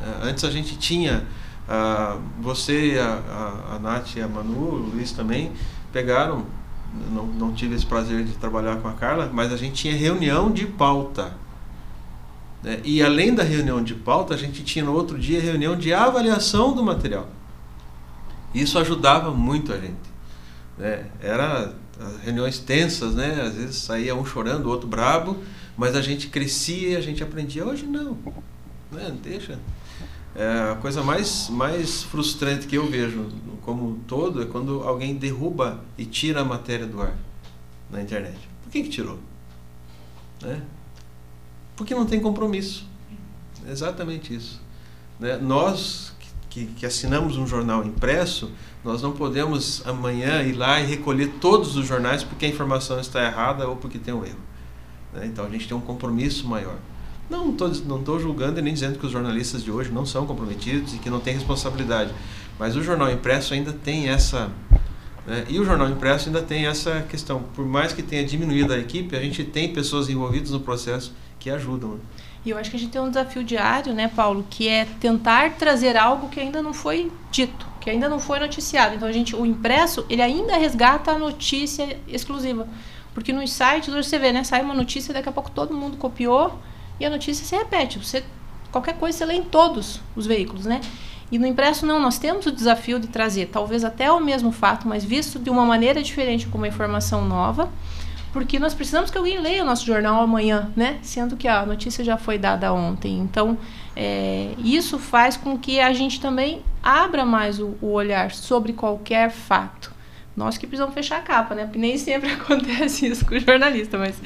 É, 0.00 0.28
antes 0.28 0.44
a 0.44 0.50
gente 0.50 0.78
tinha, 0.78 1.26
a, 1.68 2.16
você, 2.40 2.98
a, 3.00 3.72
a, 3.72 3.74
a 3.74 3.78
Nath 3.80 4.14
e 4.14 4.20
a 4.20 4.28
Manu, 4.28 4.58
o 4.58 4.90
Luiz 4.92 5.10
também, 5.10 5.52
pegaram. 5.92 6.44
Não, 7.12 7.26
não 7.26 7.52
tive 7.52 7.74
esse 7.74 7.84
prazer 7.84 8.24
de 8.24 8.32
trabalhar 8.34 8.76
com 8.76 8.88
a 8.88 8.92
Carla, 8.92 9.28
mas 9.30 9.52
a 9.52 9.56
gente 9.56 9.74
tinha 9.74 9.94
reunião 9.94 10.50
de 10.50 10.66
pauta 10.66 11.34
né? 12.62 12.80
E 12.84 13.02
além 13.02 13.34
da 13.34 13.42
reunião 13.42 13.82
de 13.82 13.94
pauta, 13.94 14.34
a 14.34 14.36
gente 14.36 14.64
tinha 14.64 14.84
no 14.84 14.92
outro 14.92 15.18
dia 15.18 15.40
reunião 15.40 15.76
de 15.76 15.92
avaliação 15.92 16.74
do 16.74 16.82
material. 16.82 17.28
Isso 18.54 18.78
ajudava 18.78 19.30
muito 19.30 19.72
a 19.72 19.78
gente. 19.78 19.94
Né? 20.78 21.06
Era 21.20 21.74
reuniões 22.22 22.58
tensas, 22.58 23.14
né? 23.14 23.40
às 23.42 23.54
vezes 23.54 23.76
saía 23.76 24.14
um 24.14 24.24
chorando, 24.24 24.66
o 24.66 24.70
outro 24.70 24.88
brabo, 24.88 25.36
mas 25.76 25.94
a 25.94 26.02
gente 26.02 26.28
crescia 26.28 26.90
e 26.90 26.96
a 26.96 27.00
gente 27.00 27.22
aprendia. 27.22 27.66
Hoje 27.66 27.86
não. 27.86 28.18
Né? 28.90 29.14
Deixa. 29.22 29.58
É, 30.34 30.72
a 30.72 30.74
coisa 30.76 31.02
mais, 31.02 31.48
mais 31.48 32.02
frustrante 32.02 32.66
que 32.66 32.76
eu 32.76 32.86
vejo 32.86 33.28
como 33.62 33.88
um 33.88 33.98
todo 34.00 34.42
é 34.42 34.46
quando 34.46 34.82
alguém 34.82 35.14
derruba 35.14 35.82
e 35.96 36.04
tira 36.04 36.42
a 36.42 36.44
matéria 36.44 36.86
do 36.86 37.00
ar 37.00 37.16
na 37.90 38.02
internet. 38.02 38.38
Por 38.62 38.70
que, 38.70 38.82
que 38.82 38.88
tirou? 38.88 39.18
Né? 40.42 40.62
Porque 41.76 41.94
não 41.94 42.06
tem 42.06 42.18
compromisso. 42.18 42.86
É 43.66 43.70
exatamente 43.70 44.34
isso. 44.34 44.60
Né? 45.20 45.36
Nós 45.36 46.14
que, 46.48 46.66
que, 46.66 46.86
assinamos 46.86 47.36
um 47.36 47.46
jornal 47.46 47.84
impresso, 47.84 48.50
nós 48.82 49.02
não 49.02 49.12
podemos 49.12 49.86
amanhã 49.86 50.42
ir 50.42 50.54
lá 50.54 50.80
e 50.80 50.86
recolher 50.86 51.34
todos 51.40 51.76
os 51.76 51.86
jornais 51.86 52.24
porque 52.24 52.46
a 52.46 52.48
informação 52.48 52.98
está 52.98 53.22
errada 53.22 53.68
ou 53.68 53.76
porque 53.76 53.98
tem 53.98 54.14
um 54.14 54.24
erro. 54.24 54.38
Né? 55.12 55.26
Então 55.26 55.44
a 55.44 55.50
gente 55.50 55.68
tem 55.68 55.76
um 55.76 55.80
compromisso 55.80 56.48
maior. 56.48 56.76
Não 57.28 57.50
estou 57.50 57.68
não 57.86 58.02
tô 58.02 58.18
julgando 58.18 58.58
e 58.58 58.62
nem 58.62 58.72
dizendo 58.72 58.98
que 58.98 59.04
os 59.04 59.12
jornalistas 59.12 59.62
de 59.62 59.70
hoje 59.70 59.90
não 59.90 60.06
são 60.06 60.26
comprometidos 60.26 60.94
e 60.94 60.98
que 60.98 61.10
não 61.10 61.20
têm 61.20 61.34
responsabilidade. 61.34 62.14
Mas 62.58 62.74
o 62.74 62.82
jornal 62.82 63.10
impresso 63.10 63.52
ainda 63.52 63.72
tem 63.72 64.08
essa. 64.08 64.50
Né? 65.26 65.44
E 65.48 65.58
o 65.58 65.64
jornal 65.64 65.90
impresso 65.90 66.28
ainda 66.28 66.40
tem 66.40 66.66
essa 66.66 67.02
questão. 67.02 67.42
Por 67.54 67.66
mais 67.66 67.92
que 67.92 68.02
tenha 68.02 68.24
diminuído 68.24 68.72
a 68.72 68.78
equipe, 68.78 69.14
a 69.14 69.20
gente 69.20 69.44
tem 69.44 69.72
pessoas 69.72 70.08
envolvidas 70.08 70.52
no 70.52 70.60
processo 70.60 71.12
que 71.46 71.50
ajudam. 71.50 71.90
Né? 71.90 72.00
E 72.44 72.50
eu 72.50 72.58
acho 72.58 72.70
que 72.70 72.76
a 72.76 72.78
gente 72.78 72.90
tem 72.90 73.00
um 73.00 73.08
desafio 73.08 73.44
diário, 73.44 73.94
né, 73.94 74.08
Paulo, 74.08 74.44
que 74.50 74.68
é 74.68 74.84
tentar 74.84 75.52
trazer 75.52 75.96
algo 75.96 76.28
que 76.28 76.40
ainda 76.40 76.60
não 76.60 76.72
foi 76.72 77.10
dito, 77.30 77.66
que 77.80 77.88
ainda 77.88 78.08
não 78.08 78.18
foi 78.18 78.40
noticiado. 78.40 78.96
Então 78.96 79.06
a 79.06 79.12
gente, 79.12 79.34
o 79.34 79.46
impresso, 79.46 80.04
ele 80.10 80.22
ainda 80.22 80.56
resgata 80.56 81.12
a 81.12 81.18
notícia 81.18 81.98
exclusiva. 82.08 82.68
Porque 83.14 83.32
nos 83.32 83.52
sites 83.52 83.94
hoje 83.94 84.08
você 84.08 84.18
vê, 84.18 84.32
né, 84.32 84.42
sai 84.42 84.62
uma 84.62 84.74
notícia, 84.74 85.14
daqui 85.14 85.28
a 85.28 85.32
pouco 85.32 85.50
todo 85.50 85.72
mundo 85.72 85.96
copiou 85.96 86.58
e 86.98 87.06
a 87.06 87.10
notícia 87.10 87.44
se 87.44 87.54
repete. 87.54 87.98
Você 87.98 88.24
qualquer 88.72 88.96
coisa 88.98 89.16
você 89.16 89.24
lê 89.24 89.34
em 89.34 89.44
todos 89.44 90.00
os 90.14 90.26
veículos, 90.26 90.66
né? 90.66 90.80
E 91.30 91.38
no 91.38 91.46
impresso 91.46 91.86
não, 91.86 92.00
nós 92.00 92.18
temos 92.18 92.44
o 92.46 92.52
desafio 92.52 93.00
de 93.00 93.06
trazer 93.06 93.46
talvez 93.46 93.84
até 93.84 94.10
o 94.10 94.20
mesmo 94.20 94.52
fato, 94.52 94.86
mas 94.86 95.04
visto 95.04 95.38
de 95.38 95.48
uma 95.48 95.64
maneira 95.64 96.02
diferente 96.02 96.46
com 96.46 96.58
uma 96.58 96.68
informação 96.68 97.24
nova 97.24 97.70
porque 98.36 98.58
nós 98.58 98.74
precisamos 98.74 99.10
que 99.10 99.16
alguém 99.16 99.40
leia 99.40 99.62
o 99.62 99.64
nosso 99.64 99.86
jornal 99.86 100.20
amanhã, 100.20 100.70
né? 100.76 100.98
Sendo 101.00 101.38
que 101.38 101.48
a 101.48 101.64
notícia 101.64 102.04
já 102.04 102.18
foi 102.18 102.36
dada 102.36 102.70
ontem. 102.70 103.18
Então, 103.18 103.56
é, 103.96 104.50
isso 104.58 104.98
faz 104.98 105.38
com 105.38 105.58
que 105.58 105.80
a 105.80 105.90
gente 105.94 106.20
também 106.20 106.62
abra 106.82 107.24
mais 107.24 107.58
o, 107.58 107.78
o, 107.80 107.92
olhar 107.92 108.30
sobre 108.32 108.74
qualquer 108.74 109.30
fato. 109.30 109.90
Nós 110.36 110.58
que 110.58 110.66
precisamos 110.66 110.94
fechar 110.94 111.16
a 111.16 111.22
capa, 111.22 111.54
né? 111.54 111.64
Porque 111.64 111.78
nem 111.78 111.96
sempre 111.96 112.28
acontece 112.36 113.06
isso 113.06 113.24
com 113.24 113.36
o 113.36 113.40
jornalista, 113.40 113.96
mas 113.96 114.16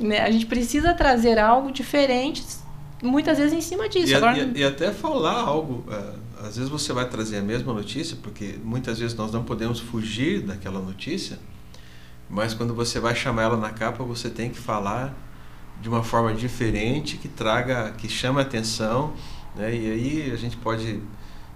né, 0.00 0.20
a 0.22 0.32
gente 0.32 0.46
precisa 0.46 0.92
trazer 0.92 1.38
algo 1.38 1.70
diferente, 1.70 2.44
muitas 3.00 3.38
vezes 3.38 3.52
em 3.52 3.60
cima 3.60 3.88
disso. 3.88 4.10
E, 4.10 4.16
Agora, 4.16 4.36
e, 4.36 4.58
e 4.58 4.64
até 4.64 4.90
falar 4.90 5.38
algo. 5.38 5.84
Uh, 5.86 6.24
às 6.44 6.56
vezes 6.56 6.68
você 6.68 6.92
vai 6.92 7.08
trazer 7.08 7.38
a 7.38 7.42
mesma 7.42 7.72
notícia, 7.72 8.18
porque 8.20 8.56
muitas 8.64 8.98
vezes 8.98 9.16
nós 9.16 9.30
não 9.30 9.44
podemos 9.44 9.78
fugir 9.78 10.40
daquela 10.40 10.80
notícia 10.80 11.38
mas 12.28 12.54
quando 12.54 12.74
você 12.74 12.98
vai 12.98 13.14
chamar 13.14 13.42
ela 13.42 13.56
na 13.56 13.70
capa, 13.70 14.02
você 14.04 14.30
tem 14.30 14.50
que 14.50 14.58
falar 14.58 15.14
de 15.80 15.88
uma 15.88 16.02
forma 16.02 16.32
diferente, 16.34 17.16
que 17.16 17.28
traga, 17.28 17.92
que 17.92 18.08
chame 18.08 18.40
atenção, 18.40 19.12
né? 19.54 19.74
E 19.74 19.90
aí 19.90 20.30
a 20.32 20.36
gente 20.36 20.56
pode 20.56 21.00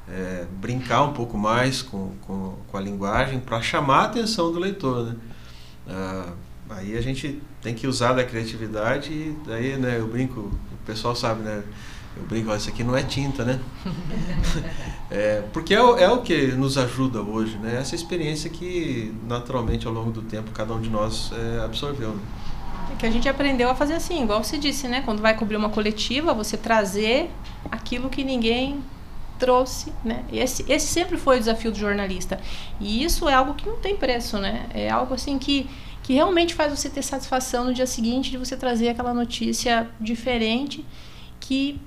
é, 0.09 0.47
brincar 0.61 1.03
um 1.03 1.13
pouco 1.13 1.37
mais 1.37 1.83
com, 1.83 2.13
com, 2.27 2.57
com 2.67 2.77
a 2.77 2.81
linguagem 2.81 3.41
para 3.41 3.61
chamar 3.61 4.01
a 4.01 4.05
atenção 4.05 4.53
do 4.53 4.59
leitor, 4.59 5.07
né? 5.07 5.17
Ah, 5.89 6.33
aí 6.71 6.97
a 6.97 7.01
gente 7.01 7.41
tem 7.63 7.75
que 7.75 7.87
usar 7.87 8.13
da 8.13 8.25
criatividade 8.25 9.11
e 9.11 9.37
daí, 9.47 9.77
né, 9.79 9.99
eu 9.99 10.07
brinco, 10.07 10.41
o 10.41 10.87
pessoal 10.87 11.17
sabe, 11.17 11.43
né? 11.43 11.63
Eu 12.19 12.27
brinco, 12.27 12.55
isso 12.55 12.69
aqui 12.69 12.83
não 12.83 12.97
é 12.97 13.03
tinta, 13.03 13.45
né? 13.45 13.61
é, 15.11 15.43
porque 15.53 15.75
é, 15.75 15.79
é, 15.79 16.11
o 16.11 16.21
que 16.23 16.49
nos 16.49 16.77
ajuda 16.77 17.23
hoje, 17.23 17.57
né? 17.59 17.77
Essa 17.81 17.95
experiência 17.95 18.51
que 18.51 19.15
naturalmente 19.27 19.87
ao 19.87 19.93
longo 19.93 20.11
do 20.11 20.23
tempo 20.23 20.51
cada 20.51 20.75
um 20.75 20.81
de 20.81 20.91
nós 20.91 21.31
é, 21.33 21.65
absorveu. 21.65 22.11
Né? 22.11 22.21
É 22.93 22.97
que 22.97 23.07
a 23.07 23.11
gente 23.11 23.29
aprendeu 23.29 23.71
a 23.71 23.75
fazer 23.75 23.95
assim, 23.95 24.23
igual 24.23 24.43
você 24.43 24.59
disse, 24.59 24.89
né? 24.89 25.03
Quando 25.05 25.23
vai 25.23 25.35
cobrir 25.37 25.57
uma 25.57 25.69
coletiva, 25.69 26.35
você 26.35 26.57
trazer 26.57 27.31
aquilo 27.71 28.11
que 28.11 28.25
ninguém 28.25 28.83
trouxe, 29.39 29.93
né? 30.05 30.25
Esse, 30.33 30.65
esse 30.69 30.89
sempre 30.89 31.17
foi 31.17 31.37
o 31.37 31.39
desafio 31.39 31.71
do 31.71 31.79
jornalista. 31.79 32.41
E 32.81 33.05
isso 33.05 33.29
é 33.29 33.35
algo 33.35 33.55
que 33.55 33.69
não 33.69 33.77
tem 33.77 33.97
preço, 33.97 34.39
né? 34.39 34.67
É 34.75 34.91
algo 34.91 35.15
assim 35.15 35.39
que 35.39 35.69
que 36.09 36.15
realmente 36.15 36.55
faz 36.55 36.71
você 36.71 36.89
ter 36.89 37.03
satisfação 37.03 37.65
no 37.65 37.75
dia 37.75 37.87
seguinte 37.87 38.31
de 38.31 38.39
você 38.39 38.57
trazer 38.57 38.89
aquela 38.89 39.13
notícia 39.13 39.91
diferente 40.01 40.83
que 41.39 41.79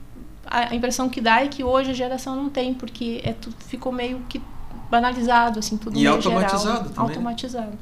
a 0.52 0.76
impressão 0.76 1.10
que 1.10 1.22
dá 1.22 1.42
é 1.42 1.48
que 1.48 1.64
hoje 1.64 1.92
a 1.92 1.94
geração 1.94 2.36
não 2.36 2.50
tem, 2.50 2.74
porque 2.74 3.22
é 3.24 3.34
tudo, 3.34 3.56
ficou 3.66 3.92
meio 3.92 4.20
que 4.28 4.42
banalizado, 4.90 5.60
assim, 5.60 5.78
tudo 5.78 5.98
e 5.98 6.02
meio 6.02 6.12
automatizado 6.12 6.64
geral, 6.64 6.84
também. 6.84 7.00
automatizado. 7.00 7.78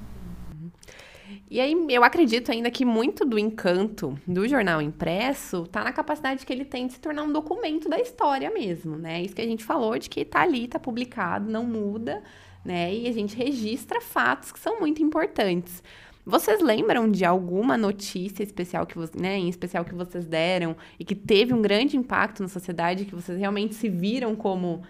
E 1.51 1.59
aí 1.59 1.75
eu 1.89 2.03
acredito 2.03 2.51
ainda 2.51 2.69
que 2.69 2.85
muito 2.85 3.25
do 3.25 3.39
encanto 3.39 4.15
do 4.27 4.47
jornal 4.47 4.79
impresso 4.79 5.65
tá 5.65 5.83
na 5.83 5.91
capacidade 5.91 6.45
que 6.45 6.53
ele 6.53 6.63
tem 6.63 6.85
de 6.85 6.93
se 6.93 6.99
tornar 6.99 7.23
um 7.23 7.33
documento 7.33 7.89
da 7.89 7.99
história 7.99 8.51
mesmo, 8.51 8.95
né? 8.95 9.23
Isso 9.23 9.35
que 9.35 9.41
a 9.41 9.47
gente 9.47 9.63
falou 9.63 9.97
de 9.97 10.07
que 10.07 10.23
tá 10.23 10.41
ali, 10.41 10.67
tá 10.67 10.77
publicado, 10.77 11.49
não 11.49 11.65
muda, 11.65 12.21
né? 12.63 12.93
E 12.93 13.07
a 13.07 13.11
gente 13.11 13.35
registra 13.35 13.99
fatos 13.99 14.51
que 14.51 14.59
são 14.59 14.79
muito 14.79 15.01
importantes. 15.01 15.81
Vocês 16.29 16.61
lembram 16.61 17.09
de 17.09 17.25
alguma 17.25 17.75
notícia 17.75 18.43
especial 18.43 18.85
que 18.85 18.95
você, 18.95 19.11
né, 19.19 19.35
em 19.35 19.49
especial 19.49 19.83
que 19.83 19.95
vocês 19.95 20.27
deram 20.27 20.75
e 20.99 21.03
que 21.03 21.15
teve 21.15 21.55
um 21.55 21.61
grande 21.61 21.97
impacto 21.97 22.43
na 22.43 22.47
sociedade, 22.47 23.05
que 23.05 23.15
vocês 23.15 23.35
realmente 23.35 23.73
se 23.73 23.89
viram 23.89 24.35
como 24.35 24.83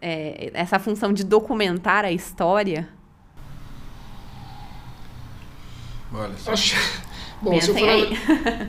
é, 0.00 0.52
essa 0.54 0.78
função 0.78 1.12
de 1.12 1.24
documentar 1.24 2.04
a 2.04 2.12
história? 2.12 2.88
Olha 6.14 6.36
só. 6.38 6.52
Acho... 6.52 6.76
Bom, 7.42 7.60
se 7.60 7.70
eu 7.70 7.74
falar... 7.74 8.68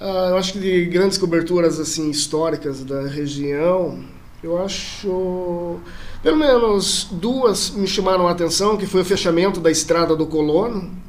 uh, 0.00 0.30
eu 0.30 0.36
acho 0.36 0.52
que 0.52 0.60
de 0.60 0.84
grandes 0.86 1.18
coberturas 1.18 1.80
assim 1.80 2.08
históricas 2.08 2.84
da 2.84 3.08
região, 3.08 4.04
eu 4.44 4.62
acho 4.62 5.80
pelo 6.22 6.36
menos 6.36 7.08
duas 7.10 7.70
me 7.70 7.88
chamaram 7.88 8.28
a 8.28 8.30
atenção, 8.30 8.76
que 8.76 8.86
foi 8.86 9.00
o 9.00 9.04
fechamento 9.04 9.58
da 9.58 9.72
estrada 9.72 10.14
do 10.14 10.24
Colono, 10.24 11.02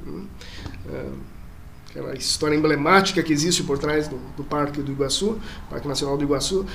aquela 1.90 2.16
história 2.16 2.56
emblemática 2.56 3.22
que 3.22 3.32
existe 3.32 3.64
por 3.64 3.78
trás 3.78 4.08
do, 4.08 4.18
do 4.36 4.44
Parque 4.44 4.82
do 4.82 4.92
Iguaçu, 4.92 5.38
Parque 5.70 5.88
Nacional 5.88 6.18
do 6.18 6.24
Iguaçu, 6.24 6.66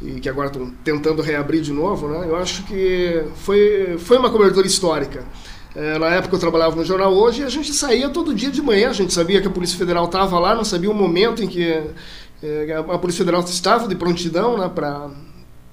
e 0.00 0.20
que 0.20 0.28
agora 0.28 0.46
estão 0.46 0.70
tentando 0.84 1.20
reabrir 1.20 1.60
de 1.60 1.72
novo, 1.72 2.08
né? 2.08 2.26
Eu 2.28 2.36
acho 2.36 2.62
que 2.64 3.24
foi, 3.36 3.96
foi 3.98 4.18
uma 4.18 4.30
cobertura 4.30 4.66
histórica. 4.66 5.24
É, 5.74 5.98
na 5.98 6.06
época 6.06 6.36
eu 6.36 6.40
trabalhava 6.40 6.76
no 6.76 6.84
jornal 6.84 7.12
hoje 7.12 7.42
e 7.42 7.44
a 7.44 7.48
gente 7.48 7.72
saía 7.72 8.08
todo 8.08 8.34
dia 8.34 8.50
de 8.50 8.62
manhã, 8.62 8.90
a 8.90 8.92
gente 8.92 9.12
sabia 9.12 9.40
que 9.40 9.48
a 9.48 9.50
Polícia 9.50 9.76
Federal 9.76 10.06
estava 10.06 10.38
lá, 10.38 10.54
não 10.54 10.64
sabia 10.64 10.90
o 10.90 10.94
momento 10.94 11.42
em 11.42 11.48
que 11.48 11.82
é, 12.42 12.72
a 12.76 12.98
Polícia 12.98 13.18
Federal 13.24 13.42
estava 13.42 13.88
de 13.88 13.94
prontidão 13.94 14.56
né, 14.56 14.70
para 14.72 15.10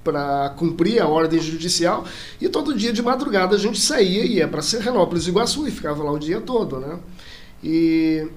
para 0.03 0.53
cumprir 0.55 1.01
a 1.01 1.07
ordem 1.07 1.39
judicial 1.39 2.05
e 2.39 2.47
todo 2.47 2.75
dia 2.75 2.93
de 2.93 3.01
madrugada 3.01 3.55
a 3.55 3.59
gente 3.59 3.79
saía 3.79 4.23
e 4.23 4.35
ia 4.35 4.47
para 4.47 4.61
Serranópolis 4.61 5.27
Iguaçu 5.27 5.67
e 5.67 5.71
ficava 5.71 6.03
lá 6.03 6.11
o 6.11 6.19
dia 6.19 6.39
todo, 6.39 6.79
né? 6.79 6.99
E 7.67 8.27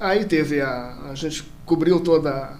aí 0.00 0.24
teve 0.24 0.60
a. 0.60 1.10
A 1.10 1.14
gente 1.14 1.44
cobriu 1.64 2.00
toda 2.00 2.58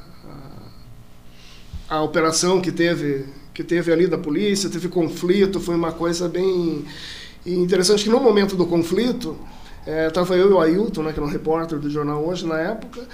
a, 1.88 1.96
a 1.96 2.02
operação 2.02 2.60
que 2.60 2.70
teve, 2.70 3.26
que 3.52 3.64
teve 3.64 3.92
ali 3.92 4.06
da 4.06 4.16
polícia, 4.16 4.70
teve 4.70 4.88
conflito, 4.88 5.58
foi 5.58 5.74
uma 5.74 5.90
coisa 5.90 6.28
bem 6.28 6.84
interessante 7.44 8.04
que 8.04 8.10
no 8.10 8.20
momento 8.20 8.54
do 8.54 8.64
conflito, 8.64 9.36
estava 10.06 10.36
é, 10.36 10.40
eu 10.40 10.50
e 10.50 10.52
o 10.52 10.60
Ailton, 10.60 11.02
né, 11.02 11.12
que 11.12 11.18
era 11.18 11.26
um 11.26 11.30
repórter 11.32 11.80
do 11.80 11.90
jornal 11.90 12.24
hoje 12.24 12.46
na 12.46 12.60
época, 12.60 13.04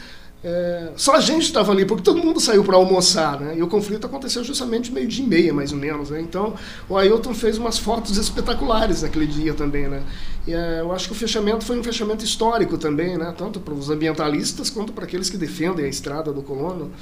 é, 0.46 0.92
só 0.94 1.14
a 1.16 1.20
gente 1.20 1.44
estava 1.44 1.72
ali, 1.72 1.86
porque 1.86 2.02
todo 2.02 2.22
mundo 2.22 2.38
saiu 2.38 2.62
para 2.62 2.76
almoçar, 2.76 3.40
né? 3.40 3.56
E 3.56 3.62
o 3.62 3.66
conflito 3.66 4.06
aconteceu 4.06 4.44
justamente 4.44 4.92
meio 4.92 5.08
dia 5.08 5.24
e 5.24 5.26
meia, 5.26 5.54
mais 5.54 5.72
ou 5.72 5.78
menos, 5.78 6.10
né? 6.10 6.20
Então, 6.20 6.52
o 6.86 6.98
Ailton 6.98 7.32
fez 7.32 7.56
umas 7.56 7.78
fotos 7.78 8.18
espetaculares 8.18 9.00
naquele 9.00 9.26
dia 9.26 9.54
também, 9.54 9.88
né? 9.88 10.02
E 10.46 10.52
é, 10.52 10.80
eu 10.80 10.92
acho 10.92 11.06
que 11.06 11.12
o 11.12 11.16
fechamento 11.16 11.64
foi 11.64 11.78
um 11.80 11.82
fechamento 11.82 12.22
histórico 12.22 12.76
também, 12.76 13.16
né? 13.16 13.34
Tanto 13.34 13.58
para 13.58 13.72
os 13.72 13.88
ambientalistas 13.88 14.68
quanto 14.68 14.92
para 14.92 15.04
aqueles 15.04 15.30
que 15.30 15.38
defendem 15.38 15.86
a 15.86 15.88
estrada 15.88 16.30
do 16.30 16.42
colono. 16.42 16.92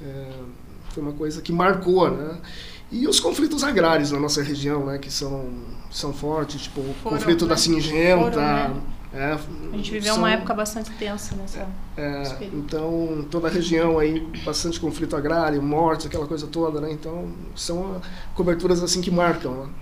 É, 0.00 0.26
foi 0.90 1.02
uma 1.02 1.12
coisa 1.12 1.42
que 1.42 1.50
marcou, 1.50 2.08
né? 2.08 2.38
E 2.92 3.08
os 3.08 3.18
conflitos 3.18 3.64
agrários 3.64 4.12
na 4.12 4.20
nossa 4.20 4.40
região, 4.40 4.86
né? 4.86 4.98
Que 4.98 5.10
são, 5.10 5.50
são 5.90 6.12
fortes, 6.12 6.62
tipo 6.62 6.80
o 6.80 6.94
conflito 7.02 7.44
né? 7.44 7.48
da 7.48 7.56
Singenta... 7.56 8.30
Foram, 8.30 8.36
né? 8.36 8.80
É, 9.14 9.32
a 9.32 9.76
gente 9.76 9.92
viveu 9.92 10.14
são, 10.14 10.22
uma 10.22 10.32
época 10.32 10.52
bastante 10.52 10.90
tensa 10.92 11.36
nessa. 11.36 11.68
É, 11.96 12.48
então, 12.52 13.24
toda 13.30 13.46
a 13.46 13.50
região 13.50 13.96
aí, 14.00 14.20
bastante 14.44 14.80
conflito 14.80 15.14
agrário, 15.14 15.62
mortes, 15.62 16.06
aquela 16.06 16.26
coisa 16.26 16.48
toda, 16.48 16.80
né? 16.80 16.90
Então, 16.90 17.32
são 17.54 18.02
coberturas 18.34 18.82
assim 18.82 19.00
que 19.00 19.12
marcam. 19.12 19.54
Né? 19.54 19.72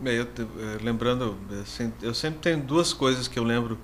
Bem, 0.00 0.14
eu, 0.14 0.24
é, 0.24 0.82
lembrando, 0.82 1.36
eu 2.00 2.14
sempre 2.14 2.40
tenho 2.40 2.62
duas 2.62 2.94
coisas 2.94 3.28
que 3.28 3.38
eu 3.38 3.44
lembro 3.44 3.78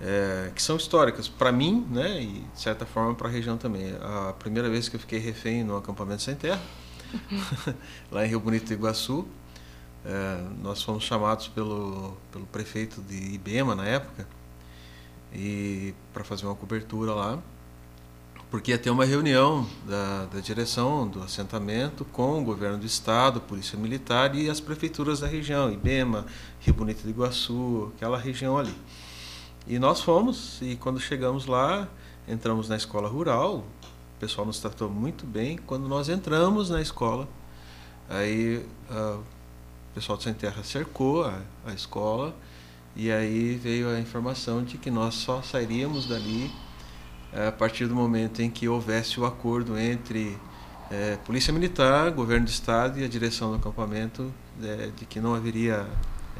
é, 0.00 0.50
que 0.54 0.62
são 0.62 0.76
históricas 0.76 1.28
para 1.28 1.52
mim, 1.52 1.86
né? 1.90 2.22
E 2.22 2.26
de 2.54 2.60
certa 2.60 2.86
forma 2.86 3.14
para 3.14 3.28
a 3.28 3.30
região 3.30 3.58
também. 3.58 3.94
A 4.00 4.32
primeira 4.32 4.70
vez 4.70 4.88
que 4.88 4.96
eu 4.96 5.00
fiquei 5.00 5.18
refém 5.18 5.62
no 5.62 5.76
acampamento 5.76 6.22
sem 6.22 6.34
terra, 6.34 6.62
lá 8.10 8.24
em 8.24 8.28
Rio 8.30 8.40
Bonito 8.40 8.66
do 8.66 8.72
Iguaçu. 8.72 9.28
É, 10.04 10.44
nós 10.62 10.82
fomos 10.82 11.04
chamados 11.04 11.48
pelo, 11.48 12.14
pelo 12.30 12.44
prefeito 12.46 13.00
de 13.00 13.34
Ibema 13.34 13.74
na 13.74 13.86
época 13.86 14.26
e 15.32 15.94
para 16.12 16.22
fazer 16.22 16.44
uma 16.44 16.54
cobertura 16.54 17.14
lá, 17.14 17.38
porque 18.50 18.70
ia 18.70 18.78
ter 18.78 18.90
uma 18.90 19.04
reunião 19.04 19.66
da, 19.86 20.26
da 20.26 20.40
direção 20.40 21.08
do 21.08 21.22
assentamento 21.22 22.04
com 22.04 22.40
o 22.40 22.44
governo 22.44 22.78
do 22.78 22.86
estado, 22.86 23.40
polícia 23.40 23.78
militar 23.78 24.34
e 24.34 24.48
as 24.50 24.60
prefeituras 24.60 25.20
da 25.20 25.26
região, 25.26 25.72
Ibema, 25.72 26.26
Rio 26.60 26.74
Bonito 26.74 27.02
do 27.02 27.10
Iguaçu, 27.10 27.90
aquela 27.96 28.18
região 28.18 28.58
ali. 28.58 28.76
E 29.66 29.78
nós 29.78 30.02
fomos 30.02 30.60
e 30.60 30.76
quando 30.76 31.00
chegamos 31.00 31.46
lá, 31.46 31.88
entramos 32.28 32.68
na 32.68 32.76
escola 32.76 33.08
rural, 33.08 33.64
o 34.16 34.20
pessoal 34.20 34.46
nos 34.46 34.60
tratou 34.60 34.90
muito 34.90 35.26
bem. 35.26 35.56
Quando 35.56 35.88
nós 35.88 36.08
entramos 36.08 36.68
na 36.70 36.80
escola, 36.80 37.26
aí 38.08 38.64
uh, 38.90 39.20
o 39.94 40.00
pessoal 40.00 40.18
do 40.18 40.24
Sem 40.24 40.34
Terra 40.34 40.64
cercou 40.64 41.24
a, 41.24 41.38
a 41.64 41.72
escola 41.72 42.34
e 42.96 43.12
aí 43.12 43.54
veio 43.54 43.88
a 43.88 44.00
informação 44.00 44.64
de 44.64 44.76
que 44.76 44.90
nós 44.90 45.14
só 45.14 45.40
sairíamos 45.40 46.06
dali 46.06 46.50
a 47.32 47.52
partir 47.52 47.86
do 47.86 47.94
momento 47.94 48.42
em 48.42 48.50
que 48.50 48.68
houvesse 48.68 49.20
o 49.20 49.24
acordo 49.24 49.78
entre 49.78 50.36
é, 50.90 51.16
Polícia 51.24 51.52
Militar, 51.52 52.10
Governo 52.10 52.44
do 52.44 52.50
Estado 52.50 52.98
e 52.98 53.04
a 53.04 53.08
direção 53.08 53.50
do 53.50 53.56
acampamento 53.56 54.34
é, 54.60 54.90
de 54.96 55.06
que 55.06 55.20
não 55.20 55.32
haveria, 55.32 55.86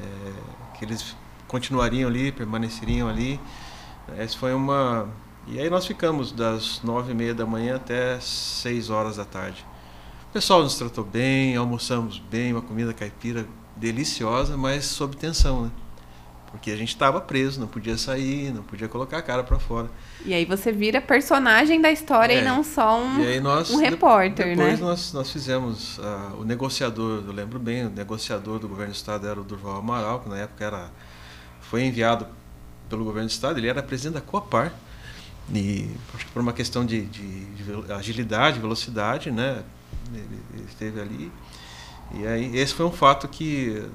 é, 0.00 0.76
que 0.76 0.84
eles 0.84 1.14
continuariam 1.46 2.10
ali, 2.10 2.32
permaneceriam 2.32 3.08
ali. 3.08 3.38
Essa 4.18 4.36
foi 4.36 4.52
uma. 4.52 5.08
E 5.46 5.60
aí 5.60 5.70
nós 5.70 5.86
ficamos 5.86 6.32
das 6.32 6.82
nove 6.82 7.12
e 7.12 7.14
meia 7.14 7.32
da 7.32 7.46
manhã 7.46 7.76
até 7.76 8.18
seis 8.18 8.90
horas 8.90 9.14
da 9.14 9.24
tarde. 9.24 9.64
Pessoal 10.34 10.64
nos 10.64 10.74
tratou 10.74 11.04
bem, 11.04 11.54
almoçamos 11.54 12.18
bem, 12.18 12.50
uma 12.50 12.60
comida 12.60 12.92
caipira 12.92 13.46
deliciosa, 13.76 14.56
mas 14.56 14.84
sob 14.84 15.16
tensão, 15.16 15.62
né? 15.62 15.70
Porque 16.50 16.72
a 16.72 16.76
gente 16.76 16.88
estava 16.88 17.20
preso, 17.20 17.60
não 17.60 17.68
podia 17.68 17.96
sair, 17.96 18.52
não 18.52 18.64
podia 18.64 18.88
colocar 18.88 19.18
a 19.18 19.22
cara 19.22 19.44
para 19.44 19.60
fora. 19.60 19.88
E 20.26 20.34
aí 20.34 20.44
você 20.44 20.72
vira 20.72 21.00
personagem 21.00 21.80
da 21.80 21.92
história 21.92 22.32
é. 22.32 22.40
e 22.40 22.44
não 22.44 22.64
só 22.64 23.00
um, 23.00 23.40
nós, 23.40 23.70
um 23.70 23.78
repórter, 23.78 24.48
depois 24.48 24.58
né? 24.58 24.64
Depois 24.64 24.80
nós, 24.80 25.12
nós 25.12 25.30
fizemos 25.30 25.98
uh, 25.98 26.40
o 26.40 26.44
negociador, 26.44 27.22
eu 27.24 27.32
lembro 27.32 27.60
bem, 27.60 27.86
o 27.86 27.90
negociador 27.90 28.58
do 28.58 28.66
governo 28.66 28.92
do 28.92 28.96
estado 28.96 29.28
era 29.28 29.40
o 29.40 29.44
Durval 29.44 29.76
Amaral, 29.76 30.18
que 30.18 30.28
na 30.28 30.38
época 30.38 30.64
era, 30.64 30.90
foi 31.60 31.84
enviado 31.84 32.26
pelo 32.90 33.04
governo 33.04 33.28
do 33.28 33.32
estado, 33.32 33.56
ele 33.60 33.68
era 33.68 33.80
presidente 33.84 34.14
da 34.14 34.20
Coapar. 34.20 34.72
E 35.54 35.88
acho 36.12 36.26
que 36.26 36.32
por 36.32 36.42
uma 36.42 36.52
questão 36.52 36.84
de, 36.84 37.02
de, 37.02 37.44
de 37.44 37.92
agilidade, 37.92 38.58
velocidade, 38.58 39.30
né? 39.30 39.62
Ele, 40.12 40.64
esteve 40.68 41.00
ali. 41.00 41.32
E 42.12 42.26
aí 42.26 42.56
esse 42.56 42.74
foi 42.74 42.86
um 42.86 42.92
fato 42.92 43.28
que 43.28 43.88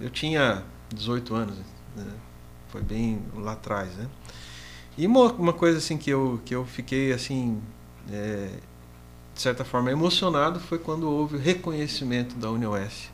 eu 0.00 0.10
tinha 0.10 0.62
18 0.94 1.34
anos, 1.34 1.56
né? 1.96 2.06
Foi 2.68 2.82
bem 2.82 3.22
lá 3.34 3.52
atrás, 3.52 3.92
né? 3.96 4.08
E 4.96 5.06
uma, 5.06 5.32
uma 5.32 5.52
coisa 5.52 5.78
assim 5.78 5.96
que 5.96 6.10
eu, 6.10 6.40
que 6.44 6.54
eu 6.54 6.64
fiquei 6.64 7.12
assim, 7.12 7.60
é, 8.10 8.50
de 9.34 9.40
certa 9.40 9.64
forma 9.64 9.90
emocionado 9.90 10.60
foi 10.60 10.78
quando 10.78 11.08
houve 11.08 11.36
o 11.36 11.38
reconhecimento 11.38 12.36
da 12.36 12.50
UniOeste, 12.50 13.10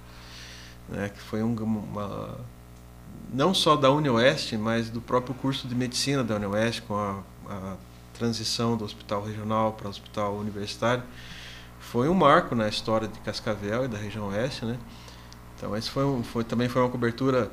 né? 0.88 1.09
Que 1.09 1.20
foi 1.20 1.42
um, 1.42 1.55
uma 1.55 2.38
não 3.32 3.53
só 3.53 3.76
da 3.76 3.90
UniOeste, 3.90 4.57
mas 4.57 4.88
do 4.88 5.01
próprio 5.01 5.34
curso 5.34 5.66
de 5.66 5.74
medicina 5.74 6.22
da 6.22 6.36
UniOeste 6.36 6.82
com 6.82 6.94
a, 6.94 7.22
a 7.49 7.76
transição 8.14 8.76
do 8.76 8.84
hospital 8.84 9.22
regional 9.22 9.72
para 9.72 9.86
o 9.86 9.90
hospital 9.90 10.36
universitário 10.36 11.03
foi 11.91 12.09
um 12.09 12.14
marco 12.14 12.55
na 12.55 12.68
história 12.68 13.09
de 13.09 13.18
Cascavel 13.20 13.84
e 13.84 13.89
da 13.89 13.99
região 13.99 14.28
oeste, 14.28 14.64
né? 14.64 14.78
Então 15.57 15.76
esse 15.76 15.91
foi, 15.91 16.05
um, 16.05 16.22
foi 16.22 16.45
também 16.45 16.68
foi 16.68 16.82
uma 16.82 16.91
cobertura 16.91 17.51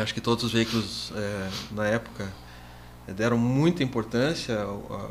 Acho 0.00 0.14
que 0.14 0.22
todos 0.22 0.42
os 0.42 0.52
veículos 0.52 1.12
é, 1.14 1.48
na 1.70 1.86
época 1.86 2.32
deram 3.08 3.36
muita 3.36 3.82
importância, 3.82 4.56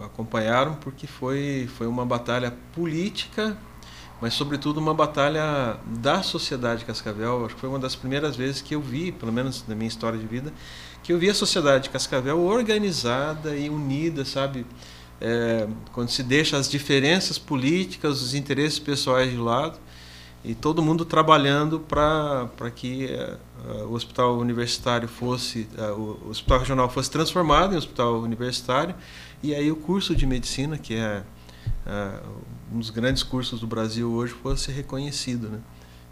acompanharam, 0.04 0.76
porque 0.76 1.06
foi, 1.06 1.70
foi 1.78 1.86
uma 1.86 2.04
batalha 2.04 2.52
política, 2.74 3.56
mas 4.20 4.34
sobretudo 4.34 4.80
uma 4.80 4.94
batalha 4.94 5.78
da 5.86 6.24
sociedade 6.24 6.84
Cascavel. 6.84 7.46
Acho 7.46 7.54
que 7.54 7.62
foi 7.62 7.70
uma 7.70 7.78
das 7.78 7.96
primeiras 7.96 8.36
vezes 8.36 8.60
que 8.60 8.74
eu 8.74 8.82
vi, 8.82 9.12
pelo 9.12 9.32
menos 9.32 9.64
na 9.68 9.76
minha 9.76 9.88
história 9.88 10.18
de 10.18 10.26
vida, 10.26 10.52
que 11.04 11.14
eu 11.14 11.20
vi 11.20 11.30
a 11.30 11.34
sociedade 11.34 11.92
Cascavel 11.92 12.40
organizada 12.40 13.56
e 13.56 13.70
unida, 13.70 14.26
sabe? 14.26 14.66
É, 15.24 15.68
quando 15.92 16.10
se 16.10 16.24
deixa 16.24 16.58
as 16.58 16.68
diferenças 16.68 17.38
políticas, 17.38 18.24
os 18.24 18.34
interesses 18.34 18.80
pessoais 18.80 19.30
de 19.30 19.38
lado 19.38 19.78
e 20.44 20.56
todo 20.56 20.82
mundo 20.82 21.06
trabalhando 21.06 21.80
para 21.80 22.72
que 22.76 23.08
uh, 23.64 23.86
o 23.86 23.94
hospital 23.94 24.38
universitário 24.38 25.08
fosse 25.08 25.68
uh, 25.78 25.94
o 26.26 26.30
hospital 26.30 26.60
regional 26.60 26.90
fosse 26.90 27.12
transformado 27.12 27.76
em 27.76 27.78
hospital 27.78 28.20
universitário 28.22 28.96
e 29.44 29.54
aí 29.54 29.72
o 29.72 29.76
curso 29.76 30.16
de 30.16 30.26
medicina 30.26 30.78
que 30.80 30.96
é 30.96 31.24
uh, 31.86 32.28
um 32.74 32.80
dos 32.80 32.90
grandes 32.90 33.22
cursos 33.22 33.60
do 33.60 33.68
Brasil 33.68 34.12
hoje 34.12 34.34
fosse 34.34 34.72
reconhecido 34.72 35.48
né? 35.48 35.60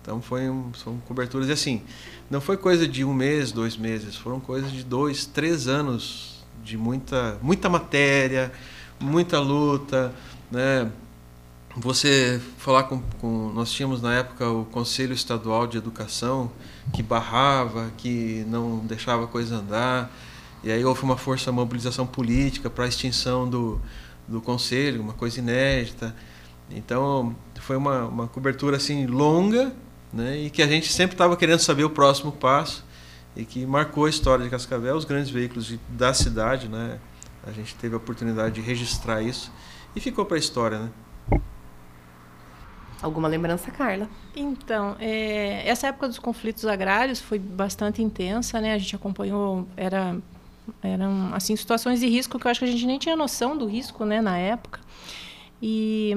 Então 0.01 0.21
foi 0.21 0.47
um, 0.47 0.71
são 0.75 0.97
coberturas 1.07 1.49
e 1.49 1.51
assim 1.51 1.81
não 2.29 2.39
foi 2.39 2.55
coisa 2.55 2.87
de 2.87 3.03
um 3.03 3.13
mês 3.13 3.51
dois 3.51 3.75
meses 3.75 4.15
foram 4.15 4.39
coisas 4.39 4.71
de 4.71 4.83
dois 4.83 5.25
três 5.25 5.67
anos 5.67 6.45
de 6.63 6.77
muita 6.77 7.39
muita 7.41 7.67
matéria 7.67 8.51
muita 8.99 9.39
luta 9.39 10.13
né 10.51 10.91
você 11.75 12.41
falar 12.57 12.83
com, 12.83 13.01
com, 13.19 13.51
Nós 13.53 13.71
tínhamos 13.71 14.01
na 14.01 14.13
época 14.15 14.49
o 14.49 14.65
Conselho 14.65 15.13
Estadual 15.13 15.67
de 15.67 15.77
Educação 15.77 16.51
que 16.93 17.03
barrava, 17.03 17.91
que 17.97 18.43
não 18.47 18.79
deixava 18.79 19.25
a 19.25 19.27
coisa 19.27 19.57
andar. 19.57 20.11
E 20.63 20.71
aí 20.71 20.83
houve 20.83 21.03
uma 21.03 21.15
força 21.15 21.51
mobilização 21.51 22.05
política 22.05 22.69
para 22.69 22.85
a 22.85 22.87
extinção 22.87 23.47
do, 23.47 23.79
do 24.27 24.41
Conselho, 24.41 25.01
uma 25.01 25.13
coisa 25.13 25.39
inédita. 25.39 26.15
Então 26.69 27.35
foi 27.61 27.77
uma, 27.77 28.05
uma 28.05 28.27
cobertura 28.27 28.77
assim 28.77 29.05
longa 29.05 29.71
né, 30.11 30.37
e 30.37 30.49
que 30.49 30.61
a 30.61 30.67
gente 30.67 30.91
sempre 30.91 31.13
estava 31.13 31.37
querendo 31.37 31.59
saber 31.59 31.83
o 31.83 31.89
próximo 31.89 32.31
passo 32.31 32.83
e 33.35 33.45
que 33.45 33.65
marcou 33.65 34.05
a 34.05 34.09
história 34.09 34.43
de 34.43 34.49
Cascavel, 34.49 34.95
os 34.95 35.05
grandes 35.05 35.29
veículos 35.29 35.73
da 35.87 36.13
cidade. 36.13 36.67
Né, 36.67 36.99
a 37.45 37.51
gente 37.51 37.75
teve 37.75 37.93
a 37.93 37.97
oportunidade 37.97 38.55
de 38.55 38.61
registrar 38.61 39.21
isso 39.21 39.51
e 39.95 39.99
ficou 39.99 40.25
para 40.25 40.35
a 40.35 40.39
história. 40.39 40.79
Né. 40.79 40.89
Alguma 43.01 43.27
lembrança, 43.27 43.71
Carla? 43.71 44.09
Então, 44.35 44.95
é, 44.99 45.67
essa 45.67 45.87
época 45.87 46.07
dos 46.07 46.19
conflitos 46.19 46.65
agrários 46.65 47.19
foi 47.19 47.39
bastante 47.39 48.01
intensa, 48.01 48.59
né? 48.59 48.73
A 48.73 48.77
gente 48.77 48.93
acompanhou, 48.95 49.65
era, 49.77 50.17
eram 50.83 51.33
assim 51.33 51.55
situações 51.55 52.01
de 52.01 52.07
risco 52.07 52.37
que 52.37 52.45
eu 52.45 52.51
acho 52.51 52.59
que 52.59 52.65
a 52.65 52.71
gente 52.71 52.85
nem 52.85 52.99
tinha 52.99 53.15
noção 53.15 53.57
do 53.57 53.65
risco, 53.65 54.03
né, 54.03 54.19
na 54.19 54.37
época. 54.37 54.81
E 55.61 56.13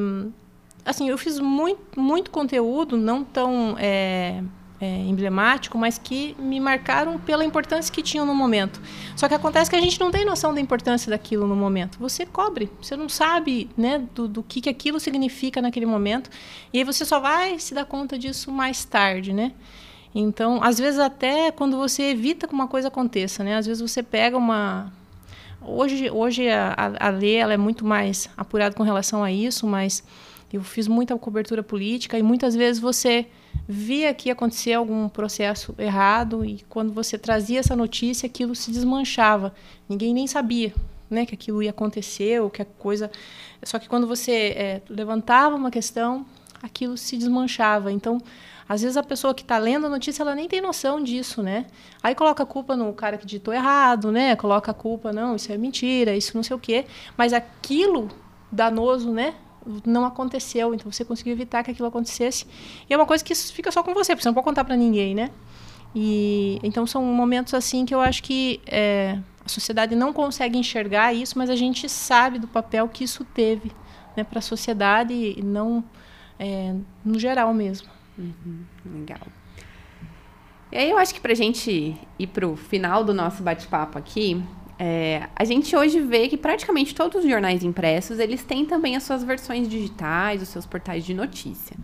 assim, 0.84 1.08
eu 1.08 1.16
fiz 1.16 1.38
muito, 1.38 2.00
muito 2.00 2.30
conteúdo, 2.32 2.96
não 2.96 3.22
tão 3.22 3.76
é, 3.78 4.42
é, 4.82 4.98
emblemático, 4.98 5.78
mas 5.78 5.96
que 5.96 6.34
me 6.40 6.58
marcaram 6.58 7.16
pela 7.16 7.44
importância 7.44 7.94
que 7.94 8.02
tinham 8.02 8.26
no 8.26 8.34
momento. 8.34 8.82
Só 9.14 9.28
que 9.28 9.34
acontece 9.34 9.70
que 9.70 9.76
a 9.76 9.80
gente 9.80 10.00
não 10.00 10.10
tem 10.10 10.24
noção 10.24 10.52
da 10.52 10.60
importância 10.60 11.08
daquilo 11.08 11.46
no 11.46 11.54
momento. 11.54 11.98
Você 12.00 12.26
cobre, 12.26 12.68
você 12.80 12.96
não 12.96 13.08
sabe 13.08 13.70
né, 13.76 14.02
do, 14.12 14.26
do 14.26 14.42
que, 14.42 14.60
que 14.60 14.68
aquilo 14.68 14.98
significa 14.98 15.62
naquele 15.62 15.86
momento, 15.86 16.28
e 16.72 16.78
aí 16.78 16.84
você 16.84 17.04
só 17.04 17.20
vai 17.20 17.60
se 17.60 17.72
dar 17.72 17.84
conta 17.84 18.18
disso 18.18 18.50
mais 18.50 18.84
tarde, 18.84 19.32
né? 19.32 19.52
Então, 20.12 20.60
às 20.60 20.78
vezes 20.78 20.98
até 20.98 21.52
quando 21.52 21.76
você 21.76 22.02
evita 22.10 22.48
que 22.48 22.52
uma 22.52 22.66
coisa 22.66 22.88
aconteça, 22.88 23.44
né? 23.44 23.56
Às 23.56 23.66
vezes 23.66 23.80
você 23.80 24.02
pega 24.02 24.36
uma 24.36 24.92
hoje 25.64 26.10
hoje 26.10 26.48
a, 26.48 26.74
a, 26.98 27.08
lei 27.08 27.36
ela 27.36 27.54
é 27.54 27.56
muito 27.56 27.84
mais 27.84 28.28
apurada 28.36 28.74
com 28.74 28.82
relação 28.82 29.22
a 29.22 29.30
isso, 29.30 29.64
mas 29.64 30.02
eu 30.52 30.60
fiz 30.60 30.88
muita 30.88 31.16
cobertura 31.16 31.62
política 31.62 32.18
e 32.18 32.22
muitas 32.22 32.56
vezes 32.56 32.82
você 32.82 33.28
via 33.68 34.12
que 34.12 34.28
ia 34.28 34.32
acontecer 34.32 34.72
algum 34.74 35.08
processo 35.08 35.74
errado 35.78 36.44
e 36.44 36.64
quando 36.68 36.92
você 36.92 37.16
trazia 37.16 37.60
essa 37.60 37.76
notícia, 37.76 38.26
aquilo 38.26 38.54
se 38.54 38.70
desmanchava. 38.70 39.54
Ninguém 39.88 40.12
nem 40.12 40.26
sabia 40.26 40.74
né, 41.08 41.26
que 41.26 41.34
aquilo 41.34 41.62
ia 41.62 41.70
acontecer 41.70 42.40
ou 42.40 42.50
que 42.50 42.62
a 42.62 42.64
coisa. 42.64 43.10
Só 43.62 43.78
que 43.78 43.88
quando 43.88 44.06
você 44.06 44.32
é, 44.56 44.82
levantava 44.88 45.54
uma 45.54 45.70
questão, 45.70 46.26
aquilo 46.62 46.96
se 46.96 47.16
desmanchava. 47.16 47.92
Então, 47.92 48.20
às 48.68 48.82
vezes 48.82 48.96
a 48.96 49.02
pessoa 49.02 49.34
que 49.34 49.42
está 49.42 49.58
lendo 49.58 49.86
a 49.86 49.88
notícia, 49.90 50.22
ela 50.22 50.34
nem 50.34 50.48
tem 50.48 50.60
noção 50.60 51.02
disso, 51.02 51.42
né? 51.42 51.66
Aí 52.02 52.14
coloca 52.14 52.42
a 52.42 52.46
culpa 52.46 52.74
no 52.74 52.92
cara 52.92 53.18
que 53.18 53.26
ditou 53.26 53.52
errado, 53.52 54.10
né? 54.10 54.34
Coloca 54.34 54.70
a 54.70 54.74
culpa, 54.74 55.12
não, 55.12 55.36
isso 55.36 55.52
é 55.52 55.58
mentira, 55.58 56.16
isso 56.16 56.32
não 56.34 56.42
sei 56.42 56.56
o 56.56 56.58
quê. 56.58 56.86
Mas 57.16 57.32
aquilo 57.32 58.08
danoso, 58.50 59.12
né? 59.12 59.34
Não 59.86 60.04
aconteceu, 60.04 60.74
então 60.74 60.90
você 60.90 61.04
conseguiu 61.04 61.32
evitar 61.32 61.62
que 61.62 61.70
aquilo 61.70 61.88
acontecesse. 61.88 62.46
E 62.88 62.92
é 62.92 62.96
uma 62.96 63.06
coisa 63.06 63.22
que 63.22 63.34
fica 63.34 63.70
só 63.70 63.82
com 63.82 63.94
você, 63.94 64.12
porque 64.12 64.22
você 64.22 64.28
não 64.28 64.34
pode 64.34 64.44
contar 64.44 64.64
para 64.64 64.76
ninguém, 64.76 65.14
né? 65.14 65.30
E 65.94 66.58
então 66.62 66.86
são 66.86 67.04
momentos 67.04 67.54
assim 67.54 67.84
que 67.84 67.94
eu 67.94 68.00
acho 68.00 68.22
que 68.22 68.60
é, 68.66 69.18
a 69.44 69.48
sociedade 69.48 69.94
não 69.94 70.12
consegue 70.12 70.58
enxergar 70.58 71.12
isso, 71.12 71.36
mas 71.36 71.50
a 71.50 71.56
gente 71.56 71.88
sabe 71.88 72.38
do 72.38 72.48
papel 72.48 72.88
que 72.88 73.04
isso 73.04 73.24
teve 73.24 73.72
né, 74.16 74.24
para 74.24 74.38
a 74.38 74.42
sociedade 74.42 75.12
e 75.12 75.42
não 75.42 75.84
é, 76.38 76.74
no 77.04 77.18
geral 77.18 77.52
mesmo. 77.52 77.88
Uhum, 78.18 78.64
legal. 78.84 79.20
E 80.70 80.76
aí 80.76 80.90
eu 80.90 80.96
acho 80.96 81.14
que 81.14 81.20
para 81.20 81.34
gente 81.34 81.94
ir 82.18 82.26
para 82.28 82.46
o 82.48 82.56
final 82.56 83.04
do 83.04 83.12
nosso 83.12 83.42
bate-papo 83.42 83.98
aqui, 83.98 84.42
é, 84.78 85.28
a 85.36 85.44
gente 85.44 85.74
hoje 85.76 86.00
vê 86.00 86.28
que 86.28 86.36
praticamente 86.36 86.94
todos 86.94 87.24
os 87.24 87.30
jornais 87.30 87.62
impressos, 87.62 88.18
eles 88.18 88.42
têm 88.42 88.64
também 88.64 88.96
as 88.96 89.02
suas 89.02 89.22
versões 89.22 89.68
digitais, 89.68 90.42
os 90.42 90.48
seus 90.48 90.66
portais 90.66 91.04
de 91.04 91.14
notícia. 91.14 91.76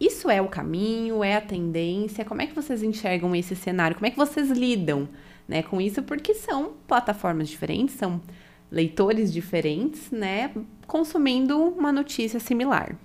Isso 0.00 0.30
é 0.30 0.40
o 0.40 0.48
caminho, 0.48 1.24
é 1.24 1.36
a 1.36 1.40
tendência? 1.40 2.24
Como 2.24 2.40
é 2.40 2.46
que 2.46 2.54
vocês 2.54 2.82
enxergam 2.82 3.34
esse 3.34 3.56
cenário? 3.56 3.96
Como 3.96 4.06
é 4.06 4.10
que 4.10 4.16
vocês 4.16 4.50
lidam 4.50 5.08
né, 5.46 5.62
com 5.62 5.80
isso? 5.80 6.02
Porque 6.02 6.34
são 6.34 6.74
plataformas 6.86 7.48
diferentes, 7.48 7.96
são 7.96 8.20
leitores 8.70 9.32
diferentes, 9.32 10.10
né, 10.10 10.52
consumindo 10.86 11.58
uma 11.58 11.90
notícia 11.90 12.38
similar. 12.38 12.96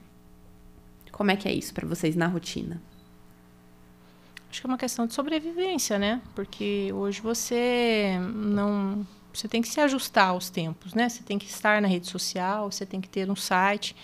Como 1.11 1.31
é 1.31 1.35
que 1.35 1.47
é 1.47 1.53
isso 1.53 1.73
para 1.73 1.87
vocês 1.87 2.15
na 2.15 2.27
rotina? 2.27 2.81
Acho 4.53 4.61
que 4.61 4.67
é 4.67 4.69
uma 4.69 4.77
questão 4.77 5.07
de 5.07 5.15
sobrevivência, 5.15 5.97
né? 5.97 6.21
Porque 6.35 6.91
hoje 6.93 7.19
você 7.19 8.19
não 8.35 9.03
você 9.33 9.47
tem 9.47 9.63
que 9.63 9.67
se 9.67 9.81
ajustar 9.81 10.27
aos 10.27 10.51
tempos, 10.51 10.93
né? 10.93 11.09
Você 11.09 11.23
tem 11.23 11.39
que 11.39 11.47
estar 11.47 11.81
na 11.81 11.87
rede 11.87 12.07
social, 12.07 12.71
você 12.71 12.85
tem 12.85 13.01
que 13.01 13.09
ter 13.09 13.27
um 13.31 13.35
site 13.35 13.95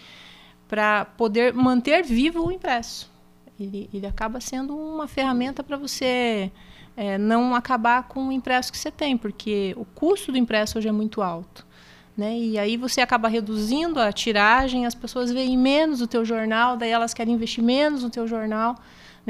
para 0.67 1.05
poder 1.05 1.53
manter 1.53 2.03
vivo 2.03 2.47
o 2.47 2.51
impresso. 2.51 3.11
Ele, 3.59 3.87
ele 3.93 4.07
acaba 4.07 4.41
sendo 4.41 4.75
uma 4.75 5.07
ferramenta 5.07 5.63
para 5.63 5.77
você 5.77 6.51
é, 6.97 7.15
não 7.19 7.53
acabar 7.53 8.07
com 8.07 8.29
o 8.29 8.31
impresso 8.31 8.71
que 8.71 8.77
você 8.79 8.89
tem, 8.89 9.15
porque 9.15 9.75
o 9.77 9.85
custo 9.85 10.31
do 10.31 10.37
impresso 10.39 10.79
hoje 10.79 10.87
é 10.87 10.91
muito 10.91 11.21
alto. 11.21 11.63
Né? 12.17 12.35
E 12.39 12.57
aí 12.57 12.75
você 12.75 13.01
acaba 13.01 13.27
reduzindo 13.27 13.99
a 13.99 14.11
tiragem, 14.11 14.87
as 14.87 14.95
pessoas 14.95 15.31
veem 15.31 15.55
menos 15.55 16.01
o 16.01 16.07
teu 16.07 16.25
jornal, 16.25 16.75
daí 16.75 16.89
elas 16.89 17.13
querem 17.13 17.35
investir 17.35 17.63
menos 17.63 18.01
no 18.01 18.09
teu 18.09 18.27
jornal. 18.27 18.75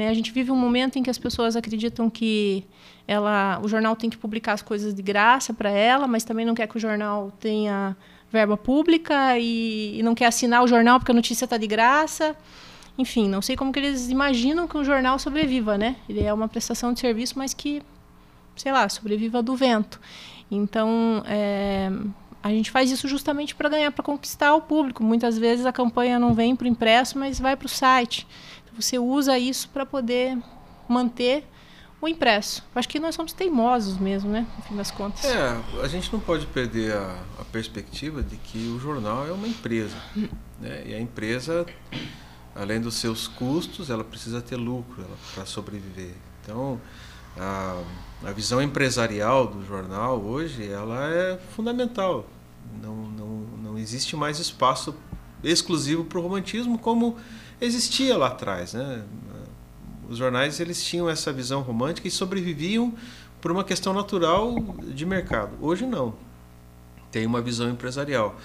Né? 0.00 0.08
A 0.08 0.14
gente 0.14 0.32
vive 0.32 0.50
um 0.50 0.56
momento 0.56 0.98
em 0.98 1.02
que 1.02 1.10
as 1.10 1.18
pessoas 1.18 1.56
acreditam 1.56 2.08
que 2.08 2.64
ela, 3.06 3.60
o 3.62 3.68
jornal 3.68 3.94
tem 3.94 4.08
que 4.08 4.16
publicar 4.16 4.54
as 4.54 4.62
coisas 4.62 4.94
de 4.94 5.02
graça 5.02 5.52
para 5.52 5.68
ela, 5.68 6.06
mas 6.06 6.24
também 6.24 6.46
não 6.46 6.54
quer 6.54 6.66
que 6.66 6.78
o 6.78 6.80
jornal 6.80 7.30
tenha 7.38 7.94
verba 8.32 8.56
pública 8.56 9.38
e, 9.38 9.98
e 9.98 10.02
não 10.02 10.14
quer 10.14 10.26
assinar 10.26 10.64
o 10.64 10.66
jornal 10.66 10.98
porque 10.98 11.12
a 11.12 11.14
notícia 11.14 11.44
está 11.44 11.58
de 11.58 11.66
graça. 11.66 12.34
Enfim, 12.96 13.28
não 13.28 13.42
sei 13.42 13.56
como 13.56 13.70
que 13.70 13.78
eles 13.78 14.08
imaginam 14.08 14.66
que 14.66 14.78
um 14.78 14.84
jornal 14.84 15.18
sobreviva, 15.18 15.76
né? 15.76 15.96
Ele 16.08 16.22
é 16.24 16.32
uma 16.32 16.48
prestação 16.48 16.94
de 16.94 17.00
serviço, 17.00 17.38
mas 17.38 17.52
que, 17.52 17.82
sei 18.56 18.72
lá, 18.72 18.88
sobreviva 18.88 19.42
do 19.42 19.54
vento. 19.54 20.00
Então, 20.50 21.22
é, 21.26 21.90
a 22.42 22.48
gente 22.48 22.70
faz 22.70 22.90
isso 22.90 23.06
justamente 23.06 23.54
para 23.54 23.68
ganhar, 23.68 23.92
para 23.92 24.02
conquistar 24.02 24.54
o 24.54 24.62
público. 24.62 25.04
Muitas 25.04 25.36
vezes 25.36 25.66
a 25.66 25.72
campanha 25.72 26.18
não 26.18 26.32
vem 26.32 26.56
para 26.56 26.64
o 26.64 26.68
impresso, 26.68 27.18
mas 27.18 27.38
vai 27.38 27.54
para 27.54 27.66
o 27.66 27.68
site. 27.68 28.26
Você 28.80 28.98
usa 28.98 29.38
isso 29.38 29.68
para 29.68 29.84
poder 29.84 30.38
manter 30.88 31.46
o 32.00 32.08
impresso. 32.08 32.64
Acho 32.74 32.88
que 32.88 32.98
nós 32.98 33.14
somos 33.14 33.32
teimosos 33.32 33.98
mesmo, 33.98 34.30
né? 34.30 34.46
No 34.56 34.62
fim 34.64 34.76
das 34.76 34.90
contas. 34.90 35.24
É, 35.24 35.60
a 35.82 35.88
gente 35.88 36.10
não 36.12 36.18
pode 36.18 36.46
perder 36.46 36.94
a, 36.94 37.22
a 37.38 37.44
perspectiva 37.44 38.22
de 38.22 38.36
que 38.36 38.58
o 38.68 38.80
jornal 38.80 39.26
é 39.26 39.32
uma 39.32 39.46
empresa. 39.46 39.96
Né? 40.60 40.82
E 40.86 40.94
a 40.94 41.00
empresa, 41.00 41.66
além 42.54 42.80
dos 42.80 42.94
seus 42.94 43.26
custos, 43.26 43.88
ela 43.90 44.04
precisa 44.04 44.40
ter 44.40 44.56
lucro 44.56 45.04
para 45.34 45.46
sobreviver. 45.46 46.14
Então, 46.42 46.80
a, 47.36 47.82
a 48.24 48.32
visão 48.32 48.60
empresarial 48.60 49.46
do 49.46 49.64
jornal 49.64 50.20
hoje 50.20 50.70
ela 50.70 51.06
é 51.06 51.38
fundamental. 51.54 52.26
Não, 52.82 52.94
não, 52.94 53.26
não 53.62 53.78
existe 53.78 54.16
mais 54.16 54.38
espaço 54.38 54.94
exclusivo 55.42 56.04
para 56.04 56.18
o 56.18 56.22
romantismo 56.22 56.78
como 56.78 57.16
existia 57.60 58.16
lá 58.16 58.28
atrás. 58.28 58.74
Né? 58.74 59.04
Os 60.08 60.18
jornais 60.18 60.58
eles 60.60 60.84
tinham 60.84 61.08
essa 61.08 61.32
visão 61.32 61.62
romântica 61.62 62.08
e 62.08 62.10
sobreviviam 62.10 62.94
por 63.40 63.50
uma 63.50 63.64
questão 63.64 63.92
natural 63.92 64.54
de 64.82 65.06
mercado. 65.06 65.52
Hoje 65.60 65.86
não. 65.86 66.14
Tem 67.10 67.26
uma 67.26 67.40
visão 67.40 67.70
empresarial. 67.70 68.36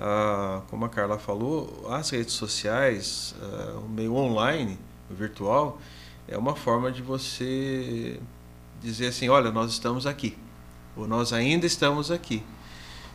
Ah, 0.00 0.62
como 0.70 0.84
a 0.84 0.88
Carla 0.88 1.18
falou, 1.18 1.86
as 1.90 2.10
redes 2.10 2.34
sociais, 2.34 3.34
ah, 3.42 3.80
o 3.84 3.88
meio 3.88 4.14
online, 4.14 4.78
o 5.10 5.14
virtual, 5.14 5.80
é 6.28 6.38
uma 6.38 6.54
forma 6.54 6.92
de 6.92 7.02
você 7.02 8.20
dizer 8.80 9.08
assim, 9.08 9.28
olha, 9.28 9.50
nós 9.50 9.72
estamos 9.72 10.06
aqui, 10.06 10.38
ou 10.96 11.08
nós 11.08 11.32
ainda 11.32 11.66
estamos 11.66 12.12
aqui. 12.12 12.44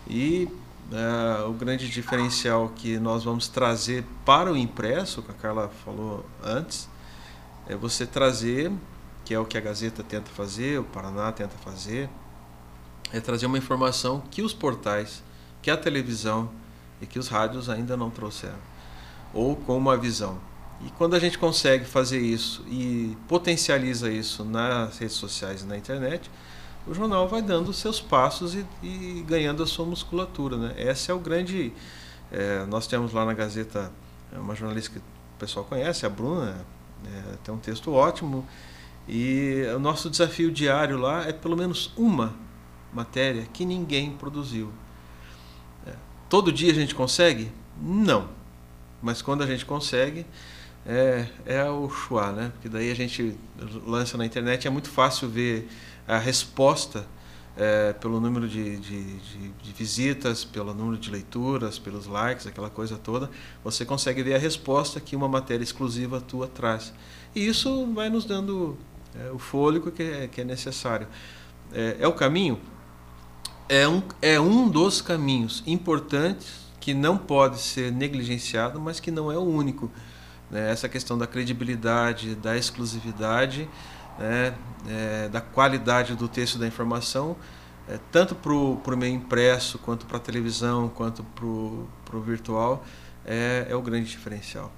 E 0.10 0.50
uh, 0.92 1.50
o 1.50 1.54
grande 1.54 1.90
diferencial 1.90 2.72
que 2.76 2.98
nós 3.00 3.24
vamos 3.24 3.48
trazer 3.48 4.04
para 4.26 4.52
o 4.52 4.58
impresso, 4.58 5.22
que 5.22 5.32
a 5.32 5.34
Carla 5.34 5.70
falou 5.84 6.26
antes, 6.44 6.90
é 7.68 7.76
você 7.76 8.06
trazer, 8.06 8.72
que 9.24 9.34
é 9.34 9.40
o 9.40 9.46
que 9.46 9.58
a 9.58 9.62
Gazeta 9.62 10.04
tenta 10.04 10.30
fazer, 10.32 10.80
o 10.80 10.84
Paraná 10.84 11.32
tenta 11.32 11.56
fazer, 11.64 12.10
é 13.12 13.20
trazer 13.20 13.46
uma 13.46 13.58
informação 13.58 14.22
que 14.32 14.42
os 14.42 14.54
portais, 14.54 15.24
que 15.62 15.72
a 15.72 15.78
televisão 15.78 16.50
e 17.02 17.06
que 17.06 17.20
os 17.20 17.28
rádios 17.28 17.70
ainda 17.70 17.96
não 17.96 18.10
trouxeram, 18.10 18.60
ou 19.34 19.56
com 19.56 19.78
uma 19.78 19.96
visão. 19.96 20.40
E 20.86 20.90
quando 20.92 21.16
a 21.16 21.20
gente 21.20 21.38
consegue 21.38 21.86
fazer 21.86 22.20
isso 22.20 22.66
e 22.68 23.16
potencializa 23.28 24.12
isso 24.12 24.44
nas 24.44 24.98
redes 24.98 25.16
sociais 25.16 25.62
e 25.62 25.66
na 25.66 25.78
internet, 25.78 26.30
o 26.86 26.94
jornal 26.94 27.28
vai 27.28 27.42
dando 27.42 27.70
os 27.70 27.78
seus 27.78 28.02
passos 28.02 28.56
e, 28.56 28.66
e 28.82 29.24
ganhando 29.28 29.64
a 29.64 29.68
sua 29.68 29.86
musculatura. 29.86 30.58
Né? 30.58 30.74
Esse 30.78 31.12
é 31.12 31.14
o 31.14 31.20
grande. 31.20 31.72
É, 32.32 32.66
nós 32.66 32.88
temos 32.88 33.14
lá 33.14 33.26
na 33.26 33.34
Gazeta 33.34 33.92
é 34.34 34.40
uma 34.40 34.56
jornalista 34.56 34.92
que 34.92 34.98
o 34.98 35.04
pessoal 35.38 35.64
conhece, 35.64 36.06
a 36.06 36.10
Bruna, 36.10 36.66
é, 37.06 37.36
tem 37.44 37.54
um 37.54 37.60
texto 37.60 37.92
ótimo. 37.94 38.48
E 39.08 39.64
o 39.76 39.80
nosso 39.80 40.10
desafio 40.10 40.52
diário 40.52 40.98
lá 40.98 41.28
é 41.28 41.34
pelo 41.34 41.56
menos 41.56 41.92
uma 41.96 42.34
matéria 42.92 43.46
que 43.54 43.66
ninguém 43.66 44.12
produziu. 44.12 44.72
É, 45.86 45.94
todo 46.30 46.52
dia 46.52 46.72
a 46.72 46.76
gente 46.76 46.96
consegue? 46.96 47.52
Não. 47.80 48.30
Mas 49.02 49.22
quando 49.22 49.44
a 49.44 49.46
gente 49.46 49.66
consegue, 49.66 50.26
é, 50.86 51.28
é 51.46 51.64
o 51.70 51.90
chua, 51.90 52.32
né? 52.32 52.52
Porque 52.54 52.70
daí 52.70 52.92
a 52.92 52.96
gente 52.96 53.38
lança 53.86 54.18
na 54.18 54.26
internet, 54.26 54.68
é 54.68 54.70
muito 54.70 54.90
fácil 54.90 55.30
ver 55.30 55.68
a 56.08 56.18
resposta 56.18 57.06
é, 57.56 57.94
pelo 57.94 58.20
número 58.20 58.48
de, 58.48 58.78
de, 58.78 59.04
de, 59.20 59.50
de, 59.50 59.72
visitas, 59.74 60.44
pelo 60.44 60.74
número 60.74 60.98
de 60.98 61.12
leituras, 61.12 61.78
pelos 61.78 62.08
likes, 62.08 62.48
aquela 62.48 62.70
coisa 62.70 62.98
toda, 62.98 63.30
você 63.64 63.86
consegue 63.86 64.24
ver 64.24 64.36
a 64.36 64.40
resposta 64.40 65.00
que 65.00 65.16
uma 65.16 65.28
matéria 65.28 65.64
exclusiva 65.64 66.20
tua 66.20 66.48
traz. 66.48 66.94
E 67.36 67.48
isso 67.48 67.88
vai 67.94 68.10
nos 68.10 68.26
dando 68.26 68.78
é, 69.16 69.32
o 69.32 69.38
fôlego 69.38 69.92
que 69.92 70.04
é, 70.04 70.28
que 70.28 70.42
é 70.42 70.44
necessário. 70.44 71.08
É, 71.72 71.98
é, 72.00 72.08
o 72.08 72.14
caminho? 72.14 72.60
É 73.70 73.88
um, 73.88 74.04
é 74.22 74.40
um 74.40 74.68
dos 74.68 75.02
caminhos 75.02 75.64
importantes 75.66 76.64
que 76.80 76.94
não 76.94 77.18
pode 77.18 77.60
ser 77.60 77.92
negligenciado, 77.92 78.80
mas 78.80 79.00
que 79.00 79.10
não 79.10 79.32
é 79.32 79.38
o 79.38 79.44
único. 79.44 79.90
Né? 80.50 80.72
Essa 80.72 80.88
questão 80.90 81.18
da 81.18 81.28
credibilidade, 81.28 82.36
da 82.36 82.58
exclusividade, 82.58 83.70
né, 84.18 84.54
é, 84.88 85.30
da 85.30 85.42
qualidade 85.42 86.16
do 86.16 86.28
texto 86.28 86.58
da 86.58 86.68
informação, 86.68 87.36
é, 87.88 88.00
tanto 88.12 88.36
para 88.36 88.54
o 88.54 88.98
meio 88.98 89.16
impresso, 89.16 89.78
quanto 89.80 90.06
para 90.06 90.18
a 90.18 90.20
televisão, 90.20 90.90
quanto 90.90 91.24
para 91.24 91.46
o 91.46 92.22
virtual, 92.22 92.86
é, 93.26 93.68
é 93.70 93.76
o 93.76 93.82
grande 93.82 94.10
diferencial. 94.10 94.72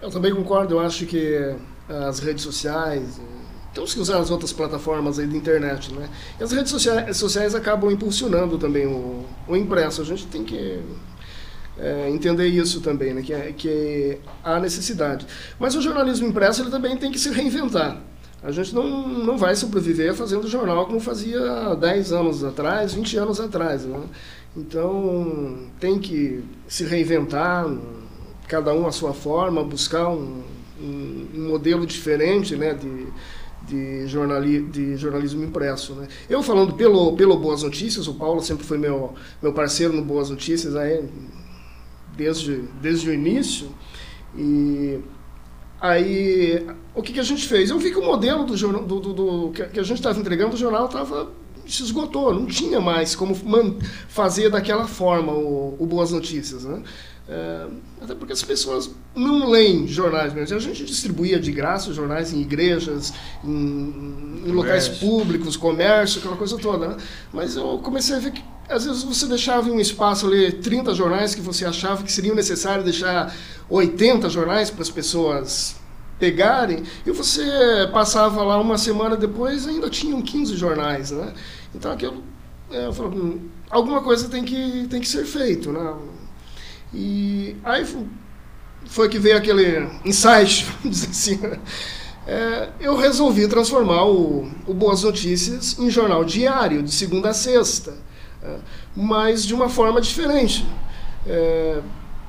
Eu 0.00 0.10
também 0.10 0.34
concordo, 0.34 0.74
eu 0.74 0.80
acho 0.80 1.06
que 1.06 1.56
as 1.88 2.20
redes 2.20 2.44
sociais, 2.44 3.20
temos 3.74 3.92
que 3.92 4.00
usar 4.00 4.18
as 4.18 4.30
outras 4.30 4.52
plataformas 4.52 5.18
aí 5.18 5.26
da 5.26 5.36
internet, 5.36 5.92
né? 5.92 6.08
E 6.38 6.42
as 6.42 6.52
redes 6.52 6.70
sociais, 6.70 7.16
sociais 7.16 7.54
acabam 7.54 7.90
impulsionando 7.90 8.58
também 8.58 8.86
o, 8.86 9.24
o 9.46 9.56
impresso. 9.56 10.00
A 10.00 10.04
gente 10.04 10.26
tem 10.26 10.44
que 10.44 10.82
é, 11.78 12.10
entender 12.10 12.46
isso 12.46 12.80
também, 12.80 13.14
né? 13.14 13.22
que, 13.22 13.32
é, 13.32 13.52
que 13.56 14.18
há 14.42 14.58
necessidade. 14.58 15.26
Mas 15.58 15.74
o 15.74 15.82
jornalismo 15.82 16.26
impresso 16.26 16.62
ele 16.62 16.70
também 16.70 16.96
tem 16.96 17.10
que 17.10 17.18
se 17.18 17.30
reinventar. 17.30 18.00
A 18.42 18.52
gente 18.52 18.74
não, 18.74 19.08
não 19.08 19.36
vai 19.36 19.56
sobreviver 19.56 20.14
fazendo 20.14 20.46
jornal 20.46 20.86
como 20.86 21.00
fazia 21.00 21.74
10 21.74 22.12
anos 22.12 22.44
atrás, 22.44 22.94
20 22.94 23.16
anos 23.16 23.40
atrás. 23.40 23.84
Né? 23.84 24.00
Então, 24.56 25.58
tem 25.80 25.98
que 25.98 26.44
se 26.68 26.84
reinventar, 26.84 27.66
cada 28.46 28.72
um 28.72 28.86
à 28.86 28.92
sua 28.92 29.12
forma, 29.12 29.64
buscar 29.64 30.08
um, 30.08 30.42
um, 30.80 31.26
um 31.34 31.48
modelo 31.48 31.84
diferente 31.84 32.54
né, 32.54 32.74
de, 32.74 33.06
de, 33.66 34.06
jornali, 34.06 34.62
de 34.62 34.96
jornalismo 34.96 35.42
impresso. 35.42 35.94
Né? 35.94 36.06
Eu 36.30 36.40
falando 36.40 36.74
pelo, 36.74 37.16
pelo 37.16 37.36
Boas 37.38 37.64
Notícias, 37.64 38.06
o 38.06 38.14
Paulo 38.14 38.40
sempre 38.40 38.64
foi 38.64 38.78
meu, 38.78 39.14
meu 39.42 39.52
parceiro 39.52 39.92
no 39.92 40.02
Boas 40.02 40.30
Notícias, 40.30 40.76
aí, 40.76 41.04
desde, 42.18 42.64
desde 42.82 43.08
o 43.08 43.14
início. 43.14 43.68
E 44.36 44.98
aí, 45.80 46.66
o 46.94 47.00
que, 47.00 47.12
que 47.12 47.20
a 47.20 47.24
gente 47.24 47.46
fez? 47.46 47.70
Eu 47.70 47.78
vi 47.78 47.92
que 47.92 47.98
o 47.98 48.04
modelo 48.04 48.44
do, 48.44 48.56
jornal, 48.56 48.84
do, 48.84 48.98
do, 48.98 49.12
do 49.12 49.52
que 49.52 49.78
a 49.78 49.84
gente 49.84 49.98
estava 49.98 50.18
entregando, 50.18 50.54
o 50.54 50.58
jornal 50.58 50.86
estava 50.86 51.30
se 51.66 51.82
esgotou, 51.82 52.34
não 52.34 52.46
tinha 52.46 52.80
mais 52.80 53.14
como 53.14 53.36
fazer 54.08 54.48
daquela 54.48 54.86
forma 54.86 55.32
o, 55.32 55.76
o 55.78 55.86
Boas 55.86 56.10
Notícias. 56.10 56.64
Né? 56.64 56.82
É, 57.28 57.66
até 58.00 58.14
porque 58.14 58.32
as 58.32 58.42
pessoas 58.42 58.90
não 59.14 59.50
leem 59.50 59.86
jornais 59.86 60.32
mesmo. 60.32 60.56
A 60.56 60.60
gente 60.60 60.84
distribuía 60.84 61.38
de 61.38 61.52
graça 61.52 61.90
os 61.90 61.96
jornais 61.96 62.32
em 62.32 62.40
igrejas, 62.40 63.12
em, 63.44 64.42
em 64.46 64.50
locais 64.50 64.88
públicos, 64.88 65.56
comércio, 65.56 66.20
aquela 66.20 66.36
coisa 66.36 66.56
toda. 66.56 66.88
Né? 66.88 66.96
Mas 67.32 67.54
eu 67.54 67.78
comecei 67.80 68.16
a 68.16 68.18
ver 68.18 68.32
que 68.32 68.42
às 68.68 68.84
vezes 68.84 69.02
você 69.02 69.26
deixava 69.26 69.68
em 69.68 69.72
um 69.72 69.80
espaço 69.80 70.26
ali 70.26 70.52
30 70.52 70.94
jornais 70.94 71.34
que 71.34 71.40
você 71.40 71.64
achava 71.64 72.02
que 72.02 72.12
seriam 72.12 72.34
necessário 72.34 72.84
deixar 72.84 73.34
80 73.68 74.28
jornais 74.28 74.70
para 74.70 74.82
as 74.82 74.90
pessoas 74.90 75.76
pegarem, 76.18 76.82
e 77.06 77.10
você 77.12 77.44
passava 77.92 78.42
lá 78.42 78.58
uma 78.58 78.76
semana 78.76 79.16
depois 79.16 79.68
ainda 79.68 79.88
tinham 79.88 80.20
15 80.20 80.56
jornais, 80.56 81.12
né? 81.12 81.32
Então 81.74 81.92
aquilo 81.92 82.24
é, 82.70 82.86
eu 82.86 82.90
hum, 82.90 83.48
alguma 83.70 84.02
coisa 84.02 84.28
tem 84.28 84.44
que, 84.44 84.86
tem 84.88 85.00
que 85.00 85.08
ser 85.08 85.24
feito, 85.24 85.72
né? 85.72 85.94
E 86.92 87.56
aí 87.64 87.86
foi 88.86 89.08
que 89.08 89.18
veio 89.18 89.36
aquele 89.36 89.88
insight, 90.04 90.66
dizer 90.84 91.08
assim, 91.10 91.36
né? 91.36 91.58
é, 92.26 92.68
eu 92.80 92.96
resolvi 92.96 93.46
transformar 93.48 94.04
o, 94.04 94.50
o, 94.66 94.74
Boas 94.74 95.02
Notícias 95.02 95.78
em 95.78 95.90
jornal 95.90 96.24
diário, 96.24 96.82
de 96.82 96.92
segunda 96.92 97.30
a 97.30 97.34
sexta, 97.34 97.96
mas 98.94 99.44
de 99.44 99.54
uma 99.54 99.68
forma 99.68 100.00
diferente. 100.00 100.66
É, 101.26 101.80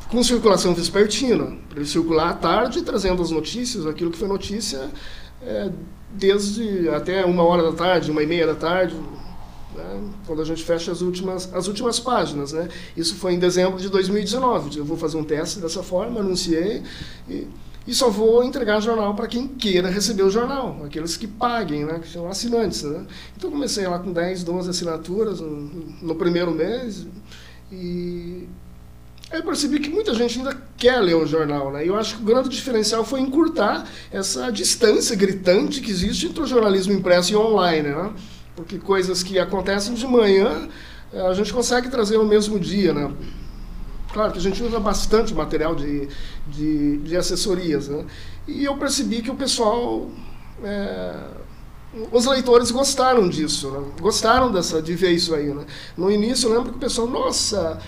com 0.10 0.24
circulação 0.24 0.74
vespertina, 0.74 1.55
para 1.70 1.80
ele 1.80 1.88
circular 1.88 2.30
à 2.30 2.34
tarde, 2.34 2.82
trazendo 2.82 3.22
as 3.22 3.30
notícias, 3.30 3.86
aquilo 3.86 4.10
que 4.10 4.18
foi 4.18 4.28
notícia, 4.28 4.89
é, 5.41 5.70
desde 6.12 6.89
até 6.89 7.24
uma 7.24 7.43
hora 7.43 7.64
da 7.64 7.72
tarde, 7.72 8.10
uma 8.10 8.24
e 8.24 8.26
meia 8.26 8.47
da 8.47 8.55
tarde, 8.55 8.95
né, 9.76 10.01
quando 10.26 10.41
a 10.41 10.45
gente 10.45 10.64
fecha 10.64 10.91
as 10.91 11.01
últimas, 11.01 11.53
as 11.53 11.68
últimas 11.68 11.99
páginas. 11.99 12.53
Né? 12.53 12.70
Isso 12.97 13.16
foi 13.16 13.34
em 13.34 13.39
dezembro 13.39 13.80
de 13.80 13.88
2019. 13.88 14.80
Eu 14.80 14.86
vou 14.86 14.97
fazer 14.97 15.18
um 15.18 15.24
teste 15.24 15.60
dessa 15.60 15.84
forma, 15.84 16.20
anunciei, 16.20 16.82
e, 17.30 17.47
e 17.90 17.94
só 17.96 18.08
vou 18.08 18.44
entregar 18.44 18.80
jornal 18.80 19.16
para 19.16 19.26
quem 19.26 19.48
queira 19.48 19.90
receber 19.90 20.22
o 20.22 20.30
jornal, 20.30 20.80
aqueles 20.86 21.18
que 21.18 21.26
paguem, 21.26 21.86
né, 21.86 21.98
que 21.98 22.08
são 22.08 22.30
assinantes. 22.30 22.84
Né? 22.84 23.04
Então 23.36 23.50
comecei 23.50 23.88
lá 23.88 23.98
com 23.98 24.14
10, 24.14 24.44
12 24.44 24.70
assinaturas 24.70 25.40
no, 25.40 25.50
no 26.00 26.14
primeiro 26.14 26.52
mês, 26.52 27.08
e 27.72 28.48
eu 29.32 29.42
percebi 29.42 29.80
que 29.80 29.90
muita 29.90 30.14
gente 30.14 30.38
ainda 30.38 30.56
quer 30.78 31.00
ler 31.00 31.16
o 31.16 31.26
jornal, 31.26 31.72
né? 31.72 31.84
E 31.84 31.88
eu 31.88 31.96
acho 31.96 32.16
que 32.16 32.22
o 32.22 32.26
grande 32.26 32.50
diferencial 32.50 33.04
foi 33.04 33.22
encurtar 33.22 33.88
essa 34.12 34.52
distância 34.52 35.16
gritante 35.16 35.82
que 35.82 35.90
existe 35.90 36.28
entre 36.28 36.42
o 36.42 36.48
jornalismo 36.48 36.94
impresso 36.94 37.34
e 37.34 37.36
online, 37.36 37.90
né? 37.90 38.14
Porque 38.56 38.78
coisas 38.78 39.24
que 39.24 39.38
acontecem 39.40 39.96
de 39.96 40.06
manhã, 40.08 40.68
eh, 41.14 41.22
a 41.22 41.34
gente 41.34 41.54
consegue 41.54 41.90
trazer 41.90 42.18
no 42.18 42.26
mesmo 42.26 42.60
dia, 42.60 42.92
né? 42.94 43.12
Claro 44.14 44.32
que 44.32 44.39
a 44.39 44.41
gente 44.41 44.62
usa 44.64 44.80
bastante 44.80 45.34
material 45.34 45.76
de, 45.76 46.07
de, 46.47 46.97
de 46.97 47.18
assessorias, 47.18 47.88
né? 47.88 48.05
E 48.47 48.66
eu 48.66 48.76
percebi 48.78 49.22
que 49.22 49.32
o 49.32 49.36
pessoal... 49.36 50.10
É, 50.64 51.39
os 52.12 52.26
leitores 52.26 52.70
gostaram 52.70 53.28
disso, 53.28 53.72
né? 53.72 53.84
gostaram 53.99 54.51
dessa, 54.51 54.80
de 54.80 54.93
ver 54.93 55.12
isso 55.12 55.34
aí. 55.34 55.47
Né? 55.47 55.66
No 55.97 56.12
início, 56.12 56.47
eu 56.47 56.53
lembro 56.53 56.72
que 56.72 56.78
o 56.78 56.80
pessoal, 56.80 57.07
nossa, 57.07 57.80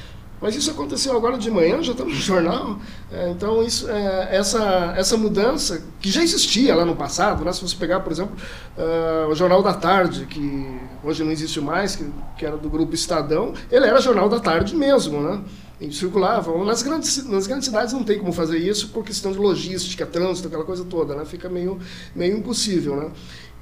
mas 0.42 0.56
isso 0.56 0.72
aconteceu 0.72 1.16
agora 1.16 1.38
de 1.38 1.52
manhã, 1.52 1.84
já 1.84 1.92
está 1.92 2.04
no 2.04 2.10
jornal. 2.16 2.80
É, 3.12 3.30
então, 3.30 3.62
isso, 3.62 3.88
é, 3.90 4.30
essa, 4.32 4.94
essa 4.98 5.16
mudança, 5.16 5.84
que 6.00 6.10
já 6.10 6.24
existia 6.24 6.76
lá 6.76 6.84
no 6.84 6.96
passado, 6.96 7.46
né? 7.46 7.54
se 7.54 7.62
você 7.62 7.76
pegar, 7.76 8.00
por 8.00 8.12
exemplo, 8.12 8.36
uh, 8.76 9.30
o 9.30 9.36
Jornal 9.36 9.62
da 9.62 9.74
Tarde, 9.74 10.26
que 10.26 10.80
hoje 11.04 11.24
não 11.24 11.32
existe 11.32 11.62
mais, 11.62 11.96
que, 11.96 12.12
que 12.38 12.46
era 12.46 12.58
do 12.58 12.70
grupo 12.70 12.96
Estadão, 12.96 13.54
ele 13.72 13.86
era 13.86 14.02
Jornal 14.02 14.28
da 14.28 14.40
Tarde 14.40 14.76
mesmo, 14.76 15.22
né? 15.22 15.42
E 15.82 15.92
circulava. 15.92 16.56
Nas 16.64 16.84
grandes, 16.84 17.26
nas 17.26 17.48
grandes 17.48 17.66
cidades 17.66 17.92
não 17.92 18.04
tem 18.04 18.20
como 18.20 18.32
fazer 18.32 18.60
isso 18.60 18.90
por 18.90 19.04
questão 19.04 19.32
de 19.32 19.40
logística, 19.40 20.06
trânsito, 20.06 20.48
aquela 20.48 20.64
coisa 20.64 20.86
toda, 20.86 21.16
né? 21.16 21.26
Fica 21.26 21.50
meio, 21.50 21.80
meio 22.16 22.38
impossível, 22.38 22.96
né? 22.96 23.12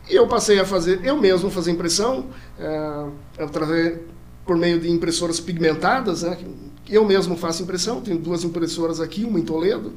E 0.10 0.16
eu 0.16 0.28
passei 0.28 0.60
a 0.60 0.66
fazer, 0.66 1.00
eu 1.06 1.16
mesmo 1.16 1.50
fazer 1.50 1.72
impressão, 1.72 2.26
é, 2.60 3.06
através, 3.38 4.00
por 4.46 4.58
meio 4.58 4.82
de 4.82 4.92
impressoras 4.92 5.40
pigmentadas, 5.40 6.24
né? 6.24 6.38
Eu 6.90 7.06
mesmo 7.06 7.38
faço 7.38 7.64
impressão, 7.64 8.02
tenho 8.02 8.20
duas 8.20 8.44
impressoras 8.44 9.00
aqui, 9.00 9.24
uma 9.24 9.40
em 9.40 9.44
Toledo, 9.44 9.94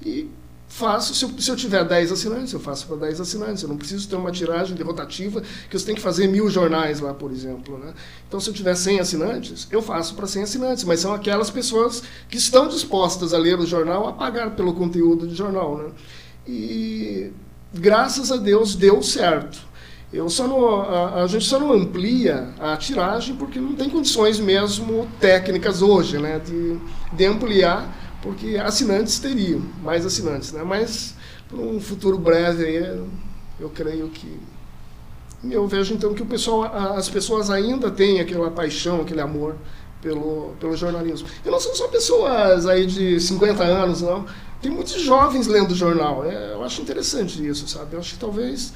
e 0.00 0.30
faço, 0.68 1.14
se 1.14 1.24
eu, 1.24 1.30
se 1.38 1.50
eu 1.50 1.56
tiver 1.56 1.84
10 1.84 2.12
assinantes, 2.12 2.52
eu 2.52 2.60
faço 2.60 2.86
para 2.86 2.96
10 2.96 3.20
assinantes. 3.20 3.62
Eu 3.62 3.68
não 3.68 3.76
preciso 3.76 4.08
ter 4.08 4.16
uma 4.16 4.30
tiragem 4.30 4.74
de 4.74 4.82
rotativa, 4.82 5.42
que 5.70 5.78
você 5.78 5.86
tem 5.86 5.94
que 5.94 6.00
fazer 6.00 6.26
mil 6.26 6.50
jornais 6.50 7.00
lá, 7.00 7.14
por 7.14 7.30
exemplo. 7.30 7.78
Né? 7.78 7.94
Então, 8.28 8.40
se 8.40 8.48
eu 8.50 8.54
tiver 8.54 8.74
100 8.74 9.00
assinantes, 9.00 9.68
eu 9.70 9.80
faço 9.80 10.14
para 10.14 10.26
100 10.26 10.42
assinantes, 10.42 10.84
mas 10.84 11.00
são 11.00 11.14
aquelas 11.14 11.50
pessoas 11.50 12.02
que 12.28 12.36
estão 12.36 12.68
dispostas 12.68 13.32
a 13.32 13.38
ler 13.38 13.58
o 13.58 13.66
jornal, 13.66 14.08
a 14.08 14.12
pagar 14.12 14.50
pelo 14.56 14.74
conteúdo 14.74 15.26
do 15.26 15.34
jornal. 15.34 15.78
Né? 15.78 15.90
E 16.46 17.32
graças 17.72 18.30
a 18.32 18.36
Deus 18.36 18.74
deu 18.74 19.02
certo. 19.02 19.66
Eu 20.12 20.30
só 20.30 20.46
não, 20.46 20.80
a, 20.82 21.22
a, 21.22 21.26
gente 21.26 21.44
só 21.44 21.58
não 21.58 21.72
amplia 21.72 22.50
a 22.60 22.76
tiragem 22.76 23.34
porque 23.34 23.58
não 23.58 23.74
tem 23.74 23.90
condições 23.90 24.38
mesmo 24.38 25.06
técnicas 25.20 25.82
hoje 25.82 26.16
né, 26.18 26.38
de, 26.38 26.78
de 27.12 27.24
ampliar, 27.26 28.05
porque 28.26 28.56
assinantes 28.56 29.20
teriam, 29.20 29.62
mais 29.80 30.04
assinantes. 30.04 30.50
Né? 30.50 30.64
Mas, 30.64 31.14
para 31.48 31.58
um 31.58 31.80
futuro 31.80 32.18
breve, 32.18 32.64
aí, 32.64 33.00
eu 33.60 33.70
creio 33.70 34.08
que. 34.08 34.40
Eu 35.48 35.64
vejo 35.68 35.94
então 35.94 36.12
que 36.12 36.22
o 36.22 36.26
pessoal, 36.26 36.64
as 36.96 37.08
pessoas 37.08 37.50
ainda 37.50 37.88
têm 37.88 38.18
aquela 38.18 38.50
paixão, 38.50 39.02
aquele 39.02 39.20
amor 39.20 39.54
pelo, 40.02 40.54
pelo 40.58 40.76
jornalismo. 40.76 41.28
E 41.44 41.48
não 41.48 41.60
são 41.60 41.72
só 41.72 41.86
pessoas 41.86 42.66
aí 42.66 42.84
de 42.84 43.20
50 43.20 43.62
anos, 43.62 44.02
não. 44.02 44.26
Tem 44.60 44.72
muitos 44.72 45.00
jovens 45.00 45.46
lendo 45.46 45.72
jornal. 45.72 46.24
É, 46.24 46.54
eu 46.54 46.64
acho 46.64 46.82
interessante 46.82 47.46
isso, 47.46 47.68
sabe? 47.68 47.94
Eu 47.94 48.00
acho 48.00 48.14
que 48.14 48.18
talvez 48.20 48.72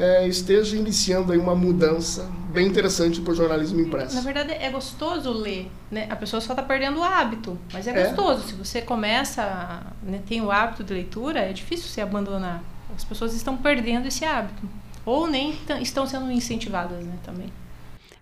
é, 0.00 0.26
esteja 0.26 0.78
iniciando 0.78 1.30
aí 1.30 1.38
uma 1.38 1.54
mudança 1.54 2.26
bem 2.50 2.66
interessante 2.66 3.20
para 3.20 3.32
o 3.32 3.36
jornalismo 3.36 3.80
impresso. 3.80 4.14
Na 4.14 4.22
verdade, 4.22 4.52
é 4.52 4.70
gostoso 4.70 5.30
ler, 5.30 5.70
né? 5.90 6.06
A 6.08 6.16
pessoa 6.16 6.40
só 6.40 6.54
está 6.54 6.62
perdendo 6.62 7.00
o 7.00 7.04
hábito, 7.04 7.58
mas 7.70 7.86
é, 7.86 7.90
é, 7.90 8.06
gostoso. 8.06 8.48
Se 8.48 8.54
você 8.54 8.80
começa, 8.80 9.82
né, 10.02 10.22
tem 10.26 10.40
o 10.40 10.50
hábito 10.50 10.82
de 10.82 10.94
leitura, 10.94 11.40
é 11.40 11.52
difícil 11.52 11.86
você 11.86 12.00
abandonar. 12.00 12.64
As 12.96 13.04
pessoas 13.04 13.34
estão 13.34 13.58
perdendo 13.58 14.08
esse 14.08 14.24
hábito. 14.24 14.66
Ou 15.04 15.26
nem 15.26 15.54
estão 15.82 16.06
sendo 16.06 16.32
incentivadas 16.32 17.04
né, 17.04 17.12
também. 17.22 17.52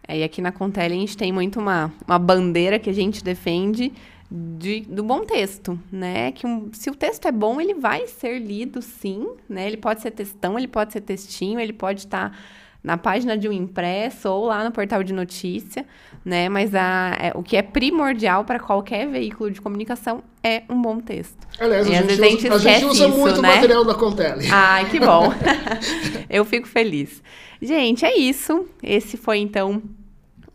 É, 0.07 0.19
e 0.19 0.25
aqui 0.25 0.43
na 0.43 0.51
Contele 0.51 0.95
a 0.95 0.99
gente 0.99 1.17
tem 1.17 1.31
muito 1.31 1.61
uma, 1.61 1.93
uma 2.05 2.19
bandeira 2.19 2.79
que 2.81 2.91
a 2.91 2.95
gente 2.95 3.23
defende 3.23 3.93
de, 4.31 4.81
do 4.81 5.03
bom 5.03 5.25
texto, 5.25 5.79
né? 5.91 6.33
Que 6.33 6.47
um, 6.47 6.71
se 6.73 6.91
o 6.91 6.95
texto 6.95 7.27
é 7.27 7.33
bom, 7.33 7.61
ele 7.61 7.75
vai 7.75 8.07
ser 8.07 8.39
lido, 8.39 8.83
sim, 8.83 9.27
né? 9.49 9.67
Ele 9.67 9.77
pode 9.77 10.03
ser 10.03 10.11
textão, 10.11 10.59
ele 10.59 10.69
pode 10.69 10.93
ser 10.93 11.01
textinho, 11.01 11.59
ele 11.59 11.73
pode 11.73 12.01
estar 12.01 12.37
na 12.83 12.97
página 12.97 13.37
de 13.37 13.49
um 13.49 13.53
impresso 13.53 14.29
ou 14.29 14.47
lá 14.47 14.63
no 14.63 14.71
portal 14.71 15.03
de 15.03 15.13
notícia, 15.13 15.85
né? 16.25 16.49
Mas 16.49 16.75
a, 16.75 17.17
é, 17.19 17.33
o 17.35 17.43
que 17.43 17.57
é 17.57 17.63
primordial 17.63 18.45
para 18.45 18.61
qualquer 18.61 19.09
veículo 19.09 19.51
de 19.51 19.61
comunicação 19.61 20.23
é 20.43 20.63
um 20.69 20.81
bom 20.81 21.01
texto. 21.01 21.39
Aliás, 21.59 21.87
a, 21.87 21.91
gente, 21.91 22.13
a 22.13 22.17
gente, 22.17 22.49
usa, 22.49 22.55
a 22.55 22.59
gente 22.59 22.85
usa 22.85 23.09
isso, 23.09 23.19
muito 23.19 23.43
né? 23.43 23.55
material 23.55 23.85
da 23.85 23.95
Contele. 23.95 24.47
Ai, 24.51 24.89
que 24.91 25.01
bom. 25.01 25.33
Eu 26.29 26.45
fico 26.45 26.69
feliz. 26.69 27.23
Gente, 27.61 28.05
é 28.05 28.17
isso. 28.17 28.67
Esse 28.83 29.17
foi 29.17 29.39
então 29.39 29.83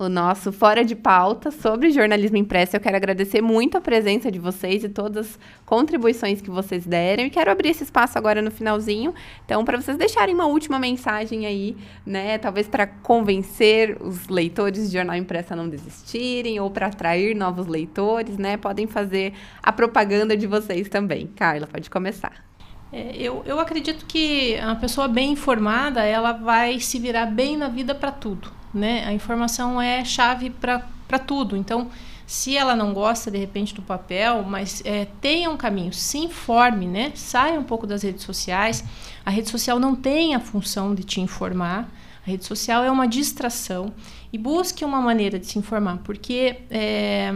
o 0.04 0.10
nosso 0.10 0.52
Fora 0.52 0.84
de 0.84 0.96
Pauta 0.96 1.50
sobre 1.50 1.92
jornalismo 1.92 2.38
impresso. 2.38 2.76
Eu 2.76 2.80
quero 2.80 2.96
agradecer 2.96 3.42
muito 3.42 3.78
a 3.78 3.82
presença 3.82 4.32
de 4.32 4.38
vocês 4.38 4.84
e 4.84 4.90
todas 4.90 5.28
as 5.28 5.40
contribuições 5.66 6.42
que 6.42 6.50
vocês 6.50 6.86
deram. 6.86 7.24
E 7.24 7.30
quero 7.30 7.50
abrir 7.50 7.70
esse 7.70 7.84
espaço 7.84 8.18
agora 8.18 8.42
no 8.42 8.52
finalzinho. 8.52 9.14
Então, 9.46 9.64
para 9.64 9.80
vocês 9.80 9.98
deixarem 9.98 10.36
uma 10.36 10.46
última 10.46 10.78
mensagem 10.78 11.46
aí, 11.46 11.76
né? 12.06 12.38
Talvez 12.38 12.68
para 12.68 12.86
convencer 12.86 13.98
os 14.02 14.28
leitores 14.28 14.90
de 14.90 14.98
jornal 14.98 15.16
impresso 15.16 15.54
a 15.54 15.56
não 15.56 15.70
desistirem 15.70 16.60
ou 16.60 16.70
para 16.70 16.88
atrair 16.88 17.36
novos 17.36 17.66
leitores, 17.66 18.38
né? 18.38 18.58
Podem 18.58 18.88
fazer 18.88 19.34
a 19.62 19.72
propaganda 19.72 20.36
de 20.36 20.48
vocês 20.48 20.90
também. 20.90 21.28
Carla, 21.28 21.66
pode 21.66 21.90
começar. 21.90 22.44
É, 22.92 23.16
eu, 23.16 23.42
eu 23.46 23.60
acredito 23.60 24.06
que 24.06 24.58
a 24.60 24.76
pessoa 24.76 25.08
bem 25.08 25.32
informada, 25.32 26.04
ela 26.04 26.34
vai 26.34 26.80
se 26.80 27.00
virar 27.00 27.26
bem 27.26 27.58
na 27.58 27.68
vida 27.68 27.96
para 27.96 28.12
tudo 28.12 28.63
né? 28.74 29.06
A 29.06 29.14
informação 29.14 29.82
é 29.82 30.04
chave 30.04 30.50
para 30.50 31.20
tudo. 31.20 31.56
Então, 31.56 31.90
se 32.26 32.56
ela 32.58 32.76
não 32.76 32.94
gosta 32.94 33.30
de 33.30 33.38
repente 33.38 33.76
do 33.76 33.82
papel, 33.82 34.44
mas 34.44 34.82
é, 34.86 35.06
tenha 35.22 35.50
um 35.50 35.58
caminho, 35.58 35.94
se 35.94 36.18
informe, 36.18 36.88
né? 36.88 37.12
Saia 37.16 37.60
um 37.60 37.64
pouco 37.64 37.86
das 37.86 38.02
redes 38.02 38.24
sociais. 38.24 38.84
A 39.26 39.30
rede 39.30 39.50
social 39.50 39.80
não 39.80 39.96
tem 39.96 40.34
a 40.34 40.40
função 40.40 40.96
de 40.96 41.04
te 41.04 41.22
informar. 41.22 41.90
A 42.26 42.30
rede 42.30 42.46
social 42.46 42.84
é 42.84 42.90
uma 42.90 43.08
distração 43.08 43.94
e 44.32 44.38
busque 44.38 44.84
uma 44.86 45.02
maneira 45.02 45.38
de 45.38 45.46
se 45.46 45.60
informar, 45.60 46.00
porque 46.04 46.62
é, 46.72 47.34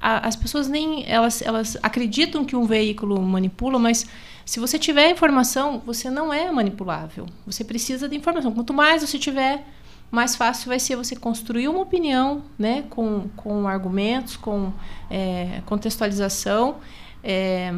as 0.00 0.34
pessoas 0.34 0.68
nem 0.68 1.08
elas, 1.08 1.40
elas 1.40 1.78
acreditam 1.80 2.44
que 2.44 2.56
um 2.56 2.66
veículo 2.66 3.22
manipula, 3.22 3.78
mas 3.78 4.04
se 4.44 4.58
você 4.58 4.78
tiver 4.78 5.08
informação, 5.10 5.80
você 5.86 6.10
não 6.10 6.34
é 6.34 6.50
manipulável. 6.50 7.26
Você 7.46 7.62
precisa 7.62 8.08
de 8.08 8.16
informação. 8.16 8.52
Quanto 8.52 8.74
mais 8.74 9.02
você 9.02 9.18
tiver, 9.18 9.64
mais 10.12 10.36
fácil 10.36 10.68
vai 10.68 10.78
ser 10.78 10.94
você 10.94 11.16
construir 11.16 11.68
uma 11.68 11.80
opinião, 11.80 12.44
né, 12.58 12.82
com, 12.90 13.30
com 13.34 13.66
argumentos, 13.66 14.36
com 14.36 14.70
é, 15.10 15.62
contextualização, 15.64 16.76
é, 17.24 17.72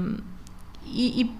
e, 0.84 1.22
e, 1.22 1.30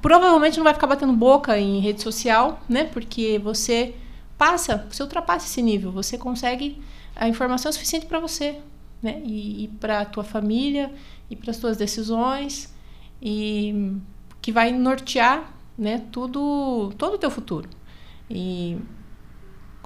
provavelmente 0.00 0.56
não 0.56 0.64
vai 0.64 0.72
ficar 0.72 0.86
batendo 0.86 1.12
boca 1.12 1.58
em 1.58 1.80
rede 1.80 2.02
social, 2.02 2.62
né, 2.66 2.84
porque 2.84 3.38
você 3.38 3.94
passa, 4.38 4.86
você 4.90 5.02
ultrapassa 5.02 5.44
esse 5.44 5.60
nível, 5.60 5.92
você 5.92 6.16
consegue 6.16 6.80
a 7.14 7.28
informação 7.28 7.70
suficiente 7.70 8.06
para 8.06 8.18
você, 8.18 8.58
né, 9.02 9.20
e, 9.26 9.64
e 9.64 9.68
para 9.78 10.00
a 10.00 10.04
tua 10.06 10.24
família, 10.24 10.90
e 11.28 11.36
para 11.36 11.50
as 11.50 11.58
tuas 11.58 11.76
decisões, 11.76 12.72
e 13.20 13.92
que 14.40 14.50
vai 14.50 14.72
nortear, 14.72 15.52
né, 15.76 16.04
tudo, 16.10 16.90
todo 16.96 17.16
o 17.16 17.18
teu 17.18 17.30
futuro. 17.30 17.68
E 18.30 18.78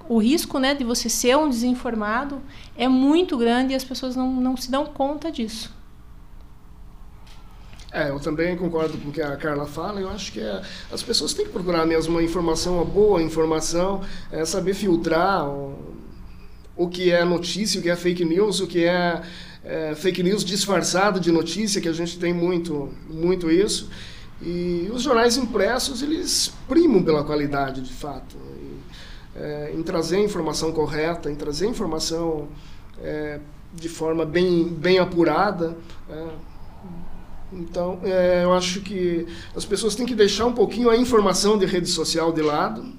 o 0.08 0.18
risco 0.18 0.58
né, 0.58 0.74
de 0.74 0.84
você 0.84 1.08
ser 1.08 1.36
um 1.36 1.48
desinformado 1.48 2.40
é 2.76 2.88
muito 2.88 3.36
grande 3.36 3.72
e 3.72 3.76
as 3.76 3.84
pessoas 3.84 4.16
não, 4.16 4.32
não 4.32 4.56
se 4.56 4.70
dão 4.70 4.86
conta 4.86 5.30
disso. 5.30 5.72
É, 7.92 8.08
eu 8.08 8.18
também 8.18 8.56
concordo 8.56 8.96
com 8.96 9.10
o 9.10 9.12
que 9.12 9.20
a 9.20 9.36
Carla 9.36 9.66
fala. 9.66 10.00
Eu 10.00 10.08
acho 10.08 10.32
que 10.32 10.40
é, 10.40 10.62
as 10.90 11.02
pessoas 11.02 11.34
têm 11.34 11.44
que 11.44 11.52
procurar 11.52 11.84
mesmo 11.84 12.14
uma 12.14 12.22
informação, 12.22 12.76
uma 12.76 12.84
boa 12.84 13.22
informação, 13.22 14.00
é, 14.30 14.46
saber 14.46 14.72
filtrar 14.72 15.46
o, 15.46 15.78
o 16.74 16.88
que 16.88 17.10
é 17.10 17.22
notícia, 17.22 17.78
o 17.78 17.82
que 17.82 17.90
é 17.90 17.96
fake 17.96 18.24
news, 18.24 18.60
o 18.60 18.66
que 18.66 18.84
é, 18.84 19.20
é 19.62 19.94
fake 19.94 20.22
news 20.22 20.42
disfarçado 20.42 21.20
de 21.20 21.30
notícia, 21.30 21.82
que 21.82 21.88
a 21.88 21.92
gente 21.92 22.18
tem 22.18 22.32
muito, 22.32 22.88
muito 23.10 23.50
isso. 23.50 23.90
E 24.40 24.90
os 24.92 25.02
jornais 25.02 25.36
impressos, 25.36 26.02
eles 26.02 26.52
primam 26.66 27.02
pela 27.02 27.22
qualidade, 27.22 27.82
de 27.82 27.92
fato. 27.92 28.36
É, 29.34 29.72
em 29.74 29.82
trazer 29.82 30.16
a 30.16 30.20
informação 30.20 30.72
correta, 30.72 31.30
em 31.30 31.34
trazer 31.34 31.66
a 31.66 31.70
informação 31.70 32.48
é, 33.00 33.40
de 33.72 33.88
forma 33.88 34.24
bem, 34.24 34.68
bem 34.68 34.98
apurada. 34.98 35.76
É, 36.08 36.28
então, 37.52 37.98
é, 38.02 38.44
eu 38.44 38.52
acho 38.52 38.80
que 38.80 39.26
as 39.54 39.64
pessoas 39.64 39.94
têm 39.94 40.06
que 40.06 40.14
deixar 40.14 40.46
um 40.46 40.52
pouquinho 40.52 40.88
a 40.88 40.96
informação 40.96 41.58
de 41.58 41.66
rede 41.66 41.88
social 41.88 42.32
de 42.32 42.42
lado 42.42 42.92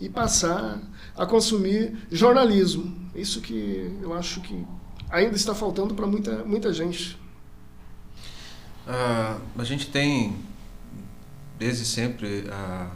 e 0.00 0.08
passar 0.08 0.80
a 1.16 1.26
consumir 1.26 1.96
jornalismo. 2.10 2.94
Isso 3.14 3.40
que 3.40 3.98
eu 4.00 4.14
acho 4.14 4.40
que 4.40 4.64
ainda 5.10 5.36
está 5.36 5.54
faltando 5.54 5.94
para 5.94 6.06
muita, 6.06 6.44
muita 6.44 6.72
gente. 6.72 7.18
Uh, 8.86 9.40
a 9.58 9.64
gente 9.64 9.90
tem, 9.90 10.36
desde 11.58 11.84
sempre, 11.84 12.46
uh, 12.46 12.90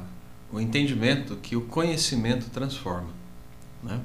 o 0.52 0.60
entendimento 0.60 1.36
que 1.36 1.56
o 1.56 1.62
conhecimento 1.62 2.50
transforma. 2.50 3.08
Né? 3.82 4.00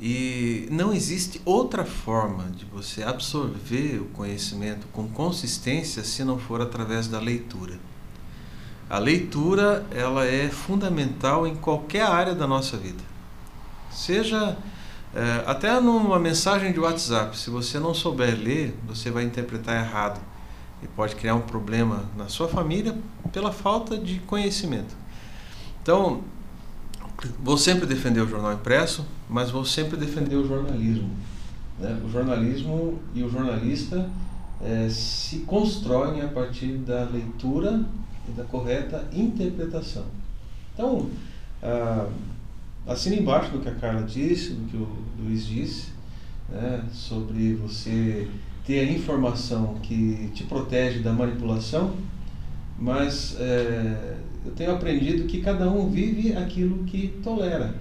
E 0.00 0.66
não 0.70 0.92
existe 0.92 1.42
outra 1.44 1.84
forma 1.84 2.44
de 2.56 2.64
você 2.64 3.02
absorver 3.02 4.00
o 4.00 4.06
conhecimento 4.06 4.86
com 4.92 5.08
consistência 5.08 6.02
se 6.04 6.24
não 6.24 6.38
for 6.38 6.62
através 6.62 7.06
da 7.08 7.18
leitura. 7.18 7.78
A 8.88 8.98
leitura 8.98 9.84
ela 9.90 10.24
é 10.24 10.48
fundamental 10.48 11.46
em 11.46 11.54
qualquer 11.54 12.06
área 12.06 12.34
da 12.34 12.46
nossa 12.46 12.76
vida. 12.76 13.02
Seja 13.90 14.56
é, 15.14 15.44
até 15.46 15.78
numa 15.80 16.18
mensagem 16.18 16.72
de 16.72 16.80
WhatsApp, 16.80 17.36
se 17.36 17.50
você 17.50 17.78
não 17.78 17.92
souber 17.92 18.38
ler, 18.38 18.74
você 18.86 19.10
vai 19.10 19.24
interpretar 19.24 19.84
errado 19.84 20.20
e 20.82 20.88
pode 20.88 21.14
criar 21.16 21.34
um 21.34 21.40
problema 21.40 22.04
na 22.16 22.28
sua 22.28 22.48
família 22.48 22.96
pela 23.32 23.52
falta 23.52 23.98
de 23.98 24.18
conhecimento. 24.20 24.94
Então, 25.82 26.22
vou 27.42 27.56
sempre 27.56 27.86
defender 27.86 28.20
o 28.20 28.28
jornal 28.28 28.52
impresso, 28.52 29.04
mas 29.28 29.50
vou 29.50 29.64
sempre 29.64 29.96
defender 29.96 30.36
o 30.36 30.46
jornalismo. 30.46 31.10
Né? 31.78 32.00
O 32.04 32.08
jornalismo 32.08 32.98
e 33.14 33.22
o 33.22 33.30
jornalista 33.30 34.08
é, 34.62 34.88
se 34.88 35.38
constroem 35.40 36.22
a 36.22 36.28
partir 36.28 36.74
da 36.78 37.04
leitura 37.04 37.84
e 38.28 38.32
da 38.32 38.44
correta 38.44 39.06
interpretação. 39.12 40.04
Então, 40.74 41.10
ah, 41.62 42.08
assina 42.86 43.16
embaixo 43.16 43.50
do 43.50 43.60
que 43.60 43.68
a 43.68 43.74
Carla 43.74 44.02
disse, 44.02 44.52
do 44.52 44.68
que 44.70 44.76
o 44.76 44.88
Luiz 45.18 45.46
disse, 45.46 45.88
né, 46.48 46.84
sobre 46.92 47.54
você 47.54 48.28
ter 48.66 48.80
a 48.80 48.92
informação 48.92 49.74
que 49.82 50.30
te 50.34 50.44
protege 50.44 51.00
da 51.00 51.12
manipulação, 51.12 51.96
mas 52.78 53.36
é, 53.38 54.16
eu 54.44 54.52
tenho 54.52 54.72
aprendido 54.72 55.26
que 55.26 55.40
cada 55.40 55.68
um 55.70 55.90
vive 55.90 56.34
aquilo 56.36 56.84
que 56.84 57.08
tolera. 57.22 57.74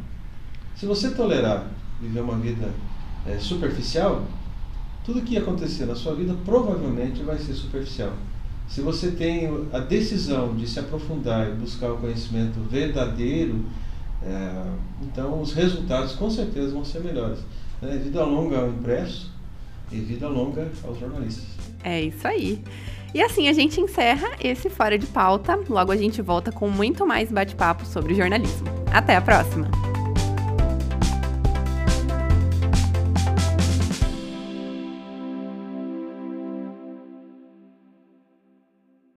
Se 0.76 0.86
você 0.86 1.12
tolerar 1.12 1.68
viver 2.01 2.22
uma 2.22 2.38
vida 2.38 2.70
é, 3.26 3.38
superficial, 3.38 4.26
tudo 5.03 5.22
que 5.22 5.38
acontecer 5.38 5.86
na 5.86 5.95
sua 5.95 6.16
vida 6.16 6.36
provavelmente 6.45 7.24
vai 7.24 7.38
ser 7.38 7.53
superficial. 7.53 8.14
Se 8.68 8.82
você 8.82 9.12
tem 9.12 9.49
a 9.74 9.80
decisão 9.80 10.55
de 10.55 10.68
se 10.68 10.80
aprofundar 10.80 11.49
e 11.49 11.53
buscar 11.53 11.91
o 11.91 11.97
conhecimento 11.97 12.60
verdadeiro, 12.70 13.66
é, 14.22 14.64
então 15.01 15.41
os 15.41 15.53
resultados 15.53 16.14
com 16.14 16.30
certeza 16.30 16.74
vão 16.74 16.86
ser 16.86 16.99
melhores. 17.03 17.39
Né? 17.82 17.99
Vida 18.03 18.24
longa 18.24 18.60
ao 18.60 18.70
impresso 18.70 19.32
e 19.91 19.97
vida 19.97 20.28
longa 20.28 20.70
aos 20.84 20.99
jornalistas. 20.99 21.45
É 21.84 22.01
isso 22.01 22.28
aí. 22.28 22.62
E 23.14 23.22
assim 23.22 23.47
a 23.47 23.53
gente 23.53 23.82
encerra 23.82 24.30
esse 24.39 24.70
Fora 24.70 24.97
de 24.97 25.05
Pauta. 25.07 25.60
Logo 25.68 25.91
a 25.91 25.97
gente 25.97 26.22
volta 26.22 26.51
com 26.51 26.70
muito 26.70 27.05
mais 27.05 27.32
bate-papo 27.32 27.86
sobre 27.86 28.14
jornalismo. 28.14 28.68
Até 28.91 29.16
a 29.16 29.22
próxima! 29.22 29.89